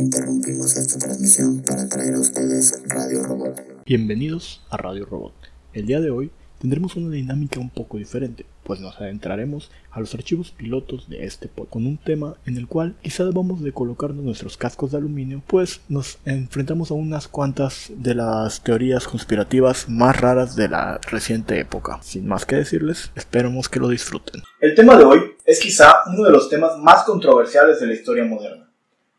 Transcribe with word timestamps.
Interrumpimos 0.00 0.78
esta 0.78 0.98
transmisión 0.98 1.60
para 1.60 1.86
traer 1.86 2.14
a 2.14 2.20
ustedes 2.20 2.82
Radio 2.86 3.22
Robot. 3.22 3.84
Bienvenidos 3.84 4.62
a 4.70 4.78
Radio 4.78 5.04
Robot. 5.04 5.34
El 5.74 5.84
día 5.84 6.00
de 6.00 6.08
hoy 6.08 6.30
tendremos 6.58 6.96
una 6.96 7.10
dinámica 7.10 7.60
un 7.60 7.68
poco 7.68 7.98
diferente, 7.98 8.46
pues 8.64 8.80
nos 8.80 8.98
adentraremos 8.98 9.70
a 9.90 10.00
los 10.00 10.14
archivos 10.14 10.52
pilotos 10.52 11.10
de 11.10 11.26
este 11.26 11.48
pod 11.48 11.68
con 11.68 11.86
un 11.86 11.98
tema 11.98 12.36
en 12.46 12.56
el 12.56 12.66
cual 12.66 12.96
quizá 13.02 13.26
debamos 13.26 13.62
de 13.62 13.72
colocarnos 13.72 14.24
nuestros 14.24 14.56
cascos 14.56 14.92
de 14.92 14.96
aluminio, 14.96 15.42
pues 15.46 15.82
nos 15.90 16.18
enfrentamos 16.24 16.90
a 16.90 16.94
unas 16.94 17.28
cuantas 17.28 17.92
de 17.94 18.14
las 18.14 18.64
teorías 18.64 19.06
conspirativas 19.06 19.86
más 19.90 20.18
raras 20.18 20.56
de 20.56 20.68
la 20.68 20.98
reciente 21.10 21.60
época. 21.60 21.98
Sin 22.00 22.26
más 22.26 22.46
que 22.46 22.56
decirles, 22.56 23.12
esperamos 23.16 23.68
que 23.68 23.80
lo 23.80 23.90
disfruten. 23.90 24.42
El 24.60 24.74
tema 24.74 24.96
de 24.96 25.04
hoy 25.04 25.20
es 25.44 25.60
quizá 25.60 25.92
uno 26.06 26.24
de 26.24 26.32
los 26.32 26.48
temas 26.48 26.78
más 26.78 27.04
controversiales 27.04 27.80
de 27.80 27.86
la 27.86 27.92
historia 27.92 28.24
moderna. 28.24 28.69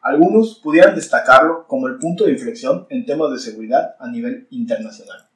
Algunos 0.01 0.55
pudieran 0.55 0.95
destacarlo 0.95 1.67
como 1.67 1.87
el 1.87 1.99
punto 1.99 2.25
de 2.25 2.31
inflexión 2.31 2.87
en 2.89 3.05
temas 3.05 3.31
de 3.31 3.37
seguridad 3.37 3.95
a 3.99 4.09
nivel 4.09 4.47
internacional. 4.49 5.27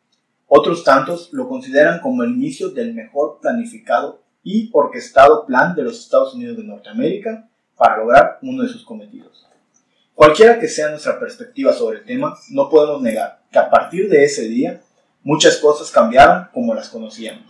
Otros 0.47 0.83
tantos 0.83 1.29
lo 1.33 1.47
consideran 1.47 1.99
como 1.99 2.23
el 2.23 2.31
inicio 2.31 2.69
del 2.69 2.95
mejor 2.95 3.39
planificado 3.41 4.23
y 4.41 4.71
orquestado 4.73 5.45
plan 5.45 5.75
de 5.75 5.83
los 5.83 5.99
Estados 5.99 6.33
Unidos 6.33 6.57
de 6.57 6.63
Norteamérica 6.63 7.47
para 7.75 7.97
lograr 7.97 8.39
uno 8.41 8.63
de 8.63 8.69
sus 8.69 8.83
cometidos. 8.83 9.47
Cualquiera 10.15 10.59
que 10.59 10.67
sea 10.67 10.89
nuestra 10.89 11.19
perspectiva 11.19 11.71
sobre 11.71 11.99
el 11.99 12.05
tema, 12.05 12.35
no 12.49 12.67
podemos 12.67 13.01
negar 13.03 13.41
que 13.51 13.59
a 13.59 13.69
partir 13.69 14.09
de 14.09 14.23
ese 14.23 14.47
día 14.47 14.81
muchas 15.23 15.57
cosas 15.57 15.91
cambiaron 15.91 16.47
como 16.53 16.73
las 16.73 16.89
conocíamos. 16.89 17.43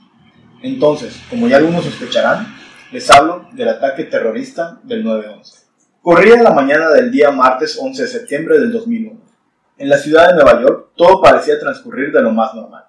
Entonces, 0.62 1.16
como 1.30 1.48
ya 1.48 1.58
algunos 1.58 1.86
sospecharán, 1.86 2.48
les 2.92 3.10
hablo 3.10 3.48
del 3.54 3.70
ataque 3.70 4.04
terrorista 4.04 4.80
del 4.84 5.06
9-11. 5.06 5.65
Corría 6.06 6.40
la 6.44 6.52
mañana 6.52 6.92
del 6.92 7.10
día 7.10 7.32
martes 7.32 7.80
11 7.82 8.04
de 8.04 8.08
septiembre 8.08 8.60
del 8.60 8.72
2001. 8.72 9.20
En 9.80 9.90
la 9.90 9.98
ciudad 9.98 10.28
de 10.28 10.36
Nueva 10.36 10.62
York 10.62 10.90
todo 10.96 11.20
parecía 11.20 11.60
transcurrir 11.60 12.12
de 12.12 12.22
lo 12.22 12.30
más 12.30 12.54
normal. 12.54 12.84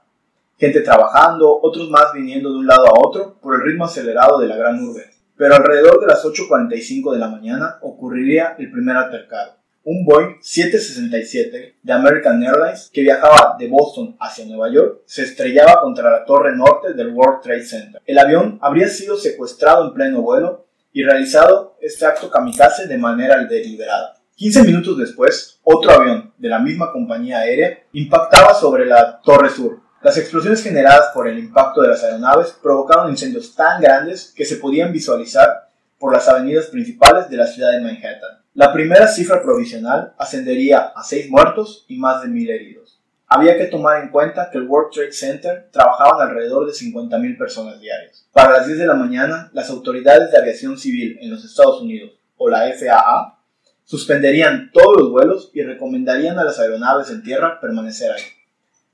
Gente 0.58 0.82
trabajando, 0.82 1.58
otros 1.62 1.88
más 1.88 2.12
viniendo 2.12 2.52
de 2.52 2.58
un 2.58 2.66
lado 2.66 2.84
a 2.84 2.92
otro 2.92 3.38
por 3.40 3.54
el 3.54 3.62
ritmo 3.62 3.86
acelerado 3.86 4.38
de 4.38 4.48
la 4.48 4.56
gran 4.58 4.84
urbe. 4.84 5.06
Pero 5.34 5.54
alrededor 5.54 5.98
de 5.98 6.08
las 6.08 6.22
8.45 6.26 7.14
de 7.14 7.18
la 7.18 7.28
mañana 7.28 7.78
ocurriría 7.80 8.54
el 8.58 8.70
primer 8.70 8.98
altercado. 8.98 9.54
Un 9.84 10.04
Boeing 10.04 10.36
767 10.42 11.76
de 11.82 11.92
American 11.94 12.42
Airlines 12.42 12.90
que 12.92 13.00
viajaba 13.00 13.56
de 13.58 13.68
Boston 13.68 14.14
hacia 14.20 14.44
Nueva 14.44 14.70
York 14.70 15.00
se 15.06 15.22
estrellaba 15.22 15.80
contra 15.80 16.10
la 16.10 16.26
torre 16.26 16.54
norte 16.54 16.92
del 16.92 17.14
World 17.14 17.40
Trade 17.40 17.64
Center. 17.64 18.02
El 18.04 18.18
avión 18.18 18.58
habría 18.60 18.88
sido 18.88 19.16
secuestrado 19.16 19.86
en 19.86 19.94
pleno 19.94 20.20
vuelo 20.20 20.65
y 20.96 21.02
realizado 21.02 21.76
este 21.82 22.06
acto 22.06 22.30
kamikaze 22.30 22.86
de 22.86 22.96
manera 22.96 23.44
deliberada. 23.44 24.14
15 24.36 24.62
minutos 24.62 24.96
después, 24.96 25.60
otro 25.62 25.90
avión 25.90 26.32
de 26.38 26.48
la 26.48 26.58
misma 26.58 26.90
compañía 26.90 27.40
aérea 27.40 27.80
impactaba 27.92 28.54
sobre 28.54 28.86
la 28.86 29.20
Torre 29.20 29.50
Sur. 29.50 29.82
Las 30.00 30.16
explosiones 30.16 30.62
generadas 30.62 31.10
por 31.12 31.28
el 31.28 31.38
impacto 31.38 31.82
de 31.82 31.88
las 31.88 32.02
aeronaves 32.02 32.56
provocaron 32.62 33.10
incendios 33.10 33.54
tan 33.54 33.82
grandes 33.82 34.32
que 34.34 34.46
se 34.46 34.56
podían 34.56 34.90
visualizar 34.90 35.68
por 35.98 36.14
las 36.14 36.26
avenidas 36.28 36.68
principales 36.68 37.28
de 37.28 37.36
la 37.36 37.46
ciudad 37.46 37.72
de 37.72 37.82
Manhattan. 37.82 38.40
La 38.54 38.72
primera 38.72 39.06
cifra 39.06 39.42
provisional 39.42 40.14
ascendería 40.16 40.92
a 40.96 41.02
6 41.02 41.28
muertos 41.28 41.84
y 41.88 41.98
más 41.98 42.22
de 42.22 42.28
1.000 42.28 42.48
heridos. 42.48 42.95
Había 43.28 43.58
que 43.58 43.66
tomar 43.66 44.02
en 44.02 44.10
cuenta 44.10 44.50
que 44.50 44.58
el 44.58 44.68
World 44.68 44.92
Trade 44.92 45.12
Center 45.12 45.68
trabajaban 45.72 46.28
alrededor 46.28 46.64
de 46.64 46.72
50.000 46.72 47.36
personas 47.36 47.80
diarias. 47.80 48.28
Para 48.32 48.52
las 48.52 48.66
10 48.66 48.78
de 48.78 48.86
la 48.86 48.94
mañana, 48.94 49.50
las 49.52 49.68
autoridades 49.68 50.30
de 50.30 50.38
aviación 50.38 50.78
civil 50.78 51.18
en 51.20 51.30
los 51.30 51.44
Estados 51.44 51.80
Unidos, 51.80 52.12
o 52.36 52.48
la 52.48 52.72
FAA, 52.72 53.40
suspenderían 53.82 54.70
todos 54.72 54.96
los 54.96 55.10
vuelos 55.10 55.50
y 55.54 55.62
recomendarían 55.62 56.38
a 56.38 56.44
las 56.44 56.60
aeronaves 56.60 57.10
en 57.10 57.24
tierra 57.24 57.58
permanecer 57.60 58.12
ahí. 58.12 58.22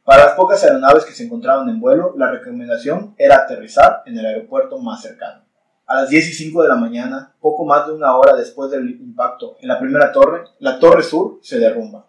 Para 0.05 0.24
las 0.24 0.34
pocas 0.34 0.64
aeronaves 0.64 1.05
que 1.05 1.12
se 1.12 1.24
encontraban 1.24 1.68
en 1.68 1.79
vuelo, 1.79 2.14
la 2.17 2.30
recomendación 2.30 3.14
era 3.18 3.36
aterrizar 3.36 4.02
en 4.06 4.18
el 4.18 4.24
aeropuerto 4.24 4.79
más 4.79 5.02
cercano. 5.02 5.45
A 5.86 5.96
las 5.96 6.08
10 6.08 6.30
y 6.30 6.33
5 6.33 6.62
de 6.62 6.68
la 6.68 6.77
mañana, 6.77 7.35
poco 7.39 7.67
más 7.67 7.86
de 7.86 7.92
una 7.92 8.17
hora 8.17 8.35
después 8.35 8.70
del 8.70 8.89
impacto 8.89 9.56
en 9.61 9.68
la 9.68 9.79
primera 9.79 10.11
torre, 10.11 10.45
la 10.58 10.79
torre 10.79 11.02
sur 11.02 11.39
se 11.42 11.58
derrumba. 11.58 12.06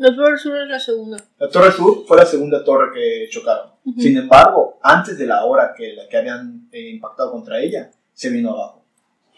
La 0.00 0.16
torre 0.16 0.38
sur 0.38 0.56
es 0.56 0.66
la 0.66 0.80
segunda. 0.80 1.18
La 1.38 1.50
torre 1.50 1.72
sur 1.72 2.06
fue 2.08 2.16
la 2.16 2.24
segunda 2.24 2.64
torre 2.64 2.90
que 2.94 3.28
chocaron. 3.28 3.72
Sin 3.98 4.16
embargo, 4.16 4.78
antes 4.82 5.18
de 5.18 5.26
la 5.26 5.44
hora 5.44 5.74
que, 5.76 5.92
la 5.92 6.08
que 6.08 6.16
habían 6.16 6.70
eh, 6.72 6.88
impactado 6.88 7.30
contra 7.30 7.60
ella, 7.60 7.90
se 8.14 8.30
vino 8.30 8.52
abajo. 8.52 8.82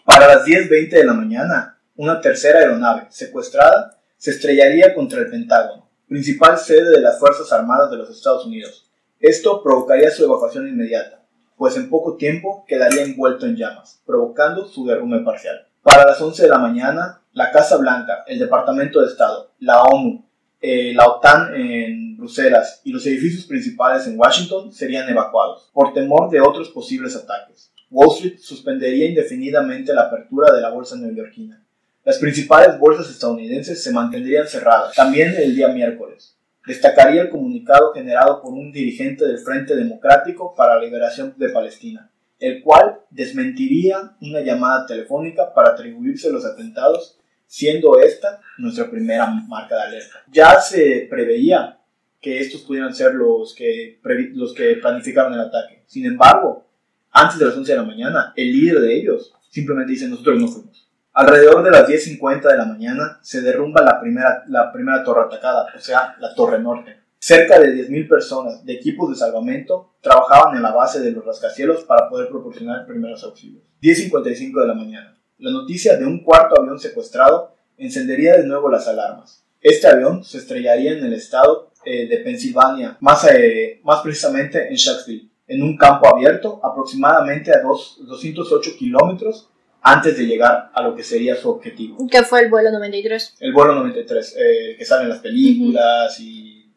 Para 0.05 0.25
las 0.25 0.45
10.20 0.45 0.89
de 0.89 1.03
la 1.03 1.11
mañana, 1.11 1.77
una 1.97 2.21
tercera 2.21 2.59
aeronave, 2.59 3.07
secuestrada, 3.09 3.99
se 4.15 4.31
estrellaría 4.31 4.95
contra 4.95 5.19
el 5.19 5.29
Pentágono, 5.29 5.89
principal 6.07 6.57
sede 6.57 6.91
de 6.91 7.01
las 7.01 7.19
Fuerzas 7.19 7.51
Armadas 7.51 7.91
de 7.91 7.97
los 7.97 8.09
Estados 8.09 8.45
Unidos. 8.45 8.89
Esto 9.19 9.61
provocaría 9.61 10.11
su 10.11 10.23
evacuación 10.23 10.69
inmediata, 10.69 11.25
pues 11.57 11.75
en 11.75 11.89
poco 11.89 12.15
tiempo 12.15 12.63
quedaría 12.65 13.03
envuelto 13.03 13.45
en 13.45 13.57
llamas, 13.57 14.01
provocando 14.05 14.65
su 14.69 14.85
derrumbe 14.85 15.19
parcial. 15.25 15.67
Para 15.81 16.05
las 16.05 16.21
11 16.21 16.43
de 16.43 16.49
la 16.49 16.59
mañana, 16.59 17.21
la 17.33 17.51
Casa 17.51 17.75
Blanca, 17.75 18.23
el 18.27 18.39
Departamento 18.39 19.01
de 19.01 19.07
Estado, 19.07 19.51
la 19.59 19.83
ONU, 19.83 20.23
eh, 20.63 20.93
la 20.95 21.05
OTAN 21.05 21.53
en 21.53 22.17
Bruselas 22.17 22.81
y 22.83 22.91
los 22.91 23.05
edificios 23.05 23.45
principales 23.45 24.07
en 24.07 24.17
Washington 24.17 24.73
serían 24.73 25.07
evacuados, 25.07 25.69
por 25.73 25.93
temor 25.93 26.31
de 26.31 26.41
otros 26.41 26.69
posibles 26.69 27.15
ataques. 27.15 27.71
Wall 27.91 28.15
Street 28.15 28.39
suspendería 28.39 29.05
indefinidamente 29.05 29.93
la 29.93 30.07
apertura 30.07 30.51
de 30.51 30.61
la 30.61 30.69
bolsa 30.69 30.95
neoyorquina 30.95 31.63
las 32.05 32.17
principales 32.17 32.77
bolsas 32.77 33.09
estadounidenses 33.09 33.81
se 33.81 33.93
mantendrían 33.93 34.45
cerradas, 34.45 34.93
también 34.93 35.35
el 35.37 35.55
día 35.55 35.69
miércoles. 35.69 36.35
Destacaría 36.67 37.21
el 37.21 37.29
comunicado 37.29 37.93
generado 37.93 38.41
por 38.41 38.51
un 38.51 38.73
dirigente 38.73 39.25
del 39.25 39.37
Frente 39.37 39.73
Democrático 39.73 40.53
para 40.53 40.75
la 40.75 40.81
Liberación 40.81 41.33
de 41.37 41.47
Palestina, 41.47 42.11
el 42.39 42.61
cual 42.61 42.99
desmentiría 43.09 44.17
una 44.19 44.41
llamada 44.41 44.85
telefónica 44.85 45.53
para 45.53 45.71
atribuirse 45.71 46.29
los 46.29 46.45
atentados, 46.45 47.21
siendo 47.53 47.99
esta 47.99 48.41
nuestra 48.57 48.89
primera 48.89 49.27
marca 49.27 49.75
de 49.75 49.81
alerta. 49.83 50.23
Ya 50.31 50.59
se 50.59 51.05
preveía 51.07 51.77
que 52.19 52.39
estos 52.39 52.61
pudieran 52.61 52.95
ser 52.95 53.13
los 53.13 53.53
que, 53.53 53.99
los 54.33 54.55
que 54.55 54.77
planificaron 54.77 55.35
el 55.35 55.41
ataque. 55.41 55.83
Sin 55.85 56.03
embargo, 56.07 56.65
antes 57.11 57.37
de 57.37 57.45
las 57.45 57.55
11 57.55 57.71
de 57.71 57.77
la 57.77 57.83
mañana, 57.83 58.33
el 58.35 58.51
líder 58.51 58.81
de 58.81 58.95
ellos 58.95 59.35
simplemente 59.51 59.91
dice 59.91 60.07
nosotros 60.07 60.41
no 60.41 60.47
fuimos. 60.47 60.89
Alrededor 61.13 61.63
de 61.63 61.69
las 61.69 61.87
10.50 61.87 62.41
de 62.41 62.57
la 62.57 62.65
mañana 62.65 63.19
se 63.21 63.41
derrumba 63.41 63.83
la 63.83 64.01
primera, 64.01 64.43
la 64.47 64.71
primera 64.71 65.03
torre 65.03 65.25
atacada, 65.27 65.67
o 65.77 65.79
sea, 65.79 66.15
la 66.19 66.33
Torre 66.33 66.57
Norte. 66.57 67.01
Cerca 67.19 67.59
de 67.59 67.87
10.000 67.87 68.09
personas 68.09 68.65
de 68.65 68.73
equipos 68.73 69.11
de 69.11 69.15
salvamento 69.15 69.93
trabajaban 70.01 70.57
en 70.57 70.63
la 70.63 70.73
base 70.73 71.01
de 71.01 71.11
los 71.11 71.23
rascacielos 71.23 71.83
para 71.83 72.09
poder 72.09 72.29
proporcionar 72.29 72.87
primeros 72.87 73.23
auxilios. 73.23 73.61
10.55 73.79 74.59
de 74.59 74.67
la 74.67 74.73
mañana. 74.73 75.19
La 75.43 75.51
noticia 75.51 75.97
de 75.97 76.05
un 76.05 76.23
cuarto 76.23 76.57
avión 76.57 76.79
secuestrado 76.79 77.53
encendería 77.77 78.37
de 78.37 78.45
nuevo 78.45 78.69
las 78.69 78.87
alarmas. 78.87 79.43
Este 79.59 79.87
avión 79.87 80.23
se 80.23 80.37
estrellaría 80.37 80.93
en 80.93 81.03
el 81.03 81.11
estado 81.11 81.69
eh, 81.83 82.07
de 82.07 82.17
Pensilvania, 82.19 82.95
más, 83.01 83.29
eh, 83.29 83.81
más 83.83 83.99
precisamente 83.99 84.69
en 84.69 84.75
Shanksville, 84.75 85.29
en 85.45 85.61
un 85.61 85.75
campo 85.75 86.07
abierto 86.07 86.61
aproximadamente 86.63 87.51
a 87.51 87.61
dos, 87.61 87.97
208 88.07 88.71
kilómetros 88.79 89.49
antes 89.81 90.17
de 90.17 90.27
llegar 90.27 90.71
a 90.73 90.81
lo 90.81 90.95
que 90.95 91.03
sería 91.03 91.35
su 91.35 91.49
objetivo. 91.49 91.97
¿Qué 92.09 92.23
fue 92.23 92.43
el 92.43 92.49
vuelo 92.49 92.71
93? 92.71 93.35
El 93.41 93.51
vuelo 93.51 93.75
93, 93.75 94.37
eh, 94.37 94.75
que 94.77 94.85
sale 94.85 95.03
en 95.03 95.09
las 95.09 95.19
películas 95.19 96.17
y... 96.21 96.71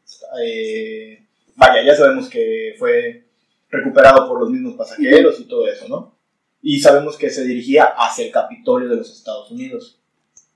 Eh, 0.44 1.24
vaya, 1.54 1.84
ya 1.84 1.94
sabemos 1.94 2.28
que 2.28 2.74
fue 2.80 3.26
recuperado 3.70 4.26
por 4.26 4.40
los 4.40 4.50
mismos 4.50 4.74
pasajeros 4.74 5.38
y 5.38 5.44
todo 5.44 5.68
eso, 5.68 5.86
¿no? 5.86 6.15
Y 6.68 6.80
sabemos 6.80 7.16
que 7.16 7.30
se 7.30 7.44
dirigía 7.44 7.84
hacia 7.96 8.26
el 8.26 8.32
Capitolio 8.32 8.88
de 8.88 8.96
los 8.96 9.16
Estados 9.16 9.52
Unidos. 9.52 10.00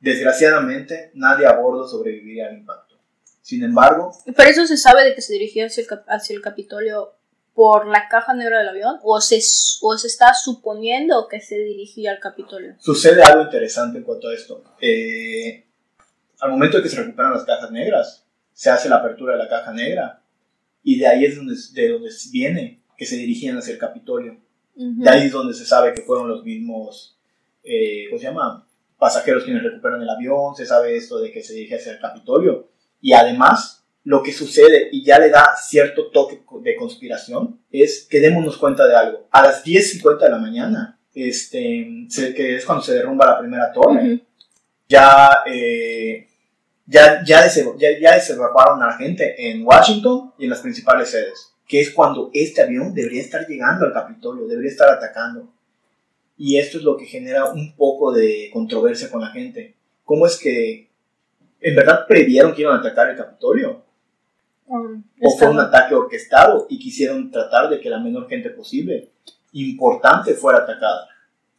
Desgraciadamente, 0.01 1.13
nadie 1.15 1.47
a 1.47 1.53
bordo 1.53 1.87
sobreviviría 1.87 2.49
al 2.49 2.57
impacto. 2.57 2.97
Sin 3.43 3.63
embargo... 3.63 4.11
¿Por 4.35 4.45
eso 4.45 4.67
se 4.67 4.77
sabe 4.77 5.05
de 5.05 5.15
que 5.15 5.23
se 5.23 5.35
dirigía 5.35 5.67
hacia 5.67 5.85
el, 5.85 5.89
hacia 6.09 6.35
el 6.35 6.43
Capitolio 6.43 7.15
por 7.55 7.87
la 7.87 8.09
caja 8.09 8.35
negra 8.35 8.59
del 8.59 8.71
avión 8.71 8.97
o 9.05 9.21
se, 9.21 9.41
o 9.83 9.97
se 9.97 10.09
está 10.09 10.35
suponiendo 10.35 11.29
que 11.29 11.41
se 11.41 11.59
dirigía 11.59 12.11
al 12.11 12.19
Capitolio? 12.19 12.75
Sucede 12.81 13.23
algo 13.23 13.45
interesante 13.45 13.99
en 13.99 14.03
cuanto 14.03 14.31
a 14.31 14.35
esto. 14.35 14.65
Eh, 14.81 15.65
al 16.41 16.51
momento 16.51 16.79
de 16.79 16.83
que 16.83 16.89
se 16.89 16.97
recuperan 16.97 17.35
las 17.35 17.45
cajas 17.45 17.71
negras, 17.71 18.27
se 18.53 18.69
hace 18.69 18.89
la 18.89 18.97
apertura 18.97 19.35
de 19.35 19.45
la 19.45 19.49
caja 19.49 19.73
negra 19.73 20.21
y 20.83 20.99
de 20.99 21.07
ahí 21.07 21.25
es 21.25 21.37
donde, 21.37 21.55
de 21.73 21.89
donde 21.89 22.11
viene 22.33 22.83
que 22.97 23.07
se 23.07 23.15
dirigían 23.15 23.57
hacia 23.57 23.75
el 23.75 23.79
Capitolio. 23.79 24.50
De 24.81 25.11
ahí 25.11 25.27
es 25.27 25.33
donde 25.33 25.53
se 25.53 25.67
sabe 25.67 25.93
que 25.93 26.03
fueron 26.03 26.29
los 26.29 26.43
mismos, 26.43 27.19
eh, 27.63 28.07
¿cómo 28.09 28.19
se 28.19 28.27
llama? 28.27 28.67
Pasajeros 28.99 29.45
quienes 29.45 29.63
recuperan 29.63 30.01
el 30.01 30.09
avión, 30.09 30.55
se 30.57 30.65
sabe 30.65 30.97
esto 30.97 31.19
de 31.21 31.31
que 31.31 31.43
se 31.43 31.53
dirige 31.53 31.77
hacia 31.77 31.93
el 31.93 32.01
Capitolio. 32.01 32.71
Y 33.01 33.13
además, 33.13 33.85
lo 34.05 34.23
que 34.23 34.33
sucede 34.33 34.89
y 34.91 35.05
ya 35.05 35.19
le 35.19 35.29
da 35.29 35.55
cierto 35.57 36.11
toque 36.11 36.43
de 36.63 36.77
conspiración 36.77 37.61
es 37.71 38.07
que 38.09 38.21
démonos 38.21 38.57
cuenta 38.57 38.87
de 38.87 38.97
algo. 38.97 39.29
A 39.31 39.43
las 39.43 39.65
10.50 39.65 40.19
de 40.19 40.31
la 40.31 40.39
mañana, 40.39 40.99
este, 41.15 42.07
que 42.35 42.57
es 42.57 42.65
cuando 42.65 42.83
se 42.83 42.95
derrumba 42.95 43.27
la 43.27 43.39
primera 43.39 43.73
torre, 43.73 44.25
ya 44.89 45.43
eh, 45.47 46.27
Ya, 46.87 47.23
ya, 47.25 47.47
ya, 47.47 47.89
ya 48.01 48.15
desevacuaron 48.15 48.83
a 48.83 48.87
la 48.89 48.97
gente 48.97 49.49
en 49.49 49.65
Washington 49.65 50.33
y 50.39 50.45
en 50.45 50.51
las 50.51 50.59
principales 50.59 51.09
sedes, 51.11 51.50
que 51.71 51.81
es 51.81 51.93
cuando 51.93 52.33
este 52.35 52.63
avión 52.63 52.93
debería 52.93 53.23
estar 53.23 53.47
llegando 53.47 53.87
al 53.87 53.93
Capitolio, 53.93 54.49
debería 54.49 54.73
estar 54.73 54.89
atacando. 54.89 55.49
Y 56.37 56.59
esto 56.59 56.79
es 56.79 56.83
lo 56.83 56.97
que 56.97 57.07
genera 57.07 57.45
un 57.45 57.77
poco 57.77 58.11
de 58.11 58.51
controversia 58.53 59.09
con 59.09 59.21
la 59.21 59.29
gente. 59.29 59.77
¿Cómo 60.05 60.27
es 60.27 60.37
que 60.37 60.89
en 61.61 61.77
verdad 61.77 62.09
previeron 62.09 62.53
que 62.53 62.63
iban 62.63 62.77
a 62.77 62.81
atacar 62.81 63.11
el 63.11 63.17
Capitolio? 63.17 63.85
Um, 64.67 65.05
¿O 65.23 65.39
fue 65.39 65.49
un 65.49 65.61
ataque 65.61 65.95
orquestado 65.95 66.67
y 66.69 66.81
quisieron 66.81 67.31
tratar 67.31 67.71
de 67.71 67.81
que 67.81 67.89
la 67.89 68.01
menor 68.01 68.29
gente 68.29 68.51
posible, 68.51 69.11
importante, 69.53 70.35
fuera 70.35 70.59
atacada? 70.59 71.09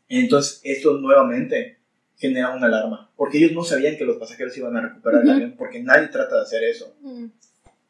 Entonces, 0.09 0.59
esto 0.65 0.91
nuevamente 0.97 1.77
genera 2.17 2.49
una 2.49 2.67
alarma, 2.67 3.09
porque 3.15 3.37
ellos 3.37 3.53
no 3.53 3.63
sabían 3.63 3.95
que 3.95 4.03
los 4.03 4.17
pasajeros 4.17 4.57
iban 4.57 4.75
a 4.75 4.81
recuperar 4.81 5.21
el 5.21 5.29
avión, 5.29 5.55
porque 5.57 5.81
nadie 5.81 6.09
trata 6.09 6.35
de 6.35 6.41
hacer 6.41 6.65
eso. 6.65 6.93
Mm, 6.99 7.27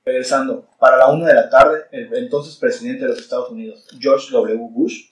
Regresando, 0.03 0.67
para 0.79 0.97
la 0.97 1.11
una 1.11 1.27
de 1.27 1.35
la 1.35 1.49
tarde, 1.49 1.81
el 1.91 2.11
entonces 2.15 2.55
presidente 2.55 3.03
de 3.03 3.09
los 3.09 3.19
Estados 3.19 3.51
Unidos, 3.51 3.87
George 3.99 4.31
W. 4.31 4.57
Bush, 4.71 5.11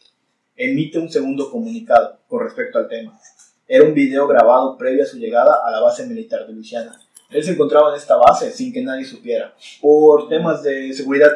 emite 0.56 0.98
un 0.98 1.10
segundo 1.10 1.52
comunicado 1.52 2.20
con 2.28 2.44
respecto 2.44 2.80
al 2.80 2.88
tema. 2.88 3.20
Era 3.68 3.86
un 3.86 3.94
video 3.94 4.28
grabado 4.28 4.76
previo 4.78 5.04
a 5.04 5.06
su 5.06 5.18
llegada 5.18 5.60
a 5.64 5.70
la 5.70 5.80
base 5.80 6.08
militar 6.08 6.48
de 6.48 6.54
Luisiana. 6.54 7.00
Él 7.30 7.44
se 7.44 7.52
encontraba 7.52 7.92
en 7.92 7.98
esta 7.98 8.16
base 8.16 8.52
sin 8.52 8.74
que 8.74 8.82
nadie 8.82 9.06
supiera, 9.06 9.54
por 9.80 10.28
temas 10.28 10.64
de 10.64 10.92
seguridad. 10.94 11.32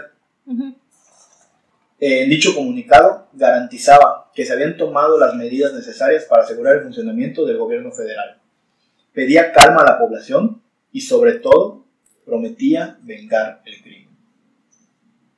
En 1.99 2.29
dicho 2.29 2.55
comunicado 2.55 3.27
garantizaba 3.33 4.31
que 4.33 4.45
se 4.45 4.53
habían 4.53 4.77
tomado 4.77 5.19
las 5.19 5.35
medidas 5.35 5.73
necesarias 5.73 6.25
para 6.25 6.41
asegurar 6.41 6.77
el 6.77 6.83
funcionamiento 6.83 7.45
del 7.45 7.59
gobierno 7.59 7.91
federal. 7.91 8.39
Pedía 9.13 9.51
calma 9.51 9.83
a 9.83 9.91
la 9.91 9.99
población 9.99 10.63
y 10.91 11.01
sobre 11.01 11.33
todo 11.33 11.82
prometía 12.25 12.97
vengar 13.01 13.61
el 13.65 13.81
crimen. 13.81 14.09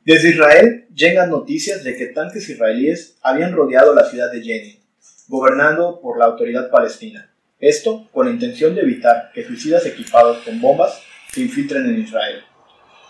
Desde 0.03 0.29
Israel 0.29 0.87
llegan 0.93 1.31
noticias 1.31 1.83
de 1.83 1.95
que 1.97 2.07
tanques 2.07 2.47
israelíes 2.47 3.17
habían 3.21 3.53
rodeado 3.53 3.95
la 3.95 4.05
ciudad 4.05 4.31
de 4.31 4.41
Jenin, 4.41 4.79
gobernado 5.27 5.99
por 5.99 6.19
la 6.19 6.25
autoridad 6.25 6.69
palestina. 6.69 7.31
Esto 7.59 8.07
con 8.11 8.27
la 8.27 8.31
intención 8.31 8.75
de 8.75 8.81
evitar 8.81 9.31
que 9.33 9.43
suicidas 9.43 9.85
equipados 9.85 10.43
con 10.45 10.61
bombas 10.61 11.01
se 11.31 11.41
infiltren 11.41 11.85
en 11.87 12.01
Israel. 12.01 12.43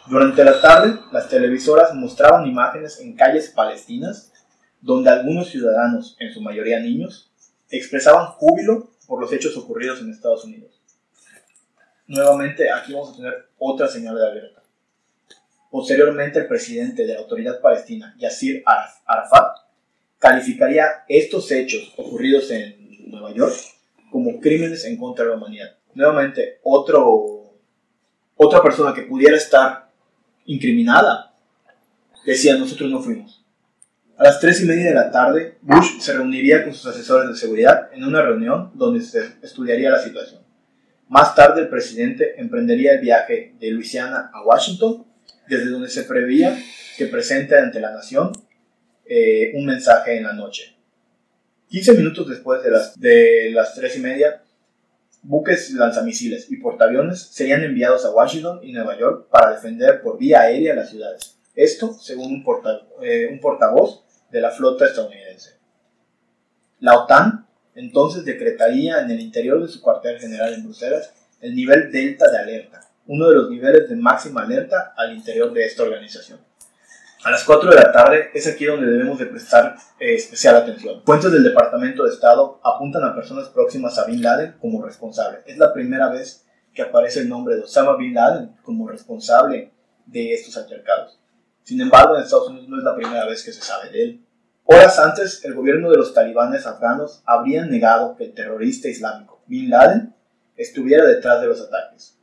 Durante 0.07 0.43
la 0.43 0.61
tarde, 0.61 0.99
las 1.11 1.29
televisoras 1.29 1.93
mostraban 1.95 2.47
imágenes 2.47 2.99
en 2.99 3.15
calles 3.15 3.49
palestinas 3.49 4.31
donde 4.79 5.09
algunos 5.09 5.49
ciudadanos, 5.49 6.15
en 6.19 6.31
su 6.31 6.41
mayoría 6.41 6.79
niños, 6.79 7.31
expresaban 7.69 8.27
júbilo 8.27 8.91
por 9.07 9.19
los 9.19 9.33
hechos 9.33 9.57
ocurridos 9.57 9.99
en 9.99 10.11
Estados 10.11 10.45
Unidos. 10.45 10.74
Nuevamente, 12.07 12.71
aquí 12.71 12.93
vamos 12.93 13.13
a 13.13 13.15
tener 13.15 13.49
otra 13.57 13.87
señal 13.87 14.15
de 14.15 14.27
alerta. 14.27 14.61
Posteriormente, 15.71 16.39
el 16.39 16.47
presidente 16.47 17.05
de 17.05 17.13
la 17.13 17.19
autoridad 17.19 17.59
palestina, 17.59 18.15
Araf- 18.19 19.01
Arafat, 19.05 19.57
calificaría 20.19 20.85
estos 21.07 21.51
hechos 21.51 21.93
ocurridos 21.97 22.49
en 22.51 23.09
Nueva 23.09 23.33
York 23.33 23.55
como 24.11 24.39
crímenes 24.39 24.85
en 24.85 24.97
contra 24.97 25.25
de 25.25 25.31
la 25.31 25.37
humanidad. 25.37 25.75
Nuevamente, 25.93 26.59
otro, 26.63 27.53
otra 28.35 28.61
persona 28.61 28.93
que 28.93 29.01
pudiera 29.01 29.35
estar 29.35 29.89
incriminada 30.45 31.33
decía, 32.25 32.55
nosotros 32.55 32.89
no 32.89 33.01
fuimos. 33.01 33.43
A 34.17 34.23
las 34.23 34.39
tres 34.39 34.61
y 34.61 34.65
media 34.65 34.85
de 34.85 34.95
la 34.95 35.11
tarde, 35.11 35.57
Bush 35.61 35.99
se 35.99 36.13
reuniría 36.13 36.63
con 36.63 36.73
sus 36.73 36.85
asesores 36.87 37.29
de 37.29 37.35
seguridad 37.35 37.89
en 37.91 38.05
una 38.05 38.21
reunión 38.21 38.71
donde 38.75 39.01
se 39.01 39.33
estudiaría 39.43 39.89
la 39.89 40.01
situación. 40.01 40.44
Más 41.07 41.35
tarde, 41.35 41.61
el 41.61 41.69
presidente 41.69 42.39
emprendería 42.39 42.93
el 42.93 43.01
viaje 43.01 43.55
de 43.59 43.71
Luisiana 43.71 44.31
a 44.33 44.43
Washington, 44.43 45.05
desde 45.47 45.69
donde 45.69 45.89
se 45.89 46.03
preveía 46.03 46.57
que 46.97 47.05
presente 47.05 47.57
ante 47.57 47.79
la 47.79 47.91
nación 47.91 48.31
eh, 49.05 49.51
un 49.55 49.65
mensaje 49.65 50.17
en 50.17 50.23
la 50.23 50.33
noche. 50.33 50.75
15 51.69 51.93
minutos 51.93 52.29
después 52.29 52.63
de 52.63 52.71
las, 52.71 52.99
de 52.99 53.51
las 53.53 53.75
3 53.75 53.97
y 53.97 53.99
media, 53.99 54.43
buques 55.21 55.71
lanzamisiles 55.71 56.51
y 56.51 56.57
portaaviones 56.57 57.21
serían 57.21 57.63
enviados 57.63 58.05
a 58.05 58.11
Washington 58.11 58.59
y 58.63 58.71
Nueva 58.71 58.97
York 58.97 59.27
para 59.29 59.51
defender 59.51 60.01
por 60.01 60.17
vía 60.17 60.41
aérea 60.41 60.75
las 60.75 60.89
ciudades. 60.89 61.37
Esto 61.55 61.93
según 61.93 62.33
un, 62.33 62.45
eh, 63.03 63.29
un 63.31 63.39
portavoz 63.39 64.03
de 64.31 64.41
la 64.41 64.51
flota 64.51 64.85
estadounidense. 64.85 65.55
La 66.79 66.95
OTAN 66.95 67.44
entonces 67.75 68.25
decretaría 68.25 69.01
en 69.01 69.11
el 69.11 69.19
interior 69.19 69.61
de 69.61 69.67
su 69.67 69.81
cuartel 69.81 70.19
general 70.19 70.53
en 70.53 70.63
Bruselas 70.63 71.13
el 71.41 71.55
nivel 71.55 71.91
delta 71.91 72.31
de 72.31 72.37
alerta, 72.37 72.81
uno 73.07 73.29
de 73.29 73.35
los 73.35 73.49
niveles 73.49 73.89
de 73.89 73.95
máxima 73.95 74.43
alerta 74.43 74.93
al 74.97 75.13
interior 75.13 75.53
de 75.53 75.65
esta 75.65 75.83
organización. 75.83 76.39
A 77.25 77.31
las 77.31 77.43
4 77.43 77.71
de 77.71 77.75
la 77.75 77.91
tarde 77.91 78.29
es 78.35 78.45
aquí 78.47 78.65
donde 78.65 78.85
debemos 78.85 79.17
de 79.17 79.25
prestar 79.25 79.75
eh, 79.99 80.13
especial 80.13 80.57
atención. 80.57 81.01
Fuentes 81.03 81.31
del 81.31 81.43
Departamento 81.43 82.03
de 82.03 82.13
Estado 82.13 82.59
apuntan 82.63 83.03
a 83.03 83.15
personas 83.15 83.49
próximas 83.49 83.97
a 83.97 84.05
Bin 84.05 84.21
Laden 84.21 84.55
como 84.59 84.83
responsable. 84.83 85.39
Es 85.47 85.57
la 85.57 85.73
primera 85.73 86.09
vez 86.09 86.45
que 86.71 86.83
aparece 86.83 87.21
el 87.21 87.29
nombre 87.29 87.55
de 87.55 87.63
Osama 87.63 87.97
Bin 87.97 88.13
Laden 88.13 88.55
como 88.61 88.87
responsable 88.87 89.71
de 90.05 90.33
estos 90.33 90.55
altercados. 90.57 91.19
Sin 91.63 91.81
embargo, 91.81 92.15
en 92.15 92.21
Estados 92.21 92.49
Unidos 92.49 92.69
no 92.69 92.77
es 92.77 92.83
la 92.83 92.95
primera 92.95 93.25
vez 93.25 93.43
que 93.43 93.51
se 93.51 93.61
sabe 93.61 93.89
de 93.89 94.03
él. 94.03 94.24
Horas 94.67 94.97
antes, 94.97 95.45
el 95.45 95.53
gobierno 95.53 95.91
de 95.91 95.97
los 95.97 96.15
talibanes 96.15 96.65
afganos 96.65 97.21
habría 97.25 97.65
negado 97.65 98.15
que 98.15 98.23
el 98.23 98.33
terrorista 98.33 98.87
islámico 98.87 99.43
Bin 99.45 99.69
Laden 99.69 100.15
estuviera 100.57 101.05
detrás 101.05 101.39
de 101.41 101.47
los 101.47 101.61
ataques. 101.61 102.17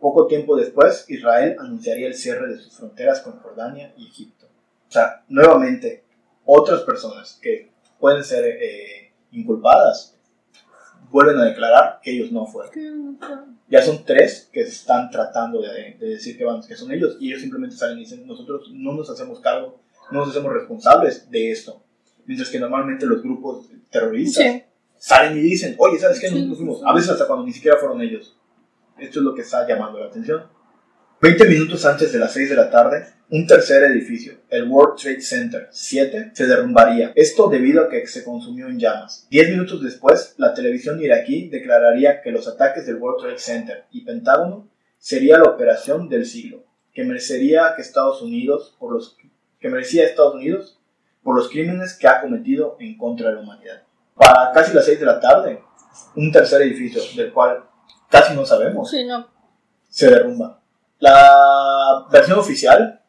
Poco 0.00 0.26
tiempo 0.26 0.56
después, 0.56 1.04
Israel 1.08 1.56
anunciaría 1.60 2.08
el 2.08 2.14
cierre 2.14 2.48
de 2.48 2.58
sus 2.58 2.76
fronteras 2.76 3.20
con 3.20 3.38
Jordania 3.38 3.94
y 3.96 4.08
Egipto. 4.08 4.46
O 4.88 4.90
sea, 4.90 5.22
nuevamente, 5.28 6.02
otras 6.44 6.80
personas 6.82 7.38
que 7.40 7.70
pueden 8.00 8.24
ser 8.24 8.44
eh, 8.44 9.12
inculpadas 9.30 10.16
vuelven 11.12 11.38
a 11.38 11.44
declarar 11.44 12.00
que 12.02 12.10
ellos 12.10 12.32
no 12.32 12.46
fueron. 12.46 13.16
Ya 13.68 13.80
son 13.80 14.04
tres 14.04 14.50
que 14.52 14.64
se 14.64 14.70
están 14.70 15.08
tratando 15.08 15.62
de, 15.62 15.96
de 16.00 16.08
decir 16.08 16.36
que, 16.36 16.44
van, 16.44 16.62
que 16.62 16.74
son 16.74 16.90
ellos 16.90 17.16
y 17.20 17.28
ellos 17.28 17.42
simplemente 17.42 17.76
salen 17.76 17.98
y 17.98 18.00
dicen, 18.00 18.26
nosotros 18.26 18.70
no 18.72 18.92
nos 18.92 19.08
hacemos 19.08 19.38
cargo, 19.38 19.78
no 20.10 20.20
nos 20.20 20.30
hacemos 20.30 20.52
responsables 20.52 21.30
de 21.30 21.50
esto. 21.50 21.82
Mientras 22.26 22.50
que 22.50 22.58
normalmente 22.58 23.06
los 23.06 23.22
grupos 23.22 23.68
terroristas 23.90 24.44
Sí. 24.44 24.62
salen 24.98 25.38
y 25.38 25.40
dicen, 25.42 25.74
oye, 25.78 25.98
¿sabes 25.98 26.18
qué? 26.20 26.30
Nosotros 26.30 26.58
sí, 26.58 26.64
fuimos. 26.64 26.82
A 26.84 26.92
veces 26.94 27.10
hasta 27.10 27.26
cuando 27.26 27.46
ni 27.46 27.52
siquiera 27.52 27.76
fueron 27.78 28.00
ellos. 28.00 28.36
Esto 28.98 29.18
es 29.20 29.24
lo 29.24 29.34
que 29.34 29.42
está 29.42 29.66
llamando 29.66 29.98
la 30.00 30.06
atención. 30.06 30.42
20 31.20 31.48
minutos 31.48 31.84
antes 31.86 32.12
de 32.12 32.18
las 32.18 32.32
6 32.32 32.50
de 32.50 32.56
la 32.56 32.70
tarde, 32.70 33.06
un 33.30 33.46
tercer 33.46 33.82
edificio, 33.84 34.34
el 34.50 34.68
World 34.68 35.00
Trade 35.00 35.20
Center 35.22 35.68
7, 35.70 36.30
se 36.34 36.46
derrumbaría. 36.46 37.12
Esto 37.16 37.48
debido 37.48 37.82
a 37.82 37.88
que 37.88 38.06
se 38.06 38.22
consumió 38.22 38.68
en 38.68 38.78
llamas. 38.78 39.26
10 39.30 39.50
minutos 39.50 39.82
después, 39.82 40.34
la 40.36 40.54
televisión 40.54 41.02
iraquí 41.02 41.48
declararía 41.48 42.20
que 42.22 42.30
los 42.30 42.46
ataques 42.46 42.86
del 42.86 42.96
World 42.96 43.20
Trade 43.22 43.38
Center 43.38 43.84
y 43.90 44.04
Pentágono 44.04 44.68
sería 44.98 45.38
la 45.38 45.44
operación 45.44 46.08
del 46.08 46.26
siglo, 46.26 46.64
que 46.92 47.04
merecería 47.04 47.72
que 47.74 47.82
Estados 47.82 48.22
Unidos 48.22 48.76
por 48.78 48.92
los 48.92 49.16
que 49.66 49.72
merecía 49.72 50.04
Estados 50.04 50.34
Unidos 50.36 50.78
por 51.24 51.34
los 51.34 51.48
crímenes 51.48 51.98
que 51.98 52.06
ha 52.06 52.20
cometido 52.20 52.76
en 52.78 52.96
contra 52.96 53.30
de 53.30 53.34
la 53.34 53.40
humanidad. 53.40 53.82
Para 54.14 54.52
casi 54.52 54.72
las 54.72 54.84
6 54.84 55.00
de 55.00 55.06
la 55.06 55.18
tarde, 55.20 55.60
un 56.14 56.30
tercer 56.30 56.62
edificio, 56.62 57.02
del 57.16 57.32
cual 57.32 57.64
casi 58.08 58.34
no 58.34 58.46
sabemos, 58.46 58.88
Sí, 58.88 59.04
no. 59.04 59.26
se 59.88 60.08
derrumba. 60.08 60.62
La 61.00 62.06
versión 62.12 62.38
oficial 62.38 63.02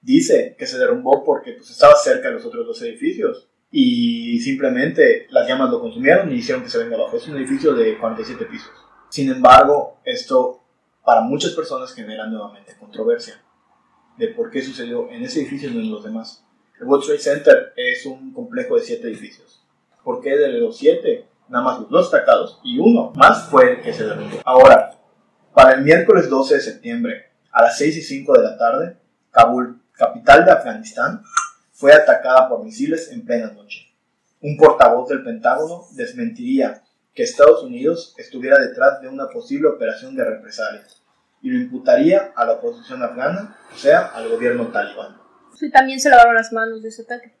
dice 0.00 0.56
que 0.58 0.66
se 0.66 0.76
derrumbó 0.76 1.22
porque 1.24 1.52
pues, 1.52 1.70
estaba 1.70 1.94
cerca 1.94 2.28
de 2.28 2.34
los 2.34 2.44
otros 2.44 2.66
dos 2.66 2.82
edificios 2.82 3.48
y 3.70 4.40
simplemente 4.40 5.28
las 5.30 5.46
llamas 5.46 5.70
lo 5.70 5.80
consumieron 5.80 6.32
y 6.32 6.36
hicieron 6.36 6.64
que 6.64 6.70
se 6.70 6.78
venga 6.78 6.96
abajo. 6.96 7.16
Es 7.16 7.28
un 7.28 7.36
edificio 7.36 7.74
de 7.74 7.96
47 7.96 8.44
pisos. 8.46 8.72
Sin 9.08 9.30
embargo, 9.30 10.00
esto 10.04 10.64
para 11.04 11.20
muchas 11.20 11.52
personas 11.52 11.94
genera 11.94 12.26
nuevamente 12.26 12.76
controversia 12.76 13.40
de 14.16 14.28
por 14.28 14.50
qué 14.50 14.62
sucedió 14.62 15.10
en 15.10 15.22
ese 15.22 15.40
edificio 15.40 15.70
y 15.70 15.74
no 15.74 15.80
en 15.80 15.90
los 15.90 16.04
demás. 16.04 16.44
El 16.78 16.86
World 16.86 17.04
Trade 17.04 17.20
Center 17.20 17.72
es 17.76 18.04
un 18.06 18.32
complejo 18.32 18.76
de 18.76 18.82
7 18.82 19.06
edificios. 19.06 19.64
¿Por 20.04 20.20
qué 20.20 20.36
de 20.36 20.52
los 20.60 20.76
7? 20.76 21.26
Nada 21.48 21.64
más 21.64 21.80
los 21.80 21.90
dos 21.90 22.08
atacados 22.12 22.60
y 22.64 22.78
uno 22.78 23.12
más 23.14 23.48
fue 23.48 23.72
el 23.72 23.82
que 23.82 23.92
se 23.92 24.04
derrumbó. 24.04 24.38
Ahora, 24.44 24.98
para 25.54 25.74
el 25.74 25.82
miércoles 25.82 26.28
12 26.28 26.56
de 26.56 26.60
septiembre, 26.60 27.30
a 27.50 27.62
las 27.62 27.78
6 27.78 27.96
y 27.96 28.02
5 28.02 28.32
de 28.34 28.42
la 28.42 28.58
tarde, 28.58 28.96
Kabul, 29.30 29.80
capital 29.92 30.44
de 30.44 30.52
Afganistán, 30.52 31.22
fue 31.72 31.92
atacada 31.92 32.48
por 32.48 32.64
misiles 32.64 33.10
en 33.12 33.24
plena 33.24 33.52
noche. 33.52 33.86
Un 34.40 34.56
portavoz 34.56 35.08
del 35.08 35.22
Pentágono 35.22 35.86
desmentiría 35.92 36.82
que 37.14 37.22
Estados 37.22 37.62
Unidos 37.62 38.14
estuviera 38.18 38.58
detrás 38.58 39.00
de 39.00 39.08
una 39.08 39.28
posible 39.28 39.68
operación 39.68 40.14
de 40.14 40.24
represalia 40.24 40.82
y 41.42 41.50
lo 41.50 41.58
imputaría 41.58 42.32
a 42.34 42.44
la 42.44 42.52
oposición 42.52 43.02
afgana, 43.02 43.56
o 43.72 43.76
sea, 43.76 44.06
al 44.06 44.28
gobierno 44.28 44.66
talibán. 44.68 45.16
Sí, 45.54 45.70
también 45.70 46.00
se 46.00 46.10
lavaron 46.10 46.34
las 46.34 46.52
manos 46.52 46.82
de 46.82 46.88
ese 46.88 47.02
ataque. 47.02 47.34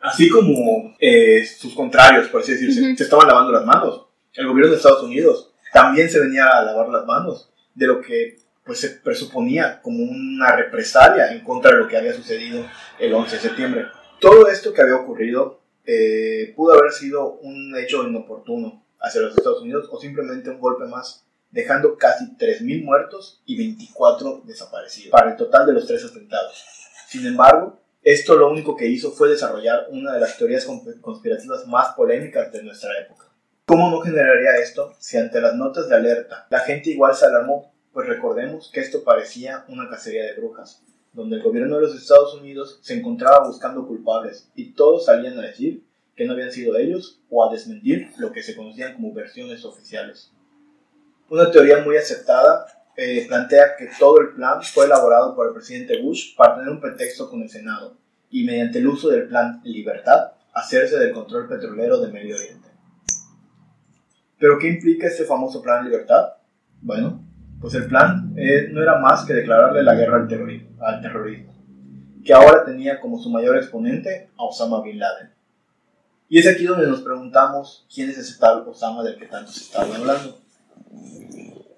Así 0.00 0.28
como 0.28 0.94
eh, 0.98 1.46
sus 1.46 1.74
contrarios, 1.74 2.28
por 2.28 2.40
así 2.42 2.52
decirse, 2.52 2.80
Ujú. 2.80 2.96
se 2.96 3.04
estaban 3.04 3.26
lavando 3.28 3.52
las 3.52 3.64
manos. 3.64 4.06
El 4.34 4.48
gobierno 4.48 4.72
de 4.72 4.76
Estados 4.78 5.02
Unidos 5.04 5.52
también 5.72 6.10
se 6.10 6.18
venía 6.20 6.46
a 6.48 6.62
lavar 6.64 6.88
las 6.88 7.06
manos 7.06 7.50
de 7.74 7.86
lo 7.86 8.00
que 8.00 8.38
pues, 8.64 8.80
se 8.80 8.90
presuponía 8.90 9.80
como 9.80 10.02
una 10.02 10.56
represalia 10.56 11.32
en 11.32 11.44
contra 11.44 11.70
de 11.72 11.78
lo 11.78 11.88
que 11.88 11.96
había 11.96 12.12
sucedido 12.12 12.66
el 12.98 13.14
11 13.14 13.36
de 13.36 13.42
septiembre. 13.42 13.86
Todo 14.20 14.48
esto 14.48 14.72
que 14.72 14.82
había 14.82 14.96
ocurrido 14.96 15.60
eh, 15.84 16.52
pudo 16.56 16.78
haber 16.78 16.92
sido 16.92 17.34
un 17.34 17.74
hecho 17.76 18.06
inoportuno 18.06 18.84
hacia 19.00 19.20
los 19.20 19.36
Estados 19.36 19.62
Unidos 19.62 19.88
o 19.90 20.00
simplemente 20.00 20.50
un 20.50 20.60
golpe 20.60 20.84
más, 20.86 21.24
dejando 21.52 21.96
casi 21.96 22.24
3.000 22.36 22.84
muertos 22.84 23.40
y 23.46 23.56
24 23.56 24.42
desaparecidos 24.44 25.10
para 25.10 25.30
el 25.30 25.36
total 25.36 25.66
de 25.66 25.74
los 25.74 25.86
tres 25.86 26.04
atentados. 26.04 26.64
Sin 27.06 27.26
embargo, 27.26 27.78
esto 28.02 28.34
lo 28.36 28.50
único 28.50 28.74
que 28.74 28.88
hizo 28.88 29.12
fue 29.12 29.28
desarrollar 29.28 29.86
una 29.90 30.14
de 30.14 30.20
las 30.20 30.36
teorías 30.36 30.66
conspirativas 31.00 31.66
más 31.68 31.94
polémicas 31.94 32.50
de 32.50 32.62
nuestra 32.64 32.90
época. 32.98 33.26
¿Cómo 33.66 33.90
no 33.90 34.00
generaría 34.00 34.56
esto 34.56 34.92
si 34.98 35.18
ante 35.18 35.40
las 35.40 35.54
notas 35.54 35.88
de 35.88 35.94
alerta 35.94 36.46
la 36.50 36.60
gente 36.60 36.90
igual 36.90 37.14
se 37.14 37.26
alarmó? 37.26 37.72
Pues 37.92 38.08
recordemos 38.08 38.70
que 38.72 38.80
esto 38.80 39.04
parecía 39.04 39.64
una 39.68 39.88
cacería 39.88 40.24
de 40.24 40.40
brujas, 40.40 40.82
donde 41.12 41.36
el 41.36 41.42
gobierno 41.42 41.76
de 41.76 41.82
los 41.82 41.94
Estados 41.94 42.34
Unidos 42.34 42.80
se 42.82 42.94
encontraba 42.94 43.46
buscando 43.46 43.86
culpables 43.86 44.50
y 44.56 44.72
todos 44.72 45.04
salían 45.04 45.38
a 45.38 45.42
decir 45.42 45.84
que 46.16 46.24
no 46.24 46.32
habían 46.32 46.50
sido 46.50 46.76
ellos 46.76 47.20
o 47.30 47.44
a 47.44 47.52
desmentir 47.52 48.10
lo 48.16 48.32
que 48.32 48.42
se 48.42 48.56
conocían 48.56 48.94
como 48.94 49.12
versiones 49.12 49.64
oficiales. 49.64 50.32
Una 51.32 51.50
teoría 51.50 51.82
muy 51.82 51.96
aceptada 51.96 52.66
eh, 52.94 53.24
plantea 53.26 53.74
que 53.78 53.88
todo 53.98 54.20
el 54.20 54.34
plan 54.34 54.62
fue 54.62 54.84
elaborado 54.84 55.34
por 55.34 55.46
el 55.46 55.54
presidente 55.54 56.02
Bush 56.02 56.36
para 56.36 56.56
tener 56.56 56.68
un 56.68 56.78
pretexto 56.78 57.30
con 57.30 57.40
el 57.40 57.48
Senado 57.48 57.96
y 58.28 58.44
mediante 58.44 58.80
el 58.80 58.86
uso 58.86 59.08
del 59.08 59.28
plan 59.28 59.62
Libertad 59.64 60.32
hacerse 60.52 60.98
del 60.98 61.14
control 61.14 61.48
petrolero 61.48 61.98
de 62.02 62.12
Medio 62.12 62.36
Oriente. 62.36 62.68
¿Pero 64.38 64.58
qué 64.58 64.68
implica 64.68 65.06
este 65.06 65.24
famoso 65.24 65.62
plan 65.62 65.86
Libertad? 65.86 66.34
Bueno, 66.82 67.24
pues 67.62 67.72
el 67.76 67.86
plan 67.86 68.34
eh, 68.36 68.68
no 68.70 68.82
era 68.82 68.98
más 68.98 69.24
que 69.24 69.32
declararle 69.32 69.82
la 69.82 69.94
guerra 69.94 70.18
al 70.18 70.28
terrorismo, 70.28 70.84
al 70.84 71.00
terrorismo, 71.00 71.54
que 72.22 72.34
ahora 72.34 72.62
tenía 72.62 73.00
como 73.00 73.18
su 73.18 73.30
mayor 73.30 73.56
exponente 73.56 74.28
a 74.36 74.44
Osama 74.44 74.82
Bin 74.82 74.98
Laden. 74.98 75.30
Y 76.28 76.40
es 76.40 76.46
aquí 76.46 76.64
donde 76.64 76.88
nos 76.88 77.00
preguntamos 77.00 77.86
quién 77.90 78.10
es 78.10 78.18
ese 78.18 78.38
tal 78.38 78.68
Osama 78.68 79.02
del 79.02 79.16
que 79.16 79.24
tanto 79.24 79.50
se 79.50 79.60
está 79.60 79.80
hablando. 79.80 80.42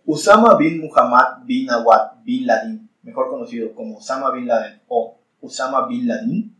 Usama 0.06 0.58
bin 0.58 0.82
Muhammad 0.82 1.46
bin 1.46 1.70
Awad 1.70 2.20
bin 2.24 2.46
Laden, 2.46 2.90
mejor 3.02 3.30
conocido 3.30 3.74
como 3.74 3.96
Osama 3.96 4.32
bin 4.32 4.46
Laden 4.46 4.82
o 4.88 5.16
Usama 5.40 5.88
bin 5.88 6.06
Laden, 6.06 6.54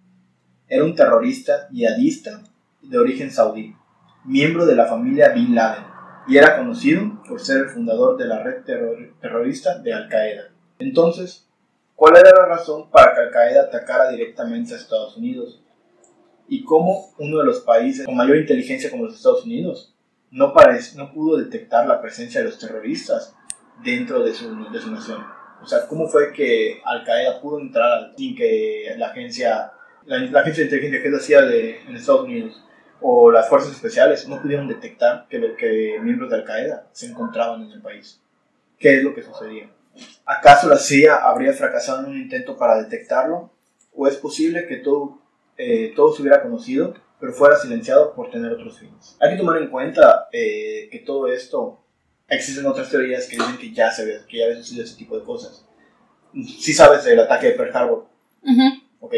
era 0.67 0.83
un 0.83 0.95
terrorista 0.95 1.69
yihadista 1.69 2.41
de 2.81 2.99
origen 2.99 3.31
saudí, 3.31 3.77
miembro 4.25 4.65
de 4.65 4.75
la 4.75 4.87
familia 4.87 5.29
bin 5.35 5.55
Laden, 5.55 5.85
y 6.27 6.39
era 6.39 6.57
conocido 6.57 7.23
por 7.29 7.39
ser 7.39 7.59
el 7.59 7.69
fundador 7.69 8.17
de 8.17 8.25
la 8.25 8.43
red 8.43 8.65
terrorista 9.21 9.79
de 9.79 9.93
Al 9.93 10.09
Qaeda. 10.09 10.45
Entonces, 10.79 11.47
¿cuál 11.95 12.17
era 12.17 12.31
la 12.31 12.47
razón 12.47 12.89
para 12.91 13.15
que 13.15 13.21
Al 13.21 13.31
Qaeda 13.31 13.63
atacara 13.65 14.09
directamente 14.09 14.73
a 14.73 14.79
Estados 14.79 15.19
Unidos? 15.19 15.63
¿Y 16.49 16.65
cómo 16.65 17.11
uno 17.19 17.41
de 17.41 17.45
los 17.45 17.61
países 17.61 18.07
con 18.07 18.17
mayor 18.17 18.39
inteligencia 18.39 18.91
como 18.91 19.05
los 19.05 19.17
Estados 19.17 19.45
Unidos 19.45 19.95
no, 20.35 20.53
no 20.97 21.13
pudo 21.13 21.37
detectar 21.37 21.87
la 21.87 22.03
presencia 22.03 22.41
de 22.41 22.47
los 22.47 22.59
terroristas 22.59 23.34
dentro 23.83 24.23
de 24.23 24.33
su, 24.33 24.71
de 24.71 24.81
su 24.81 24.91
nación. 24.91 25.25
O 25.63 25.67
sea, 25.67 25.87
¿cómo 25.87 26.09
fue 26.09 26.33
que 26.33 26.81
Al 26.85 27.05
Qaeda 27.05 27.41
pudo 27.41 27.59
entrar 27.59 28.13
sin 28.17 28.37
que 28.37 28.95
la 28.97 29.09
agencia, 29.09 29.73
la, 30.05 30.17
agencia 30.41 30.63
de 30.63 30.65
inteligencia 30.65 31.03
que 31.03 31.09
lo 31.09 31.17
hacía 31.17 31.43
de, 31.43 31.81
en 31.81 31.97
Estados 31.97 32.25
Unidos 32.25 32.63
o 33.01 33.31
las 33.31 33.49
fuerzas 33.49 33.73
especiales 33.73 34.29
no 34.29 34.41
pudieron 34.41 34.69
detectar 34.69 35.27
que, 35.29 35.55
que 35.57 35.99
miembros 36.03 36.31
de 36.31 36.37
Al 36.37 36.45
Qaeda 36.45 36.87
se 36.93 37.07
encontraban 37.07 37.63
en 37.63 37.73
el 37.73 37.83
país? 37.83 38.21
¿Qué 38.79 38.99
es 38.99 39.05
lo 39.05 39.15
que 39.15 39.23
sucedía? 39.23 39.71
¿Acaso 40.27 40.69
la 40.69 40.77
CIA 40.77 41.17
habría 41.17 41.53
fracasado 41.53 42.01
en 42.01 42.11
un 42.11 42.17
intento 42.19 42.57
para 42.57 42.83
detectarlo? 42.83 43.51
¿O 43.95 44.09
es 44.09 44.17
posible 44.17 44.67
que 44.67 44.77
todo, 44.79 45.19
eh, 45.57 45.93
todo 45.95 46.13
se 46.13 46.23
hubiera 46.23 46.43
conocido 46.43 46.95
pero 47.25 47.33
fuera 47.33 47.57
silenciado 47.57 48.15
por 48.15 48.31
tener 48.31 48.53
otros 48.53 48.79
fines. 48.79 49.17
Hay 49.19 49.31
que 49.31 49.39
tomar 49.39 49.57
en 49.57 49.71
cuenta 49.71 50.29
eh, 50.31 50.89
que 50.91 50.99
todo 50.99 51.27
esto, 51.29 51.81
existen 52.29 52.67
otras 52.67 52.91
teorías 52.91 53.27
que 53.27 53.37
dicen 53.37 53.59
que 53.59 53.73
ya 53.73 53.91
se 53.91 54.05
ve, 54.05 54.21
que 54.29 54.39
ya 54.39 54.45
había 54.47 54.57
sucedido 54.57 54.85
ese 54.85 54.97
tipo 54.97 55.19
de 55.19 55.25
cosas. 55.25 55.67
Sí 56.33 56.73
sabes 56.73 57.05
del 57.05 57.21
ataque 57.21 57.49
de 57.49 57.53
Pearl 57.53 57.77
Harbor. 57.77 58.07
Ok. 59.01 59.15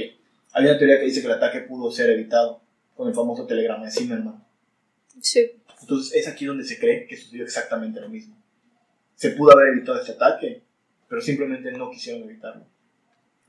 Hay 0.52 0.64
una 0.64 0.78
teoría 0.78 0.98
que 0.98 1.06
dice 1.06 1.20
que 1.20 1.26
el 1.26 1.34
ataque 1.34 1.60
pudo 1.60 1.90
ser 1.90 2.10
evitado 2.10 2.62
con 2.94 3.08
el 3.08 3.14
famoso 3.14 3.46
telegrama 3.46 3.84
de 3.84 3.90
Zimmerman. 3.90 4.44
Sí. 5.20 5.52
Entonces 5.80 6.14
es 6.14 6.28
aquí 6.28 6.46
donde 6.46 6.64
se 6.64 6.78
cree 6.78 7.06
que 7.06 7.16
sucedió 7.16 7.44
exactamente 7.44 8.00
lo 8.00 8.08
mismo. 8.08 8.36
Se 9.14 9.30
pudo 9.30 9.52
haber 9.52 9.68
evitado 9.68 9.98
este 10.00 10.12
ataque, 10.12 10.62
pero 11.08 11.20
simplemente 11.20 11.70
no 11.72 11.90
quisieron 11.90 12.22
evitarlo. 12.22 12.66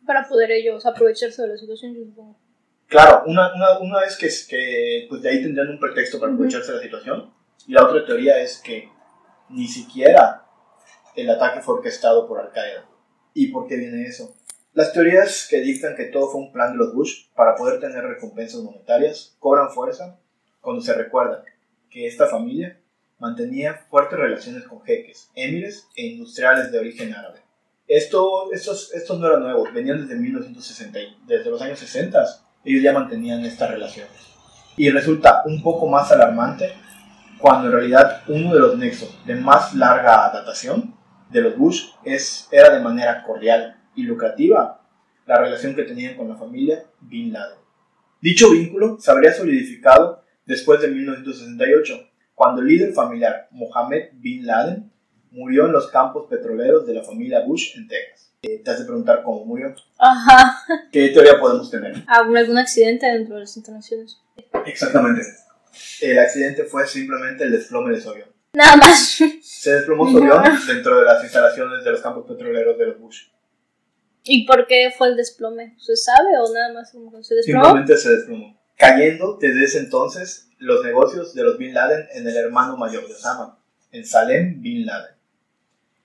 Para 0.06 0.28
poder 0.28 0.52
ellos 0.52 0.86
aprovecharse 0.86 1.42
de 1.42 1.48
la 1.50 1.58
situación, 1.58 1.94
yo 1.96 2.06
supongo. 2.06 2.38
Claro, 2.88 3.24
una, 3.26 3.54
una, 3.54 3.80
una 3.80 4.00
vez 4.00 4.16
que, 4.16 4.30
que 4.50 5.08
pues 5.10 5.22
de 5.22 5.30
ahí 5.30 5.42
tendrían 5.42 5.70
un 5.70 5.80
pretexto 5.80 6.20
para 6.20 6.32
aprovecharse 6.32 6.72
de 6.72 6.78
la 6.78 6.84
situación. 6.84 7.34
Y 7.68 7.74
la 7.74 7.86
otra 7.86 8.06
teoría 8.06 8.42
es 8.42 8.60
que 8.60 8.90
ni 9.50 9.68
siquiera 9.68 10.46
el 11.16 11.30
ataque 11.30 11.62
fue 11.62 11.76
orquestado 11.76 12.28
por 12.28 12.40
Al 12.40 12.52
Qaeda. 12.52 12.86
¿Y 13.34 13.48
por 13.48 13.68
qué 13.68 13.76
viene 13.76 14.04
eso? 14.04 14.36
Las 14.74 14.94
teorías 14.94 15.48
que 15.50 15.62
dictan 15.62 15.96
que 15.96 16.06
todo 16.06 16.30
fue 16.30 16.42
un 16.42 16.52
plan 16.52 16.74
de 16.74 16.78
los 16.78 16.94
Bush 16.94 17.30
para 17.36 17.56
poder 17.56 17.80
tener 17.80 18.04
recompensas 18.04 18.62
monetarias 18.62 19.36
cobran 19.40 19.72
fuerza 19.72 20.20
cuando 20.62 20.82
se 20.82 20.94
recuerda 20.94 21.44
que 21.90 22.06
esta 22.06 22.28
familia 22.28 22.80
mantenía 23.18 23.74
fuertes 23.90 24.20
relaciones 24.20 24.64
con 24.64 24.82
jeques, 24.84 25.32
émires 25.34 25.88
e 25.96 26.06
industriales 26.06 26.72
de 26.72 26.80
origen 26.80 27.14
árabe. 27.14 27.40
Esto, 27.88 28.52
estos, 28.52 28.94
estos 28.94 29.20
no 29.20 29.28
eran 29.28 29.42
nuevos, 29.42 29.74
venían 29.74 30.02
desde 30.02 30.22
1960, 30.22 31.00
desde 31.26 31.50
los 31.50 31.62
años 31.62 31.80
60 31.80 32.26
ellos 32.66 32.84
ya 32.84 32.94
mantenían 32.94 33.46
esta 33.46 33.68
relación. 33.68 34.08
Y 34.76 34.90
resulta 34.90 35.42
un 35.46 35.64
poco 35.64 35.88
más 35.88 36.12
alarmante 36.12 36.74
cuando 37.40 37.68
en 37.68 37.74
realidad 37.74 38.24
uno 38.28 38.54
de 38.54 38.60
los 38.60 38.78
nexos 38.78 39.18
de 39.26 39.36
más 39.36 39.74
larga 39.74 40.32
datación 40.34 40.96
de 41.30 41.42
los 41.42 41.58
Bush 41.58 41.90
es, 42.04 42.48
era 42.52 42.74
de 42.74 42.82
manera 42.82 43.24
cordial 43.24 43.82
y 43.96 44.04
lucrativa 44.04 44.82
la 45.26 45.40
relación 45.40 45.76
que 45.76 45.84
tenían 45.84 46.16
con 46.16 46.30
la 46.30 46.36
familia 46.36 46.86
Bin 47.02 47.34
Laden. 47.34 47.60
Dicho 48.22 48.50
vínculo 48.50 48.98
se 49.00 49.12
habría 49.12 49.34
solidificado 49.34 50.24
después 50.46 50.82
de 50.82 50.88
1968, 50.88 52.10
cuando 52.34 52.62
el 52.62 52.68
líder 52.68 52.94
familiar 52.94 53.48
Mohammed 53.52 54.10
Bin 54.14 54.46
Laden 54.46 54.92
murió 55.32 55.66
en 55.66 55.74
los 55.74 55.88
campos 55.88 56.28
petroleros 56.30 56.88
de 56.88 56.94
la 56.94 57.04
familia 57.04 57.42
Bush 57.42 57.78
en 57.78 57.88
Texas. 57.88 58.32
Eh, 58.44 58.62
te 58.64 58.72
has 58.72 58.80
de 58.80 58.86
preguntar 58.86 59.24
cómo 59.24 59.46
murió. 59.46 59.76
Ajá. 59.98 60.60
¿Qué 60.92 61.10
teoría 61.10 61.40
podemos 61.40 61.70
tener? 61.70 62.04
¿Algún 62.08 62.58
accidente 62.58 63.06
dentro 63.08 63.36
de 63.36 63.42
las 63.42 63.58
instalaciones? 63.58 64.18
Exactamente. 64.66 65.22
El 66.02 66.20
accidente 66.20 66.64
fue 66.64 66.88
simplemente 66.88 67.44
el 67.44 67.52
desplome 67.52 67.94
de 67.94 68.02
su 68.02 68.10
avión. 68.10 68.30
Nada 68.54 68.76
más. 68.78 69.20
Se 69.42 69.72
desplomó 69.72 70.10
su 70.10 70.18
avión 70.18 70.44
dentro 70.68 71.00
de 71.00 71.06
las 71.06 71.24
instalaciones 71.24 71.84
de 71.84 71.92
los 71.92 72.02
campos 72.02 72.26
petroleros 72.28 72.78
de 72.78 72.86
los 72.88 73.00
Bush. 73.00 73.28
¿Y 74.24 74.46
por 74.46 74.68
qué 74.68 74.92
fue 74.98 75.08
el 75.08 75.16
desplome? 75.16 75.76
¿Se 75.80 75.96
sabe 75.96 76.30
o 76.42 76.54
nada 76.54 76.74
más 76.74 76.92
se 76.92 77.36
desplomó? 77.36 77.64
Simplemente 77.64 77.98
se 77.98 78.10
desplomó. 78.10 78.60
Cayendo 78.76 79.38
desde 79.40 79.64
ese 79.64 79.80
entonces 79.80 80.50
los 80.60 80.84
negocios 80.84 81.34
de 81.34 81.44
los 81.44 81.58
Bin 81.58 81.74
Laden 81.74 82.08
en 82.14 82.28
el 82.28 82.36
hermano 82.36 82.78
mayor 82.78 83.08
de 83.08 83.14
Osama, 83.14 83.60
en 83.92 84.06
Salem 84.06 84.62
Bin 84.62 84.86
Laden. 84.86 85.16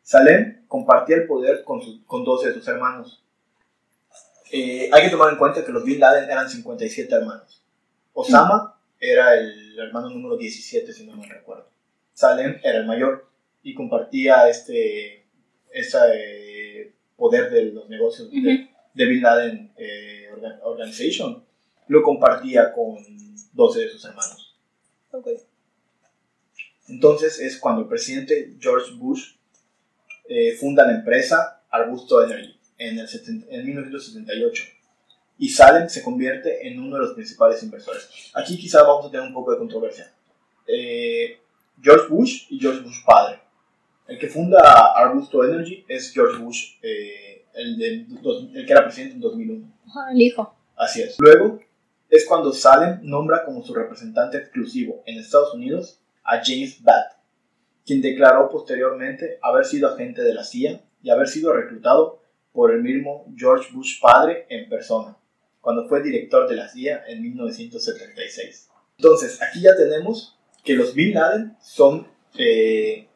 Salem 0.02 0.66
compartía 0.68 1.16
el 1.16 1.26
poder 1.26 1.64
con, 1.64 1.80
con 2.04 2.24
12 2.24 2.48
de 2.48 2.54
sus 2.54 2.68
hermanos. 2.68 3.24
Eh, 4.52 4.90
hay 4.92 5.02
que 5.02 5.10
tomar 5.10 5.32
en 5.32 5.38
cuenta 5.38 5.64
que 5.64 5.72
los 5.72 5.84
Bin 5.84 6.00
Laden 6.00 6.30
eran 6.30 6.48
57 6.48 7.14
hermanos. 7.14 7.62
Osama 8.12 8.71
era 9.02 9.34
el 9.34 9.76
hermano 9.76 10.10
número 10.10 10.36
17, 10.36 10.92
si 10.92 11.04
no 11.04 11.16
me 11.16 11.26
recuerdo. 11.26 11.68
Salem 12.14 12.60
era 12.62 12.78
el 12.78 12.86
mayor 12.86 13.28
y 13.64 13.74
compartía 13.74 14.48
este 14.48 15.26
ese 15.72 16.92
poder 17.16 17.50
de 17.50 17.72
los 17.72 17.88
negocios 17.88 18.30
de, 18.30 18.68
Bin 18.94 19.22
Laden 19.22 19.72
eh, 19.76 20.28
Organization. 20.62 21.44
Lo 21.88 22.02
compartía 22.02 22.72
con 22.72 22.96
12 23.52 23.80
de 23.80 23.88
sus 23.88 24.04
hermanos. 24.04 24.56
Entonces 26.86 27.40
es 27.40 27.58
cuando 27.58 27.82
el 27.82 27.88
presidente 27.88 28.54
George 28.60 28.92
Bush 28.94 29.34
eh, 30.28 30.52
funda 30.52 30.86
la 30.86 30.94
empresa 30.94 31.64
Arbusto 31.70 32.24
Energy 32.24 32.56
en, 32.78 32.98
el 33.00 33.08
en 33.48 33.66
1978 33.66 34.64
y 35.42 35.48
Salem 35.48 35.88
se 35.88 36.04
convierte 36.04 36.68
en 36.68 36.78
uno 36.78 36.94
de 36.94 37.02
los 37.02 37.14
principales 37.14 37.60
inversores. 37.64 38.08
Aquí 38.32 38.56
quizá 38.56 38.84
vamos 38.84 39.06
a 39.06 39.10
tener 39.10 39.26
un 39.26 39.34
poco 39.34 39.50
de 39.50 39.58
controversia. 39.58 40.14
Eh, 40.68 41.36
George 41.82 42.06
Bush 42.08 42.46
y 42.48 42.60
George 42.60 42.82
Bush 42.82 43.04
padre. 43.04 43.40
El 44.06 44.20
que 44.20 44.28
funda 44.28 44.60
Arbusto 44.94 45.42
Energy 45.42 45.84
es 45.88 46.12
George 46.12 46.40
Bush, 46.40 46.76
eh, 46.80 47.44
el, 47.54 47.76
de, 47.76 48.06
el, 48.54 48.64
que 48.64 48.72
era 48.72 48.84
presidente 48.84 49.16
en 49.16 49.20
2001. 49.20 49.72
El 50.12 50.20
hijo. 50.22 50.54
Así 50.76 51.02
es. 51.02 51.16
Luego 51.18 51.58
es 52.08 52.24
cuando 52.24 52.52
Salem 52.52 53.00
nombra 53.02 53.44
como 53.44 53.64
su 53.64 53.74
representante 53.74 54.38
exclusivo 54.38 55.02
en 55.06 55.18
Estados 55.18 55.54
Unidos 55.54 55.98
a 56.22 56.40
James 56.40 56.80
Batt, 56.84 57.18
quien 57.84 58.00
declaró 58.00 58.48
posteriormente 58.48 59.40
haber 59.42 59.64
sido 59.64 59.88
agente 59.88 60.22
de 60.22 60.34
la 60.34 60.44
CIA 60.44 60.82
y 61.02 61.10
haber 61.10 61.26
sido 61.26 61.52
reclutado 61.52 62.22
por 62.52 62.70
el 62.70 62.80
mismo 62.80 63.26
George 63.36 63.72
Bush 63.72 64.00
padre 64.00 64.46
en 64.48 64.68
persona, 64.68 65.16
cuando 65.62 65.88
fue 65.88 66.02
director 66.02 66.46
de 66.48 66.56
la 66.56 66.68
CIA 66.68 67.04
en 67.06 67.22
1976. 67.22 68.68
Entonces, 68.98 69.40
aquí 69.40 69.62
ya 69.62 69.74
tenemos 69.76 70.36
que 70.62 70.74
los 70.74 70.92
Bin 70.92 71.14
Laden 71.14 71.56
son 71.62 72.06
eh, 72.36 73.06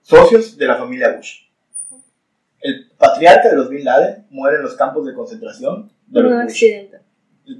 socios 0.00 0.56
de 0.56 0.66
la 0.66 0.76
familia 0.76 1.16
Bush. 1.16 1.42
El 2.60 2.90
patriarca 2.96 3.50
de 3.50 3.56
los 3.56 3.68
Bin 3.68 3.84
Laden 3.84 4.24
muere 4.30 4.56
en 4.56 4.62
los 4.62 4.74
campos 4.74 5.04
de 5.04 5.14
concentración 5.14 5.90
de 6.06 6.22
los 6.22 6.32
un 6.32 6.42
Bush. 6.42 6.50
accidente. 6.50 7.00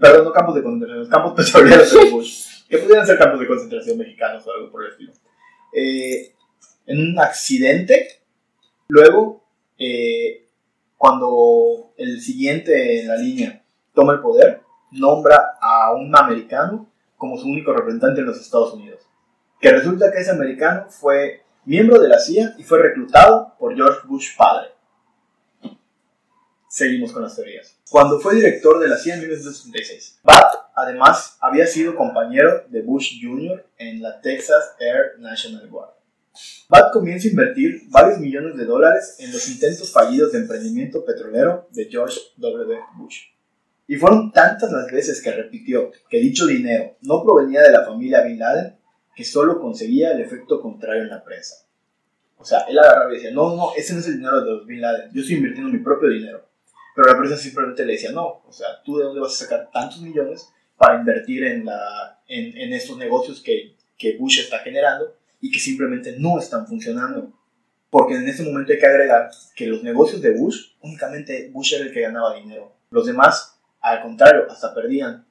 Perdón, 0.01 0.25
no 0.25 0.33
campos 0.33 0.55
de 0.55 0.63
concentración, 0.63 0.99
los 1.01 1.09
campos 1.09 1.33
petroleros 1.37 1.93
de 1.93 2.01
los 2.01 2.11
Bush. 2.13 2.45
Que 2.69 2.79
pudieran 2.79 3.07
ser 3.07 3.19
campos 3.19 3.41
de 3.41 3.47
concentración 3.49 3.99
mexicanos 3.99 4.47
o 4.47 4.53
algo 4.53 4.71
por 4.71 4.85
el 4.85 4.93
estilo. 4.93 5.13
Eh, 5.75 6.33
en 6.87 6.99
un 7.01 7.19
accidente, 7.19 8.21
luego, 8.87 9.45
eh, 9.77 10.47
cuando 10.97 11.93
el 11.97 12.21
siguiente 12.21 13.01
en 13.01 13.09
la 13.09 13.17
línea 13.17 13.64
toma 13.95 14.15
el 14.15 14.21
poder, 14.21 14.63
nombra 14.91 15.57
a 15.61 15.93
un 15.95 16.15
americano 16.17 16.91
como 17.17 17.39
su 17.39 17.47
único 17.47 17.73
representante 17.73 18.21
en 18.21 18.27
los 18.27 18.41
Estados 18.41 18.75
Unidos. 18.75 19.01
Que 19.61 19.71
resulta 19.71 20.13
que 20.13 20.19
ese 20.19 20.31
americano 20.31 20.87
fue 20.91 21.43
miembro 21.65 22.01
de 22.01 22.09
la 22.09 22.19
CIA 22.19 22.55
y 22.59 22.65
fue 22.65 22.83
reclutado 22.83 23.55
por 23.59 23.75
George 23.75 24.01
Bush 24.07 24.37
padre. 24.37 24.69
Seguimos 26.69 27.13
con 27.13 27.23
las 27.23 27.37
teorías. 27.37 27.79
Cuando 27.89 28.19
fue 28.19 28.35
director 28.35 28.81
de 28.81 28.89
la 28.89 28.97
CIA 28.97 29.15
en 29.15 29.21
1966, 29.21 30.19
Bat 30.25 30.53
además 30.75 31.39
había 31.41 31.67
sido 31.67 31.95
compañero 31.95 32.65
de 32.69 32.83
Bush 32.83 33.21
Jr. 33.23 33.65
en 33.79 34.03
la 34.03 34.21
Texas 34.21 34.75
Air 34.81 35.21
National 35.21 35.69
Guard. 35.69 35.91
Bat 36.69 36.93
comienza 36.93 37.29
a 37.29 37.31
invertir 37.31 37.83
varios 37.91 38.19
millones 38.19 38.57
de 38.57 38.65
dólares 38.65 39.17
en 39.21 39.33
los 39.33 39.49
intentos 39.49 39.93
fallidos 39.93 40.33
de 40.33 40.39
emprendimiento 40.39 41.05
petrolero 41.05 41.69
de 41.71 41.85
George 41.85 42.19
W. 42.39 42.77
Bush. 42.97 43.34
Y 43.87 43.97
fueron 43.97 44.33
tantas 44.33 44.73
las 44.73 44.91
veces 44.91 45.23
que 45.23 45.33
repitió 45.33 45.91
que 46.09 46.19
dicho 46.19 46.47
dinero 46.47 46.97
no 47.03 47.23
provenía 47.23 47.63
de 47.63 47.73
la 47.73 47.85
familia 47.85 48.23
Bin 48.23 48.39
Laden 48.39 48.77
que 49.15 49.25
solo 49.25 49.61
conseguía 49.61 50.13
el 50.13 50.21
efecto 50.21 50.61
contrario 50.61 51.03
en 51.03 51.11
la 51.11 51.23
prensa. 51.23 51.67
O 52.37 52.45
sea, 52.45 52.61
él 52.69 52.79
agarraba 52.79 53.13
y 53.13 53.17
decía, 53.17 53.31
no, 53.31 53.55
no, 53.55 53.75
ese 53.77 53.95
no 53.95 54.01
es 54.01 54.07
el 54.09 54.17
dinero 54.17 54.41
de 54.41 54.51
los 54.51 54.67
Bin 54.67 54.81
Laden, 54.81 55.11
yo 55.13 55.21
estoy 55.21 55.37
invirtiendo 55.37 55.71
mi 55.71 55.79
propio 55.79 56.09
dinero. 56.09 56.45
Pero 56.95 57.13
la 57.13 57.19
prensa 57.19 57.37
simplemente 57.37 57.85
le 57.85 57.93
decía, 57.93 58.13
no, 58.13 58.43
o 58.47 58.53
sea, 58.53 58.83
¿tú 58.85 58.99
de 58.99 59.05
dónde 59.05 59.21
vas 59.21 59.35
a 59.35 59.45
sacar 59.45 59.71
tantos 59.73 60.01
millones 60.01 60.49
para 60.77 60.99
invertir 60.99 61.45
en, 61.45 61.65
la, 61.65 62.21
en, 62.29 62.57
en 62.57 62.73
estos 62.73 62.97
negocios 62.97 63.43
que, 63.43 63.77
que 63.97 64.17
Bush 64.17 64.41
está 64.41 64.59
generando 64.61 65.15
y 65.41 65.51
que 65.51 65.59
simplemente 65.59 66.17
no 66.19 66.39
están 66.39 66.67
funcionando? 66.67 67.33
Porque 67.91 68.15
en 68.15 68.27
ese 68.29 68.43
momento 68.43 68.73
hay 68.73 68.79
que 68.79 68.87
agregar 68.87 69.31
que 69.55 69.67
los 69.67 69.83
negocios 69.83 70.21
de 70.21 70.37
Bush, 70.37 70.73
únicamente 70.81 71.51
Bush 71.53 71.75
era 71.75 71.85
el 71.85 71.93
que 71.93 72.01
ganaba 72.01 72.35
dinero. 72.35 72.77
Los 72.91 73.07
demás, 73.07 73.54
al 73.85 74.03
contrario, 74.03 74.47
hasta 74.51 74.75
perdían. 74.75 75.27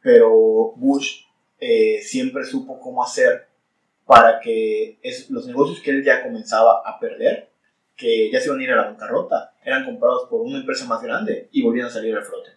Pero 0.00 0.72
Bush 0.76 1.24
eh, 1.60 2.00
siempre 2.02 2.44
supo 2.44 2.80
cómo 2.80 3.02
hacer 3.02 3.48
para 4.06 4.40
que 4.40 4.98
los 5.28 5.46
negocios 5.46 5.80
que 5.82 5.90
él 5.90 6.02
ya 6.02 6.22
comenzaba 6.22 6.82
a 6.84 6.98
perder, 6.98 7.50
que 7.94 8.30
ya 8.32 8.40
se 8.40 8.46
iban 8.46 8.60
a 8.60 8.62
ir 8.62 8.70
a 8.72 8.76
la 8.76 8.84
bancarrota, 8.90 9.52
eran 9.62 9.84
comprados 9.84 10.28
por 10.30 10.40
una 10.40 10.58
empresa 10.58 10.86
más 10.86 11.02
grande 11.02 11.48
y 11.52 11.62
volvían 11.62 11.88
a 11.88 11.90
salir 11.90 12.16
al 12.16 12.24
flote. 12.24 12.50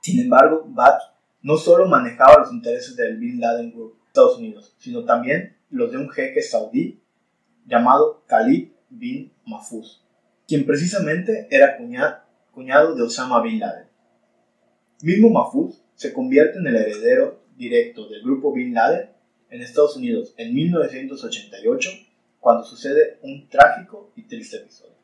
Sin 0.00 0.20
embargo, 0.20 0.64
Bat 0.66 1.00
no 1.42 1.56
solo 1.56 1.86
manejaba 1.86 2.38
los 2.38 2.52
intereses 2.52 2.96
del 2.96 3.18
Bin 3.18 3.40
Laden 3.40 3.72
Group 3.72 3.98
de 3.98 4.06
Estados 4.06 4.38
Unidos, 4.38 4.74
sino 4.78 5.04
también 5.04 5.56
los 5.68 5.90
de 5.90 5.98
un 5.98 6.08
jeque 6.10 6.40
saudí 6.40 7.02
llamado 7.66 8.22
Khalid 8.26 8.70
bin 8.88 9.32
Mahfouz, 9.44 10.02
quien 10.46 10.64
precisamente 10.64 11.48
era 11.50 11.76
cuña- 11.78 12.22
cuñado 12.52 12.94
de 12.94 13.02
Osama 13.02 13.42
Bin 13.42 13.58
Laden. 13.58 13.91
Mismo 15.02 15.30
Mahfouz 15.30 15.82
se 15.96 16.12
convierte 16.12 16.60
en 16.60 16.66
el 16.68 16.76
heredero 16.76 17.42
directo 17.56 18.08
del 18.08 18.22
grupo 18.22 18.52
Bin 18.52 18.72
Laden 18.72 19.10
en 19.50 19.60
Estados 19.60 19.96
Unidos 19.96 20.32
en 20.36 20.54
1988, 20.54 21.90
cuando 22.38 22.64
sucede 22.64 23.18
un 23.22 23.48
trágico 23.48 24.12
y 24.14 24.22
triste 24.28 24.58
episodio. 24.58 24.94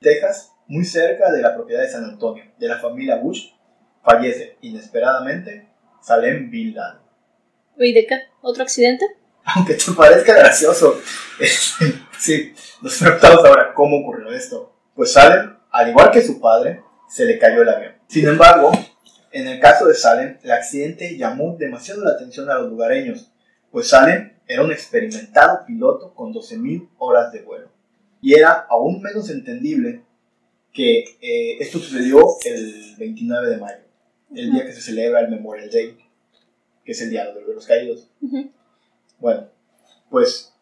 Texas, 0.00 0.52
muy 0.68 0.84
cerca 0.84 1.32
de 1.32 1.42
la 1.42 1.56
propiedad 1.56 1.82
de 1.82 1.90
San 1.90 2.04
Antonio, 2.04 2.44
de 2.56 2.68
la 2.68 2.78
familia 2.78 3.16
Bush, 3.16 3.48
fallece 4.04 4.58
inesperadamente 4.62 5.68
Salem 6.00 6.48
Bin 6.48 6.76
Laden. 6.76 7.02
¿Y 7.78 7.92
de 7.92 8.06
qué? 8.06 8.20
¿Otro 8.42 8.62
accidente? 8.62 9.04
Aunque 9.44 9.74
te 9.74 9.90
parezca 9.90 10.34
gracioso, 10.34 11.00
sí, 12.18 12.54
nos 12.80 12.96
preguntamos 12.96 13.44
ahora 13.44 13.74
cómo 13.74 14.02
ocurrió 14.02 14.32
esto. 14.32 14.72
Pues 14.94 15.12
Salem, 15.12 15.56
al 15.72 15.88
igual 15.90 16.12
que 16.12 16.22
su 16.22 16.40
padre, 16.40 16.80
se 17.08 17.24
le 17.24 17.40
cayó 17.40 17.62
el 17.62 17.68
avión. 17.68 17.92
Sin 18.06 18.28
embargo, 18.28 18.70
en 19.32 19.48
el 19.48 19.60
caso 19.60 19.86
de 19.86 19.94
Salem, 19.94 20.38
el 20.42 20.50
accidente 20.50 21.16
llamó 21.16 21.56
demasiado 21.58 22.04
la 22.04 22.12
atención 22.12 22.50
a 22.50 22.54
los 22.54 22.70
lugareños, 22.70 23.30
pues 23.70 23.88
Salem 23.88 24.32
era 24.46 24.62
un 24.62 24.72
experimentado 24.72 25.64
piloto 25.66 26.14
con 26.14 26.32
12.000 26.32 26.90
horas 26.98 27.32
de 27.32 27.42
vuelo. 27.42 27.68
Y 28.20 28.34
era 28.34 28.66
aún 28.68 29.00
menos 29.00 29.30
entendible 29.30 30.04
que 30.72 31.04
eh, 31.20 31.56
esto 31.60 31.78
sucedió 31.78 32.22
el 32.44 32.94
29 32.98 33.50
de 33.50 33.56
mayo, 33.56 33.82
el 34.34 34.52
día 34.52 34.64
que 34.64 34.72
se 34.72 34.80
celebra 34.80 35.20
el 35.20 35.30
Memorial 35.30 35.70
Day, 35.70 35.98
que 36.84 36.92
es 36.92 37.00
el 37.02 37.10
Día 37.10 37.26
de 37.32 37.54
los 37.54 37.66
Caídos. 37.66 38.08
Bueno, 39.18 39.48
pues 40.10 40.52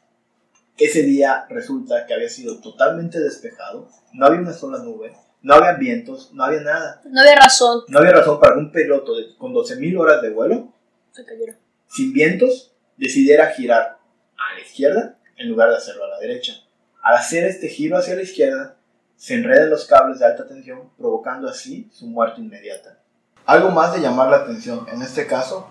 ese 0.79 1.03
día 1.03 1.47
resulta 1.49 2.07
que 2.07 2.15
había 2.15 2.29
sido 2.29 2.61
totalmente 2.61 3.21
despejado, 3.21 3.89
no 4.13 4.27
había 4.27 4.41
una 4.41 4.53
sola 4.53 4.83
nube, 4.83 5.13
no 5.43 5.55
había 5.55 5.73
vientos, 5.75 6.31
no 6.33 6.45
había 6.45 6.61
nada. 6.61 7.01
No 7.05 7.21
había 7.21 7.37
razón. 7.37 7.83
No 7.89 7.99
había 7.99 8.13
razón 8.13 8.39
para 8.41 8.55
que 8.55 8.61
un 8.61 8.73
piloto 8.73 9.17
de- 9.17 9.37
con 9.37 9.53
12.000 9.53 9.97
horas 9.99 10.23
de 10.23 10.31
vuelo, 10.31 10.73
Se 11.13 11.25
sin 11.89 12.13
vientos, 12.13 12.73
decidiera 12.97 13.51
girar 13.51 13.99
a 14.37 14.55
la 14.55 14.61
izquierda 14.61 15.19
en 15.37 15.49
lugar 15.49 15.71
de 15.71 15.77
hacerlo 15.77 16.05
a 16.05 16.09
la 16.09 16.19
derecha. 16.19 16.53
Al 17.03 17.17
hacer 17.17 17.45
este 17.47 17.69
giro 17.69 17.97
hacia 17.97 18.15
la 18.15 18.23
izquierda, 18.23 18.77
se 19.17 19.35
enredan 19.35 19.71
los 19.71 19.87
cables 19.87 20.19
de 20.19 20.27
alta 20.27 20.47
tensión, 20.47 20.91
provocando 20.97 21.49
así 21.49 21.89
su 21.93 22.07
muerte 22.07 22.41
inmediata. 22.41 22.99
Algo 23.47 23.71
más 23.71 23.93
de 23.95 24.01
llamar 24.01 24.31
la 24.31 24.37
atención 24.39 24.87
en 24.93 25.03
este 25.03 25.27
caso 25.27 25.69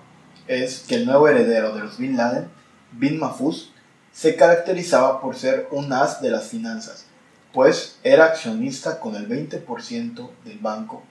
es 0.48 0.86
que 0.88 0.96
el 0.96 1.06
nuevo 1.06 1.28
heredero 1.28 1.74
de 1.74 1.82
los 1.82 1.98
Bin 1.98 2.18
Laden, 2.18 2.50
Bin 2.92 3.20
Mahfouz, 3.20 3.72
se 4.12 4.36
caracterizaba 4.36 5.22
por 5.22 5.36
ser 5.36 5.68
un 5.72 5.94
as 5.94 6.22
de 6.22 6.32
las 6.32 6.48
finanzas, 6.48 7.06
pues 7.54 7.98
era 8.04 8.26
accionista 8.26 9.00
con 9.00 9.16
el 9.16 9.28
20% 9.28 10.30
del 10.46 10.60
banco 10.60 11.04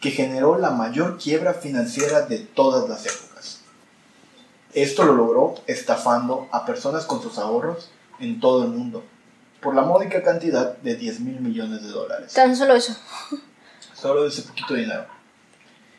que 0.00 0.10
generó 0.10 0.58
la 0.58 0.70
mayor 0.70 1.16
quiebra 1.16 1.54
financiera 1.54 2.22
de 2.22 2.38
todas 2.38 2.88
las 2.88 3.06
épocas. 3.06 3.60
Esto 4.74 5.04
lo 5.04 5.14
logró 5.14 5.54
estafando 5.66 6.48
a 6.50 6.64
personas 6.66 7.04
con 7.04 7.22
sus 7.22 7.38
ahorros 7.38 7.90
en 8.18 8.40
todo 8.40 8.64
el 8.64 8.70
mundo, 8.70 9.04
por 9.60 9.74
la 9.74 9.82
módica 9.82 10.22
cantidad 10.22 10.76
de 10.78 10.96
10 10.96 11.20
mil 11.20 11.40
millones 11.40 11.82
de 11.82 11.90
dólares. 11.90 12.32
Tan 12.32 12.56
solo 12.56 12.74
eso. 12.74 12.96
Solo 13.94 14.26
ese 14.26 14.42
poquito 14.42 14.74
dinero. 14.74 15.06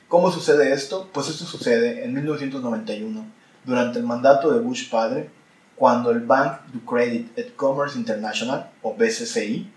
¿Cómo 0.09 0.31
sucede 0.31 0.73
esto? 0.73 1.09
Pues 1.13 1.29
esto 1.29 1.45
sucede 1.45 2.03
en 2.03 2.13
1991, 2.13 3.25
durante 3.63 3.99
el 3.99 4.05
mandato 4.05 4.51
de 4.51 4.59
Bush 4.59 4.89
padre, 4.89 5.29
cuando 5.75 6.11
el 6.11 6.19
Bank 6.19 6.61
du 6.73 6.83
Credit 6.83 7.37
and 7.37 7.55
Commerce 7.55 7.97
International, 7.97 8.69
o 8.81 8.93
BCCI, 8.93 9.72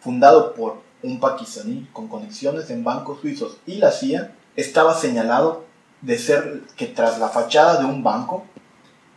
fundado 0.00 0.54
por 0.54 0.80
un 1.02 1.20
pakistaní 1.20 1.88
con 1.92 2.08
conexiones 2.08 2.70
en 2.70 2.84
bancos 2.84 3.20
suizos 3.20 3.58
y 3.66 3.76
la 3.76 3.92
CIA, 3.92 4.32
estaba 4.56 4.94
señalado 4.94 5.64
de 6.02 6.18
ser 6.18 6.62
que 6.76 6.86
tras 6.86 7.18
la 7.18 7.28
fachada 7.28 7.78
de 7.78 7.84
un 7.84 8.02
banco 8.02 8.44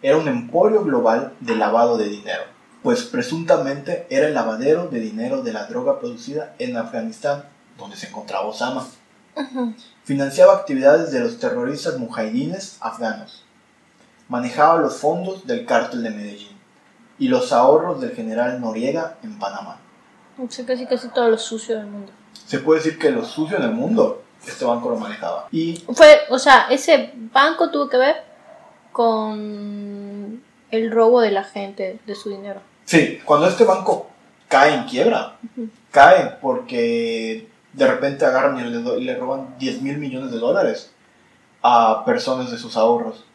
era 0.02 0.18
un 0.18 0.28
emporio 0.28 0.84
global 0.84 1.34
de 1.40 1.56
lavado 1.56 1.98
de 1.98 2.10
dinero, 2.10 2.44
pues 2.84 3.04
presuntamente 3.04 4.08
era 4.10 4.28
el 4.28 4.34
lavadero 4.34 4.88
de 4.88 5.00
dinero 5.00 5.44
de 5.44 5.54
la 5.54 5.66
droga 5.66 6.00
producida 6.00 6.56
en 6.60 6.78
Afganistán, 6.78 7.44
donde 7.78 7.98
se 7.98 8.08
encontraba 8.08 8.48
Osama. 8.48 8.88
Financiaba 10.04 10.54
actividades 10.54 11.12
de 11.12 11.20
los 11.20 11.40
terroristas 11.40 11.98
mujahidines 11.98 12.78
afganos. 12.80 13.46
Manejaba 14.28 14.80
los 14.80 14.98
fondos 14.98 15.46
del 15.46 15.66
cártel 15.66 16.04
de 16.04 16.10
Medellín 16.10 16.58
y 17.20 17.28
los 17.28 17.54
ahorros 17.54 18.02
del 18.02 18.16
general 18.16 18.60
Noriega 18.60 19.18
en 19.24 19.38
Panamá. 19.38 19.81
Casi 20.48 20.86
casi 20.86 21.08
todo 21.10 21.30
lo 21.30 21.38
sucio 21.38 21.78
del 21.78 21.88
mundo. 21.88 22.12
Se 22.46 22.60
puede 22.60 22.80
decir 22.82 23.00
que 23.00 23.12
lo 23.12 23.24
sucio 23.24 23.58
en 23.58 23.64
el 23.64 23.72
mundo, 23.72 24.24
este 24.46 24.66
banco 24.66 24.90
lo 24.90 24.98
manejaba. 24.98 25.48
Y 25.52 25.84
Fue, 25.94 26.22
o 26.30 26.40
sea, 26.40 26.68
ese 26.70 27.12
banco 27.16 27.70
tuvo 27.70 27.90
que 27.90 27.98
ver 27.98 28.24
con 28.92 30.42
el 30.72 30.92
robo 30.92 31.22
de 31.22 31.32
la 31.32 31.44
gente 31.44 32.00
de 32.06 32.16
su 32.16 32.30
dinero. 32.30 32.62
sí, 32.86 33.20
cuando 33.26 33.48
este 33.48 33.64
banco 33.64 34.10
cae 34.48 34.74
en 34.74 34.84
quiebra, 34.84 35.38
cae 35.92 36.38
porque 36.42 37.48
de 37.74 37.88
repente 37.88 38.26
agarran 38.26 38.60
y 38.60 38.70
le, 38.70 39.00
y 39.00 39.04
le 39.04 39.16
roban 39.16 39.56
10 39.58 39.82
mil 39.82 39.98
millones 39.98 40.32
de 40.32 40.40
dólares 40.40 40.92
a 41.62 42.04
personas 42.06 42.52
de 42.52 42.58
sus 42.58 42.76
ahorros. 42.76 43.26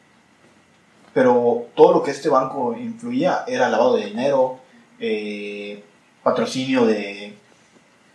Pero 1.15 1.69
todo 1.75 1.93
lo 1.93 2.03
que 2.03 2.11
este 2.11 2.29
banco 2.29 2.77
influía 2.77 3.45
era 3.47 3.71
lavado 3.71 3.97
de 3.97 4.07
dinero, 4.07 4.59
eh, 4.99 5.83
patrocinio 6.27 6.85
de, 6.87 7.35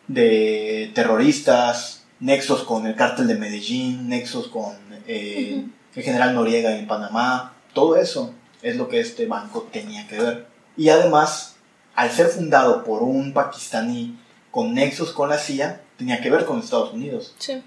de 0.10 0.92
terroristas, 0.94 2.04
nexos 2.20 2.64
con 2.64 2.86
el 2.86 2.94
cártel 2.98 3.26
de 3.26 3.36
Medellín, 3.36 4.10
nexos 4.10 4.50
con 4.50 4.74
eh, 5.08 5.64
el 5.96 6.04
general 6.04 6.36
Noriega 6.36 6.78
en 6.78 6.88
Panamá, 6.88 7.54
todo 7.74 7.96
eso 7.96 8.34
es 8.62 8.76
lo 8.76 8.90
que 8.90 9.00
este 9.00 9.28
banco 9.28 9.70
tenía 9.72 10.10
que 10.10 10.20
ver. 10.20 10.46
Y 10.76 10.90
además, 10.90 11.56
al 11.96 12.12
ser 12.12 12.28
fundado 12.28 12.84
por 12.84 13.02
un 13.02 13.32
pakistaní 13.32 14.20
con 14.52 14.74
nexos 14.74 15.14
con 15.14 15.30
la 15.30 15.38
CIA, 15.38 15.80
tenía 15.98 16.20
que 16.20 16.30
ver 16.30 16.44
con 16.44 16.60
Estados 16.60 16.92
Unidos. 16.92 17.34
Sí. 17.38 17.64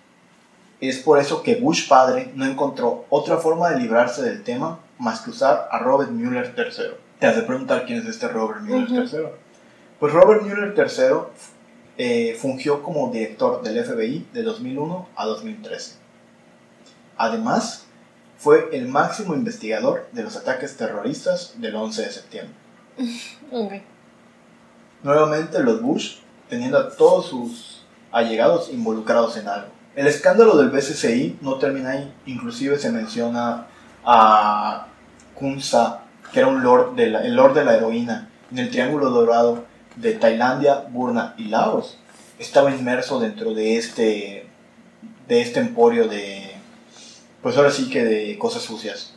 Es 0.79 0.99
por 0.99 1.19
eso 1.21 1.43
que 1.43 1.55
Bush 1.55 1.89
padre 1.89 2.33
no 2.35 2.45
encontró 2.45 3.07
otra 3.09 3.39
forma 3.39 3.71
de 3.71 3.81
librarse 3.81 4.21
del 4.21 4.43
tema 4.43 4.79
más 4.99 5.23
que 5.23 5.31
usar 5.31 5.71
a 5.71 5.79
Robert 5.79 6.11
Mueller 6.11 6.55
III. 6.55 6.99
Te 7.19 7.27
has 7.29 7.37
de 7.37 7.43
preguntar 7.45 7.87
quién 7.87 8.01
es 8.01 8.05
este 8.05 8.29
Robert 8.29 8.61
Mueller 8.61 8.91
Ujú. 8.91 9.17
III. 9.17 9.44
Pues 10.01 10.13
Robert 10.13 10.43
Mueller 10.43 10.75
III 10.77 11.45
eh, 11.97 12.37
fungió 12.41 12.83
como 12.83 13.11
director 13.11 13.63
del 13.63 13.85
FBI 13.85 14.27
de 14.33 14.43
2001 14.43 15.09
a 15.15 15.27
2013. 15.27 15.97
Además, 17.17 17.87
fue 18.37 18.69
el 18.73 18.89
máximo 18.89 19.35
investigador 19.35 20.07
de 20.13 20.25
los 20.25 20.37
ataques 20.37 20.77
terroristas 20.77 21.55
del 21.59 21.75
11 21.75 22.03
de 22.03 22.11
septiembre. 22.11 22.55
Ok. 23.53 23.73
Nuevamente 25.05 25.63
los 25.63 25.81
Bush 25.81 26.17
teniendo 26.49 26.79
a 26.79 26.91
todos 26.91 27.27
sus 27.27 27.83
allegados 28.11 28.71
involucrados 28.73 29.37
en 29.37 29.47
algo. 29.49 29.69
El 29.95 30.07
escándalo 30.07 30.57
del 30.57 30.71
BCCI 30.71 31.39
no 31.41 31.59
termina 31.59 31.91
ahí, 31.91 32.13
inclusive 32.27 32.79
se 32.79 32.91
menciona 32.91 33.67
a 34.05 34.89
Kunsa, 35.35 36.01
que 36.33 36.41
era 36.41 36.49
un 36.49 36.65
lord 36.65 36.97
de 36.97 37.09
la, 37.09 37.21
el 37.23 37.37
lord 37.37 37.55
de 37.55 37.65
la 37.65 37.77
heroína, 37.77 38.29
en 38.51 38.59
el 38.59 38.71
Triángulo 38.71 39.11
Dorado 39.11 39.65
de 39.97 40.13
Tailandia, 40.15 40.87
Burma 40.91 41.35
y 41.37 41.45
Laos. 41.45 41.99
Estaba 42.39 42.71
inmerso 42.71 43.21
dentro 43.21 43.55
de 43.55 43.77
este, 43.77 44.47
de 45.29 45.41
este 45.41 45.61
emporio 45.61 46.09
de, 46.09 46.51
pues 47.43 47.57
ahora 47.57 47.71
sí 47.71 47.89
que 47.89 48.05
de 48.05 48.39
cosas 48.39 48.63
sucias. 48.63 49.15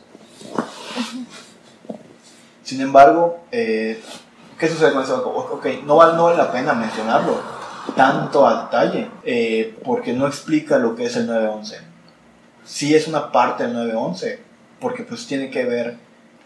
Sin 2.62 2.80
embargo, 2.80 3.40
eh, 3.50 4.00
¿qué 4.58 4.68
sucede 4.68 4.92
con 4.92 5.02
ese 5.02 5.12
banco? 5.12 5.30
Ok, 5.30 5.66
no 5.84 5.96
vale, 5.96 6.14
no 6.14 6.24
vale 6.24 6.36
la 6.36 6.52
pena 6.52 6.74
mencionarlo 6.74 7.58
tanto 7.96 8.46
a 8.46 8.64
detalle, 8.64 9.10
eh, 9.24 9.76
porque 9.84 10.12
no 10.12 10.26
explica 10.26 10.78
lo 10.78 10.94
que 10.94 11.06
es 11.06 11.16
el 11.16 11.26
911. 11.26 11.78
Sí 12.64 12.94
es 12.94 13.08
una 13.08 13.32
parte 13.32 13.64
del 13.64 13.72
911, 13.72 14.42
porque 14.80 15.04
pues 15.04 15.26
tiene 15.26 15.50
que 15.50 15.64
ver 15.64 15.96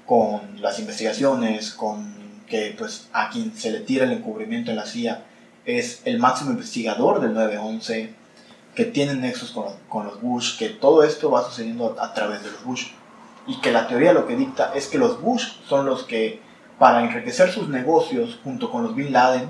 con 0.07 0.63
las 0.63 0.79
investigaciones, 0.79 1.73
con 1.73 2.22
que 2.53 2.75
pues 2.77 3.09
a 3.15 3.31
quien 3.31 3.57
se 3.57 3.71
le 3.71 3.81
tira 3.81 4.05
el 4.05 4.13
encubrimiento 4.13 4.71
en 4.71 4.77
la 4.77 4.85
CIA 4.85 5.25
es 5.65 6.03
el 6.05 6.19
máximo 6.19 6.51
investigador 6.51 7.19
del 7.23 7.33
911, 7.33 8.13
que 8.75 8.85
tiene 8.85 9.15
nexos 9.15 9.53
con, 9.53 9.65
con 9.89 10.05
los 10.05 10.21
Bush, 10.21 10.59
que 10.59 10.69
todo 10.69 11.03
esto 11.03 11.31
va 11.31 11.47
sucediendo 11.47 11.97
a, 11.99 12.05
a 12.05 12.13
través 12.13 12.45
de 12.45 12.51
los 12.51 12.63
Bush. 12.63 12.89
Y 13.47 13.59
que 13.63 13.73
la 13.73 13.89
teoría 13.89 14.13
lo 14.13 14.27
que 14.27 14.37
dicta 14.37 14.71
es 14.75 14.87
que 14.87 14.99
los 14.99 15.23
Bush 15.23 15.47
son 15.67 15.87
los 15.87 16.03
que, 16.03 16.43
para 16.79 17.03
enriquecer 17.03 17.51
sus 17.51 17.71
negocios 17.71 18.39
junto 18.45 18.71
con 18.71 18.83
los 18.83 18.95
Bin 18.95 19.15
Laden, 19.15 19.49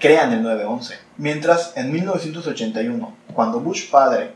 crean 0.00 0.32
el 0.32 0.42
911. 0.42 0.98
Mientras 1.18 1.76
en 1.76 1.92
1981, 1.92 3.16
cuando 3.32 3.60
Bush 3.60 3.88
padre, 3.92 4.32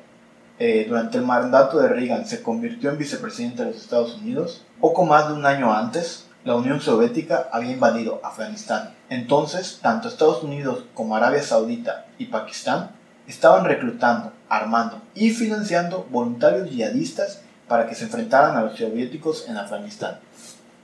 eh, 0.61 0.87
durante 0.89 1.19
el 1.19 1.25
mandato 1.25 1.81
de 1.81 1.89
Reagan, 1.89 2.27
se 2.27 2.45
convirtió 2.45 2.91
en 2.91 2.99
vicepresidente 2.99 3.65
de 3.65 3.73
los 3.73 3.81
Estados 3.81 4.15
Unidos, 4.15 4.65
poco 4.81 5.05
más 5.05 5.27
de 5.27 5.35
un 5.35 5.45
año 5.47 5.75
antes, 5.75 6.24
la 6.45 6.57
Unión 6.57 6.81
Soviética 6.81 7.49
había 7.53 7.73
invadido 7.73 8.21
Afganistán. 8.23 8.95
Entonces, 9.09 9.79
tanto 9.81 10.09
Estados 10.09 10.43
Unidos 10.43 10.85
como 10.93 11.17
Arabia 11.17 11.43
Saudita 11.43 12.07
y 12.19 12.27
Pakistán 12.27 12.91
estaban 13.27 13.65
reclutando, 13.65 14.33
armando 14.49 15.01
y 15.15 15.31
financiando 15.31 16.07
voluntarios 16.11 16.71
yihadistas 16.71 17.41
para 17.67 17.87
que 17.87 17.95
se 17.95 18.05
enfrentaran 18.05 18.57
a 18.57 18.63
los 18.63 18.77
soviéticos 18.77 19.49
en 19.49 19.57
Afganistán. 19.57 20.19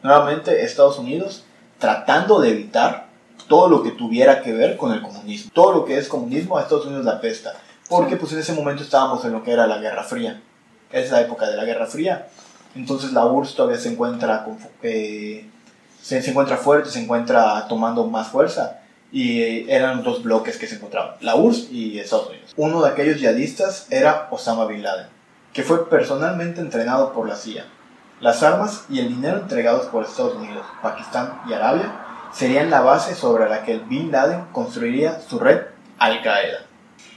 Nuevamente, 0.02 0.64
Estados 0.64 0.98
Unidos 0.98 1.44
tratando 1.78 2.40
de 2.40 2.50
evitar 2.50 3.08
todo 3.46 3.68
lo 3.68 3.82
que 3.82 3.90
tuviera 3.90 4.42
que 4.42 4.52
ver 4.52 4.78
con 4.78 4.92
el 4.92 5.02
comunismo. 5.02 5.50
Todo 5.52 5.72
lo 5.72 5.84
que 5.84 5.98
es 5.98 6.08
comunismo 6.08 6.56
a 6.56 6.62
Estados 6.62 6.86
Unidos 6.86 7.04
la 7.04 7.20
pesta. 7.20 7.54
Porque 7.88 8.16
pues 8.16 8.32
en 8.32 8.38
ese 8.38 8.54
momento 8.54 8.82
estábamos 8.82 9.24
en 9.24 9.32
lo 9.32 9.42
que 9.42 9.52
era 9.52 9.66
la 9.66 9.78
Guerra 9.78 10.04
Fría. 10.04 10.40
Es 10.90 11.10
la 11.10 11.20
época 11.20 11.50
de 11.50 11.56
la 11.56 11.64
Guerra 11.64 11.86
Fría. 11.86 12.28
Entonces 12.74 13.12
la 13.12 13.24
URSS 13.26 13.54
todavía 13.56 13.78
se 13.80 13.90
encuentra, 13.92 14.44
con- 14.44 14.58
eh, 14.82 15.48
se, 16.00 16.22
se 16.22 16.30
encuentra 16.30 16.56
fuerte, 16.56 16.90
se 16.90 17.02
encuentra 17.02 17.66
tomando 17.68 18.06
más 18.06 18.28
fuerza. 18.28 18.76
Y 19.12 19.40
eh, 19.42 19.66
eran 19.68 20.04
dos 20.04 20.22
bloques 20.22 20.56
que 20.56 20.68
se 20.68 20.76
encontraban, 20.76 21.14
la 21.20 21.34
URSS 21.34 21.70
y 21.72 21.98
Estados 21.98 22.28
Unidos. 22.28 22.52
Uno 22.56 22.80
de 22.82 22.90
aquellos 22.90 23.18
yihadistas 23.18 23.88
era 23.90 24.28
Osama 24.30 24.66
Bin 24.66 24.84
Laden, 24.84 25.06
que 25.52 25.64
fue 25.64 25.90
personalmente 25.90 26.60
entrenado 26.60 27.12
por 27.12 27.28
la 27.28 27.34
CIA. 27.34 27.64
Las 28.20 28.42
armas 28.44 28.84
y 28.88 29.00
el 29.00 29.08
dinero 29.08 29.38
entregados 29.38 29.86
por 29.86 30.04
Estados 30.04 30.36
Unidos, 30.36 30.64
Pakistán 30.80 31.40
y 31.48 31.54
Arabia 31.54 31.90
serían 32.32 32.70
la 32.70 32.82
base 32.82 33.16
sobre 33.16 33.48
la 33.48 33.64
que 33.64 33.72
el 33.72 33.80
Bin 33.80 34.12
Laden 34.12 34.44
construiría 34.52 35.20
su 35.20 35.40
red 35.40 35.62
Al-Qaeda. 35.98 36.60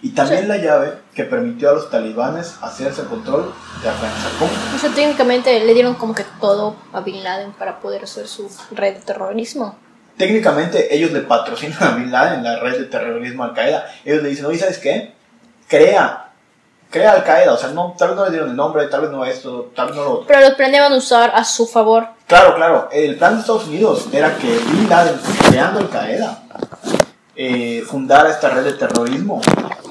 Y 0.01 0.09
también 0.11 0.47
la 0.47 0.57
llave 0.57 0.93
que 1.15 1.23
permitió 1.23 1.69
a 1.69 1.73
los 1.73 1.89
talibanes 1.89 2.55
hacerse 2.61 3.03
control 3.03 3.53
de 3.81 3.89
Afganistán. 3.89 4.31
O 4.75 4.79
sea, 4.79 4.89
técnicamente 4.91 5.63
le 5.63 5.73
dieron 5.73 5.93
como 5.95 6.15
que 6.15 6.25
todo 6.41 6.75
a 6.91 7.01
Bin 7.01 7.23
Laden 7.23 7.53
para 7.53 7.79
poder 7.79 8.03
hacer 8.03 8.27
su 8.27 8.49
red 8.71 8.95
de 8.95 9.01
terrorismo. 9.01 9.77
Técnicamente 10.17 10.95
ellos 10.95 11.11
le 11.11 11.21
patrocinan 11.21 11.83
a 11.83 11.95
Bin 11.95 12.11
Laden, 12.11 12.43
la 12.43 12.59
red 12.59 12.79
de 12.79 12.85
terrorismo 12.85 13.43
Al-Qaeda. 13.43 13.85
Ellos 14.05 14.23
le 14.23 14.29
dicen, 14.29 14.45
oye, 14.45 14.57
¿sabes 14.57 14.79
qué? 14.79 15.13
Crea, 15.67 16.31
crea 16.89 17.11
Al-Qaeda. 17.11 17.53
O 17.53 17.57
sea, 17.57 17.69
no, 17.69 17.95
tal 17.97 18.09
vez 18.09 18.17
no 18.17 18.25
le 18.25 18.31
dieron 18.31 18.49
el 18.49 18.55
nombre, 18.55 18.87
tal 18.87 19.01
vez 19.01 19.11
no 19.11 19.25
esto, 19.25 19.71
tal 19.75 19.87
vez 19.87 19.95
no 19.95 20.03
lo 20.03 20.11
otro. 20.13 20.27
Pero 20.27 20.49
lo 20.49 20.55
planeaban 20.55 20.93
usar 20.93 21.31
a 21.35 21.43
su 21.43 21.67
favor. 21.67 22.07
Claro, 22.27 22.55
claro. 22.55 22.89
El 22.91 23.17
plan 23.17 23.35
de 23.35 23.41
Estados 23.41 23.67
Unidos 23.67 24.07
era 24.11 24.35
que 24.37 24.47
Bin 24.47 24.89
Laden, 24.89 25.19
creando 25.49 25.79
Al 25.79 25.89
Qaeda, 25.89 26.43
eh, 27.35 27.83
fundara 27.85 28.29
esta 28.29 28.49
red 28.49 28.63
de 28.63 28.73
terrorismo 28.73 29.41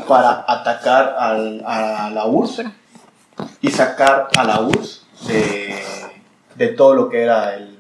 para 0.07 0.45
atacar 0.47 1.17
a 1.19 2.11
la 2.11 2.27
URSS 2.27 2.65
y 3.61 3.71
sacar 3.71 4.29
a 4.37 4.45
la 4.45 4.61
URSS 4.61 5.07
de, 5.27 5.83
de 6.57 6.69
todo 6.69 6.95
lo 6.95 7.09
que 7.09 7.23
era 7.23 7.55
el 7.55 7.79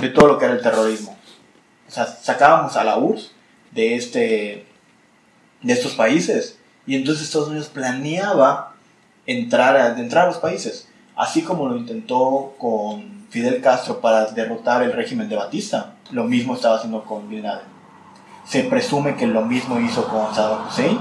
de 0.00 0.08
todo 0.08 0.26
lo 0.26 0.38
que 0.38 0.44
era 0.44 0.54
el 0.54 0.60
terrorismo. 0.60 1.16
O 1.88 1.90
sea, 1.90 2.06
sacábamos 2.06 2.76
a 2.76 2.84
la 2.84 2.98
URSS 2.98 3.30
de 3.70 3.94
este 3.94 4.66
de 5.62 5.72
estos 5.72 5.94
países 5.94 6.58
y 6.86 6.96
entonces 6.96 7.24
Estados 7.24 7.48
Unidos 7.48 7.68
planeaba 7.68 8.74
entrar 9.26 9.76
a, 9.76 9.98
entrar 9.98 10.24
a 10.24 10.28
los 10.28 10.38
países, 10.38 10.88
así 11.16 11.42
como 11.42 11.68
lo 11.68 11.76
intentó 11.76 12.54
con 12.58 13.24
Fidel 13.30 13.62
Castro 13.62 14.00
para 14.00 14.26
derrotar 14.26 14.82
el 14.82 14.92
régimen 14.92 15.28
de 15.28 15.36
Batista. 15.36 15.94
Lo 16.10 16.24
mismo 16.24 16.54
estaba 16.54 16.76
haciendo 16.76 17.02
con 17.04 17.28
Bin 17.28 17.42
Laden. 17.42 17.66
Se 18.46 18.64
presume 18.64 19.16
que 19.16 19.26
lo 19.26 19.42
mismo 19.42 19.80
hizo 19.80 20.06
con 20.06 20.34
Saddam 20.34 20.68
Hussein 20.68 20.98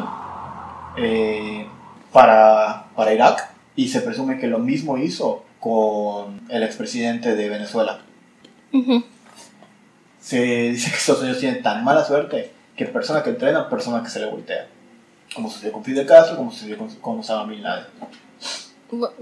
eh, 0.97 1.67
para, 2.11 2.87
para 2.95 3.13
Irak 3.13 3.49
y 3.75 3.87
se 3.87 4.01
presume 4.01 4.39
que 4.39 4.47
lo 4.47 4.59
mismo 4.59 4.97
hizo 4.97 5.43
con 5.59 6.41
el 6.49 6.63
expresidente 6.63 7.35
de 7.35 7.49
Venezuela. 7.49 8.01
Ujú. 8.71 9.03
Se 10.19 10.41
dice 10.41 10.89
que 10.89 10.97
Estados 10.97 11.21
Unidos 11.21 11.39
tiene 11.39 11.57
tan 11.57 11.83
mala 11.83 12.03
suerte 12.03 12.51
que 12.75 12.85
persona 12.85 13.23
que 13.23 13.31
entrena, 13.31 13.69
persona 13.69 14.03
que 14.03 14.09
se 14.09 14.19
le 14.19 14.27
voltea. 14.27 14.67
Como 15.33 15.49
sucedió 15.49 15.73
con 15.73 15.83
Fidel 15.83 16.05
Castro, 16.05 16.37
como 16.37 16.51
sucedió 16.51 16.77
con, 16.77 16.89
con 16.95 17.19
Osama 17.19 17.49
Bin 17.49 17.63
Laden. 17.63 17.85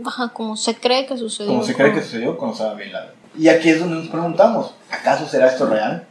Ajá, 0.06 0.30
como 0.30 0.58
se 0.58 0.76
cree 0.76 1.06
que 1.06 1.18
sucedió. 1.18 1.52
Como 1.52 1.64
se 1.64 1.74
cree 1.74 1.94
que 1.94 2.02
sucedió 2.02 2.38
con 2.38 2.50
Osama 2.50 2.74
Bin 2.74 2.92
Laden. 2.92 3.12
Y 3.38 3.48
aquí 3.48 3.70
es 3.70 3.80
donde 3.80 3.96
nos 3.96 4.08
preguntamos, 4.10 4.74
¿acaso 4.90 5.26
será 5.28 5.48
esto 5.48 5.66
real? 5.66 6.06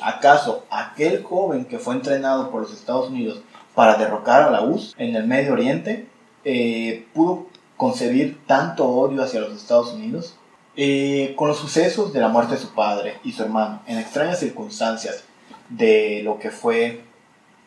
¿Acaso 0.00 0.64
aquel 0.70 1.22
joven 1.22 1.64
que 1.64 1.78
fue 1.78 1.94
entrenado 1.94 2.50
por 2.50 2.62
los 2.62 2.72
Estados 2.72 3.08
Unidos 3.08 3.40
para 3.80 3.94
derrocar 3.96 4.42
a 4.42 4.50
la 4.50 4.60
URSS 4.60 4.94
en 4.98 5.16
el 5.16 5.26
Medio 5.26 5.54
Oriente 5.54 6.06
eh, 6.44 7.06
pudo 7.14 7.46
concebir 7.78 8.38
tanto 8.46 8.86
odio 8.86 9.22
hacia 9.22 9.40
los 9.40 9.54
Estados 9.56 9.94
Unidos? 9.94 10.36
Eh, 10.76 11.32
con 11.34 11.48
los 11.48 11.56
sucesos 11.56 12.12
de 12.12 12.20
la 12.20 12.28
muerte 12.28 12.56
de 12.56 12.60
su 12.60 12.74
padre 12.74 13.14
y 13.24 13.32
su 13.32 13.42
hermano, 13.42 13.80
en 13.86 13.96
extrañas 13.98 14.38
circunstancias 14.38 15.24
de 15.70 16.20
lo 16.22 16.38
que 16.38 16.50
fue 16.50 17.00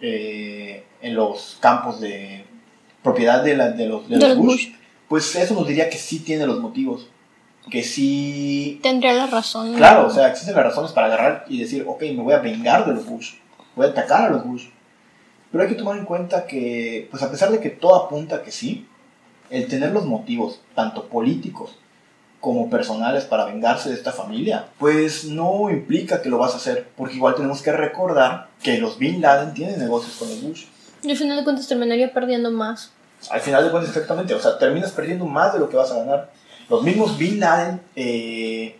eh, 0.01 0.83
en 1.01 1.15
los 1.15 1.57
campos 1.59 1.99
de 1.99 2.45
propiedad 3.01 3.43
de, 3.43 3.57
la- 3.57 3.71
de 3.71 3.87
los, 3.87 4.07
de 4.07 4.17
los 4.17 4.29
los 4.29 4.37
Bush, 4.37 4.45
Bush. 4.67 4.67
pues 5.07 5.35
eso 5.35 5.55
nos 5.55 5.67
diría 5.67 5.89
que 5.89 5.97
sí 5.97 6.19
tiene 6.19 6.45
los 6.45 6.59
motivos, 6.59 7.07
que 7.71 7.81
sí... 7.81 8.79
Tendría 8.83 9.13
la 9.13 9.25
razón. 9.25 9.73
Claro, 9.73 10.05
o 10.05 10.09
sea, 10.11 10.27
existen 10.27 10.53
las 10.55 10.65
razones 10.65 10.91
para 10.91 11.07
agarrar 11.07 11.45
y 11.49 11.59
decir, 11.59 11.85
ok, 11.87 12.01
me 12.03 12.21
voy 12.21 12.33
a 12.35 12.39
vengar 12.39 12.85
de 12.85 12.93
los 12.93 13.03
Bush, 13.07 13.33
voy 13.75 13.87
a 13.87 13.89
atacar 13.89 14.27
a 14.27 14.29
los 14.29 14.45
Bush. 14.45 14.65
Pero 15.53 15.65
hay 15.65 15.69
que 15.69 15.75
tomar 15.75 15.97
en 15.97 16.05
cuenta 16.05 16.47
que, 16.47 17.07
pues 17.11 17.21
a 17.21 17.29
pesar 17.29 17.51
de 17.51 17.59
que 17.59 17.69
todo 17.69 17.95
apunta 17.95 18.41
que 18.41 18.49
sí, 18.49 18.87
el 19.51 19.67
tener 19.67 19.91
los 19.91 20.03
motivos, 20.03 20.61
tanto 20.73 21.07
políticos 21.09 21.77
como 22.39 22.71
personales 22.71 23.25
para 23.25 23.45
vengarse 23.45 23.89
de 23.89 23.95
esta 23.95 24.11
familia, 24.11 24.65
pues 24.79 25.25
no 25.25 25.69
implica 25.69 26.23
que 26.23 26.29
lo 26.29 26.39
vas 26.39 26.55
a 26.55 26.57
hacer, 26.57 26.89
porque 26.97 27.17
igual 27.17 27.35
tenemos 27.35 27.61
que 27.61 27.71
recordar 27.71 28.47
que 28.63 28.79
los 28.79 28.97
Bin 28.97 29.21
Laden 29.21 29.53
tienen 29.53 29.77
negocios 29.77 30.15
con 30.17 30.27
los 30.27 30.41
Bush. 30.41 30.65
Y 31.03 31.11
al 31.11 31.17
final 31.17 31.37
de 31.37 31.43
cuentas 31.43 31.67
terminaría 31.67 32.11
perdiendo 32.11 32.49
más. 32.49 32.91
Al 33.29 33.41
final 33.41 33.63
de 33.63 33.69
cuentas, 33.69 33.91
exactamente, 33.91 34.33
o 34.33 34.39
sea, 34.39 34.57
terminas 34.57 34.91
perdiendo 34.91 35.27
más 35.27 35.53
de 35.53 35.59
lo 35.59 35.69
que 35.69 35.77
vas 35.77 35.91
a 35.91 35.99
ganar. 35.99 36.31
Los 36.67 36.81
mismos 36.81 37.15
Bin 37.19 37.39
Laden, 37.39 37.79
eh, 37.95 38.75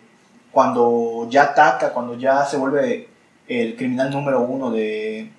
cuando 0.50 1.28
ya 1.30 1.44
ataca, 1.44 1.92
cuando 1.92 2.18
ya 2.18 2.44
se 2.44 2.56
vuelve 2.56 3.06
el 3.46 3.76
criminal 3.76 4.10
número 4.10 4.40
uno 4.40 4.72
de, 4.72 5.30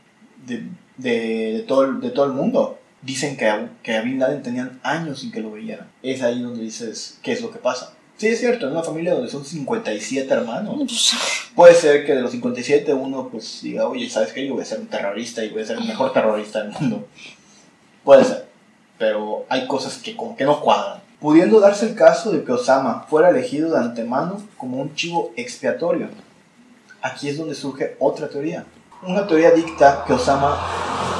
de, 0.45 0.63
de, 0.97 1.53
de 1.53 1.59
todo, 1.67 1.83
el- 1.85 2.01
de 2.01 2.09
todo 2.11 2.25
el 2.25 2.31
mundo, 2.33 2.79
dicen 3.01 3.37
que 3.37 3.47
a, 3.47 3.69
que 3.83 3.95
a 3.95 4.01
Bin 4.01 4.19
Laden 4.19 4.41
tenían 4.43 4.79
años 4.83 5.19
sin 5.19 5.31
que 5.31 5.41
lo 5.41 5.51
veyeran. 5.51 5.87
Es 6.01 6.21
ahí 6.21 6.41
donde 6.41 6.61
dices, 6.63 7.19
¿qué 7.21 7.31
es 7.33 7.41
lo 7.41 7.51
que 7.51 7.59
pasa? 7.59 7.93
Sí, 8.17 8.27
es 8.27 8.39
cierto, 8.39 8.65
en 8.67 8.71
una 8.71 8.81
familia 8.83 9.13
donde 9.13 9.29
son 9.29 9.43
57 9.45 10.33
hermanos. 10.33 11.13
Puede 11.55 11.73
ser 11.75 12.05
que 12.05 12.15
de 12.15 12.21
los 12.21 12.31
57 12.31 12.93
uno 12.93 13.27
pues 13.29 13.59
diga, 13.61 13.87
oye, 13.87 14.09
¿sabes 14.09 14.31
qué? 14.33 14.47
Yo 14.47 14.53
voy 14.53 14.63
a 14.63 14.65
ser 14.65 14.79
un 14.79 14.87
terrorista 14.87 15.43
y 15.43 15.49
voy 15.49 15.61
a 15.61 15.65
ser 15.65 15.77
el 15.77 15.85
mejor 15.85 16.13
terrorista 16.13 16.61
del 16.63 16.71
mundo. 16.71 17.07
Puede 18.03 18.23
ser, 18.23 18.45
pero 18.97 19.45
hay 19.49 19.67
cosas 19.67 19.97
que 19.97 20.15
como 20.15 20.35
que 20.37 20.45
no 20.45 20.61
cuadran. 20.61 21.01
Pudiendo 21.19 21.59
darse 21.59 21.87
el 21.87 21.95
caso 21.95 22.31
de 22.31 22.43
que 22.43 22.51
Osama 22.51 23.05
fuera 23.09 23.29
elegido 23.29 23.71
de 23.71 23.79
antemano 23.79 24.41
como 24.57 24.77
un 24.81 24.93
chivo 24.95 25.33
expiatorio. 25.35 26.09
Aquí 27.01 27.29
es 27.29 27.37
donde 27.37 27.55
surge 27.55 27.95
otra 27.99 28.29
teoría. 28.29 28.65
Una 29.07 29.27
teoría 29.27 29.51
dicta 29.51 30.03
que 30.05 30.13
Osama 30.13 30.57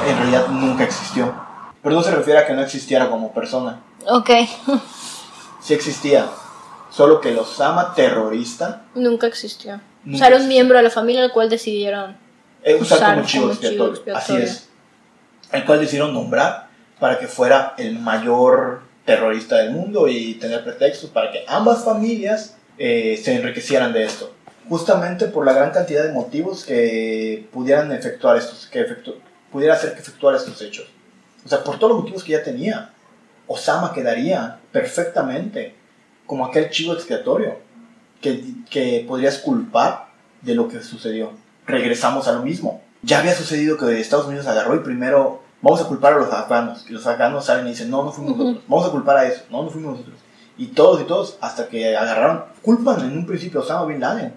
en 0.07 0.17
realidad 0.17 0.47
nunca 0.47 0.83
existió. 0.83 1.33
Pero 1.81 1.95
no 1.95 2.01
se 2.01 2.11
refiere 2.11 2.39
a 2.39 2.47
que 2.47 2.53
no 2.53 2.61
existiera 2.61 3.09
como 3.09 3.31
persona. 3.33 3.81
Ok. 4.07 4.29
Sí 5.61 5.73
existía. 5.73 6.27
Solo 6.91 7.19
que 7.19 7.29
el 7.29 7.39
Osama 7.39 7.93
terrorista 7.93 8.83
Nunca 8.93 9.27
existió. 9.27 9.75
o 9.75 9.79
Nunca 10.05 10.17
sea, 10.19 10.27
era 10.27 10.37
un 10.37 10.47
miembro 10.47 10.77
de 10.77 10.83
la 10.83 10.89
familia 10.89 11.23
al 11.23 11.31
cual 11.31 11.49
decidieron. 11.49 12.15
Eh, 12.63 12.75
usar 12.75 12.97
Usar 12.97 13.15
como 13.15 13.27
chivo 13.27 13.49
expiatorio. 13.49 14.15
Así 14.15 14.35
es. 14.37 14.69
El 15.51 15.65
cual 15.65 15.79
decidieron 15.79 16.13
nombrar 16.13 16.67
para 16.99 17.19
que 17.19 17.27
fuera 17.27 17.73
el 17.77 17.99
mayor 17.99 18.81
terrorista 19.05 19.57
del 19.57 19.71
mundo 19.71 20.07
y 20.07 20.35
tener 20.35 20.63
pretextos 20.63 21.09
para 21.09 21.31
que 21.31 21.43
ambas 21.47 21.83
familias 21.83 22.57
eh, 22.77 23.19
se 23.23 23.35
enriquecieran 23.35 23.93
de 23.93 24.05
esto. 24.05 24.31
Justamente 24.69 25.28
por 25.28 25.45
la 25.45 25.54
gran 25.54 25.71
cantidad 25.71 26.04
de 26.04 26.12
motivos 26.12 26.65
que 26.65 27.47
pudieran 27.54 27.91
efectuar 27.91 28.38
estos, 28.38 28.67
que 28.67 28.82
efectu- 28.88 29.15
pudiera 29.51 29.75
hacer 29.75 29.93
que 29.93 29.99
efectuara 29.99 30.38
estos 30.38 30.62
hechos. 30.62 30.88
O 31.45 31.49
sea, 31.49 31.63
por 31.63 31.78
todos 31.78 31.93
los 31.93 32.01
motivos 32.01 32.23
que 32.23 32.32
ya 32.32 32.43
tenía, 32.43 32.89
Osama 33.47 33.93
quedaría 33.93 34.60
perfectamente 34.71 35.75
como 36.25 36.45
aquel 36.45 36.69
chivo 36.71 36.93
expiatorio 36.93 37.58
que, 38.21 38.43
que 38.69 39.06
podrías 39.08 39.38
culpar 39.38 40.08
de 40.41 40.56
lo 40.56 40.67
que 40.67 40.82
sucedió. 40.82 41.32
Regresamos 41.67 42.28
a 42.28 42.32
lo 42.34 42.41
mismo. 42.41 42.82
Ya 43.04 43.19
había 43.19 43.36
sucedido 43.36 43.78
que 43.78 43.99
Estados 43.99 44.25
Unidos 44.25 44.47
agarró 44.47 44.75
y 44.75 44.80
primero 44.80 45.43
vamos 45.62 45.82
a 45.82 45.88
culpar 45.88 46.13
a 46.13 46.17
los 46.17 46.34
afganos. 46.34 46.86
Y 46.89 46.93
los 46.93 47.06
afganos 47.06 47.45
salen 47.45 47.67
y 47.67 47.71
dicen, 47.71 47.91
no, 47.91 48.04
no 48.04 48.12
fuimos 48.12 48.36
nosotros. 48.38 48.63
Vamos 48.67 48.88
a 48.88 48.91
culpar 48.91 49.17
a 49.17 49.25
eso. 49.28 49.43
No, 49.51 49.62
no 49.62 49.69
fuimos 49.69 49.91
nosotros. 49.93 50.17
Y 50.58 50.67
todos 50.67 51.01
y 51.01 51.04
todos, 51.04 51.38
hasta 51.41 51.67
que 51.67 51.95
agarraron, 51.95 52.45
culpan 52.63 53.01
en 53.01 53.15
un 53.17 53.28
principio 53.28 53.60
a 53.60 53.63
Osama 53.63 53.86
Bin 53.86 53.99
Laden. 53.99 54.34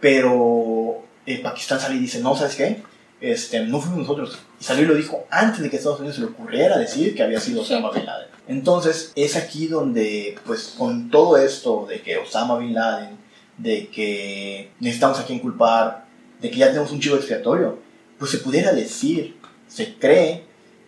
Pero 0.00 1.02
eh, 1.26 1.40
Pakistán 1.42 1.80
sale 1.80 1.96
y 1.96 2.00
dice, 2.00 2.20
no, 2.20 2.36
¿sabes 2.36 2.56
qué? 2.56 2.82
Este, 3.20 3.60
no 3.60 3.80
fuimos 3.80 4.00
nosotros. 4.00 4.38
Y 4.60 4.64
salió 4.64 4.84
y 4.84 4.88
lo 4.88 4.94
dijo 4.94 5.26
antes 5.30 5.62
de 5.62 5.70
que 5.70 5.76
Estados 5.76 6.00
Unidos 6.00 6.16
se 6.16 6.22
le 6.22 6.28
ocurriera 6.28 6.78
decir 6.78 7.14
que 7.14 7.22
había 7.22 7.40
sido. 7.40 7.62
Osama 7.62 7.90
Bin 7.90 8.04
Laden. 8.04 8.28
Entonces, 8.48 9.12
es 9.16 9.36
aquí 9.36 9.66
donde, 9.66 10.38
pues, 10.46 10.74
con 10.78 11.10
todo 11.10 11.36
esto 11.36 11.86
de 11.88 12.00
que 12.02 12.18
Osama 12.18 12.58
Bin 12.58 12.74
Laden, 12.74 13.16
de 13.58 13.88
que 13.88 14.70
necesitamos 14.80 15.18
a 15.18 15.24
quien 15.24 15.40
culpar, 15.40 16.06
de 16.40 16.50
que 16.50 16.58
ya 16.58 16.68
tenemos 16.68 16.92
un 16.92 17.00
chivo 17.00 17.16
expiatorio, 17.16 17.78
pues 18.18 18.30
se 18.30 18.38
pudiera 18.38 18.72
decir, 18.72 19.36
se 19.66 19.96
cree 19.96 20.44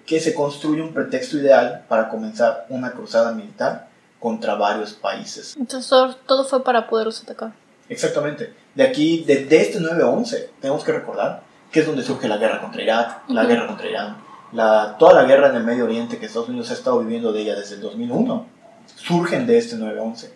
que 0.07 0.21
se 0.21 0.35
construye 0.35 0.83
un 0.83 0.94
pretexto 0.94 1.37
ideal 1.37 1.85
para 1.88 2.09
comenzar 2.09 2.66
una 2.68 2.92
cruzada 2.92 3.33
militar 3.33 3.88
contra 4.18 4.55
varios 4.55 4.92
países. 4.94 5.57
Entonces 5.57 5.90
todo 6.27 6.44
fue 6.44 6.64
para 6.64 6.88
poderlos 6.88 7.23
atacar. 7.23 7.53
Exactamente. 7.88 8.53
De 8.74 8.83
aquí, 8.83 9.24
desde 9.27 9.61
este 9.61 9.81
9-11, 9.81 10.48
tenemos 10.61 10.85
que 10.85 10.92
recordar 10.92 11.42
que 11.72 11.81
es 11.81 11.87
donde 11.87 12.03
surge 12.03 12.29
la 12.29 12.37
guerra 12.38 12.61
contra 12.61 12.83
Irak, 12.83 13.29
la 13.29 13.42
Ujú. 13.42 13.51
guerra 13.51 13.66
contra 13.66 13.88
Irán, 13.88 14.16
la, 14.53 14.96
toda 14.98 15.14
la 15.14 15.24
guerra 15.24 15.48
en 15.48 15.57
el 15.57 15.64
Medio 15.64 15.85
Oriente 15.85 16.18
que 16.18 16.27
Estados 16.27 16.48
Unidos 16.48 16.70
ha 16.70 16.74
estado 16.74 17.01
viviendo 17.01 17.33
de 17.33 17.42
ella 17.42 17.55
desde 17.55 17.74
el 17.77 17.81
2001, 17.83 18.46
surgen 18.94 19.46
de 19.46 19.59
este 19.59 19.77
9-11 19.77 20.31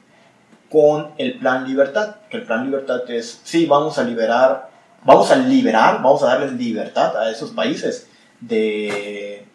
con 0.70 1.10
el 1.18 1.38
Plan 1.38 1.66
Libertad, 1.66 2.16
que 2.30 2.38
el 2.38 2.44
Plan 2.44 2.64
Libertad 2.64 3.08
es, 3.10 3.40
sí, 3.44 3.66
vamos 3.66 3.98
a 3.98 4.04
liberar, 4.04 4.70
vamos 5.04 5.30
a 5.30 5.36
liberar, 5.36 5.96
vamos 6.02 6.22
a 6.22 6.26
darles 6.26 6.52
libertad 6.52 7.14
a 7.16 7.30
esos 7.30 7.50
países 7.50 8.08
de, 8.40 9.46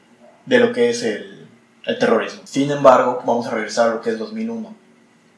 de 0.46 0.60
lo 0.60 0.72
que 0.72 0.90
es 0.92 1.04
el, 1.04 1.48
el 1.86 1.98
terrorismo. 1.98 2.42
Sin 2.46 2.70
embargo, 2.70 3.24
vamos 3.26 3.48
a 3.48 3.52
regresar 3.52 3.90
a 3.90 3.94
lo 3.96 4.02
que 4.02 4.12
es 4.12 4.20
2001, 4.20 4.76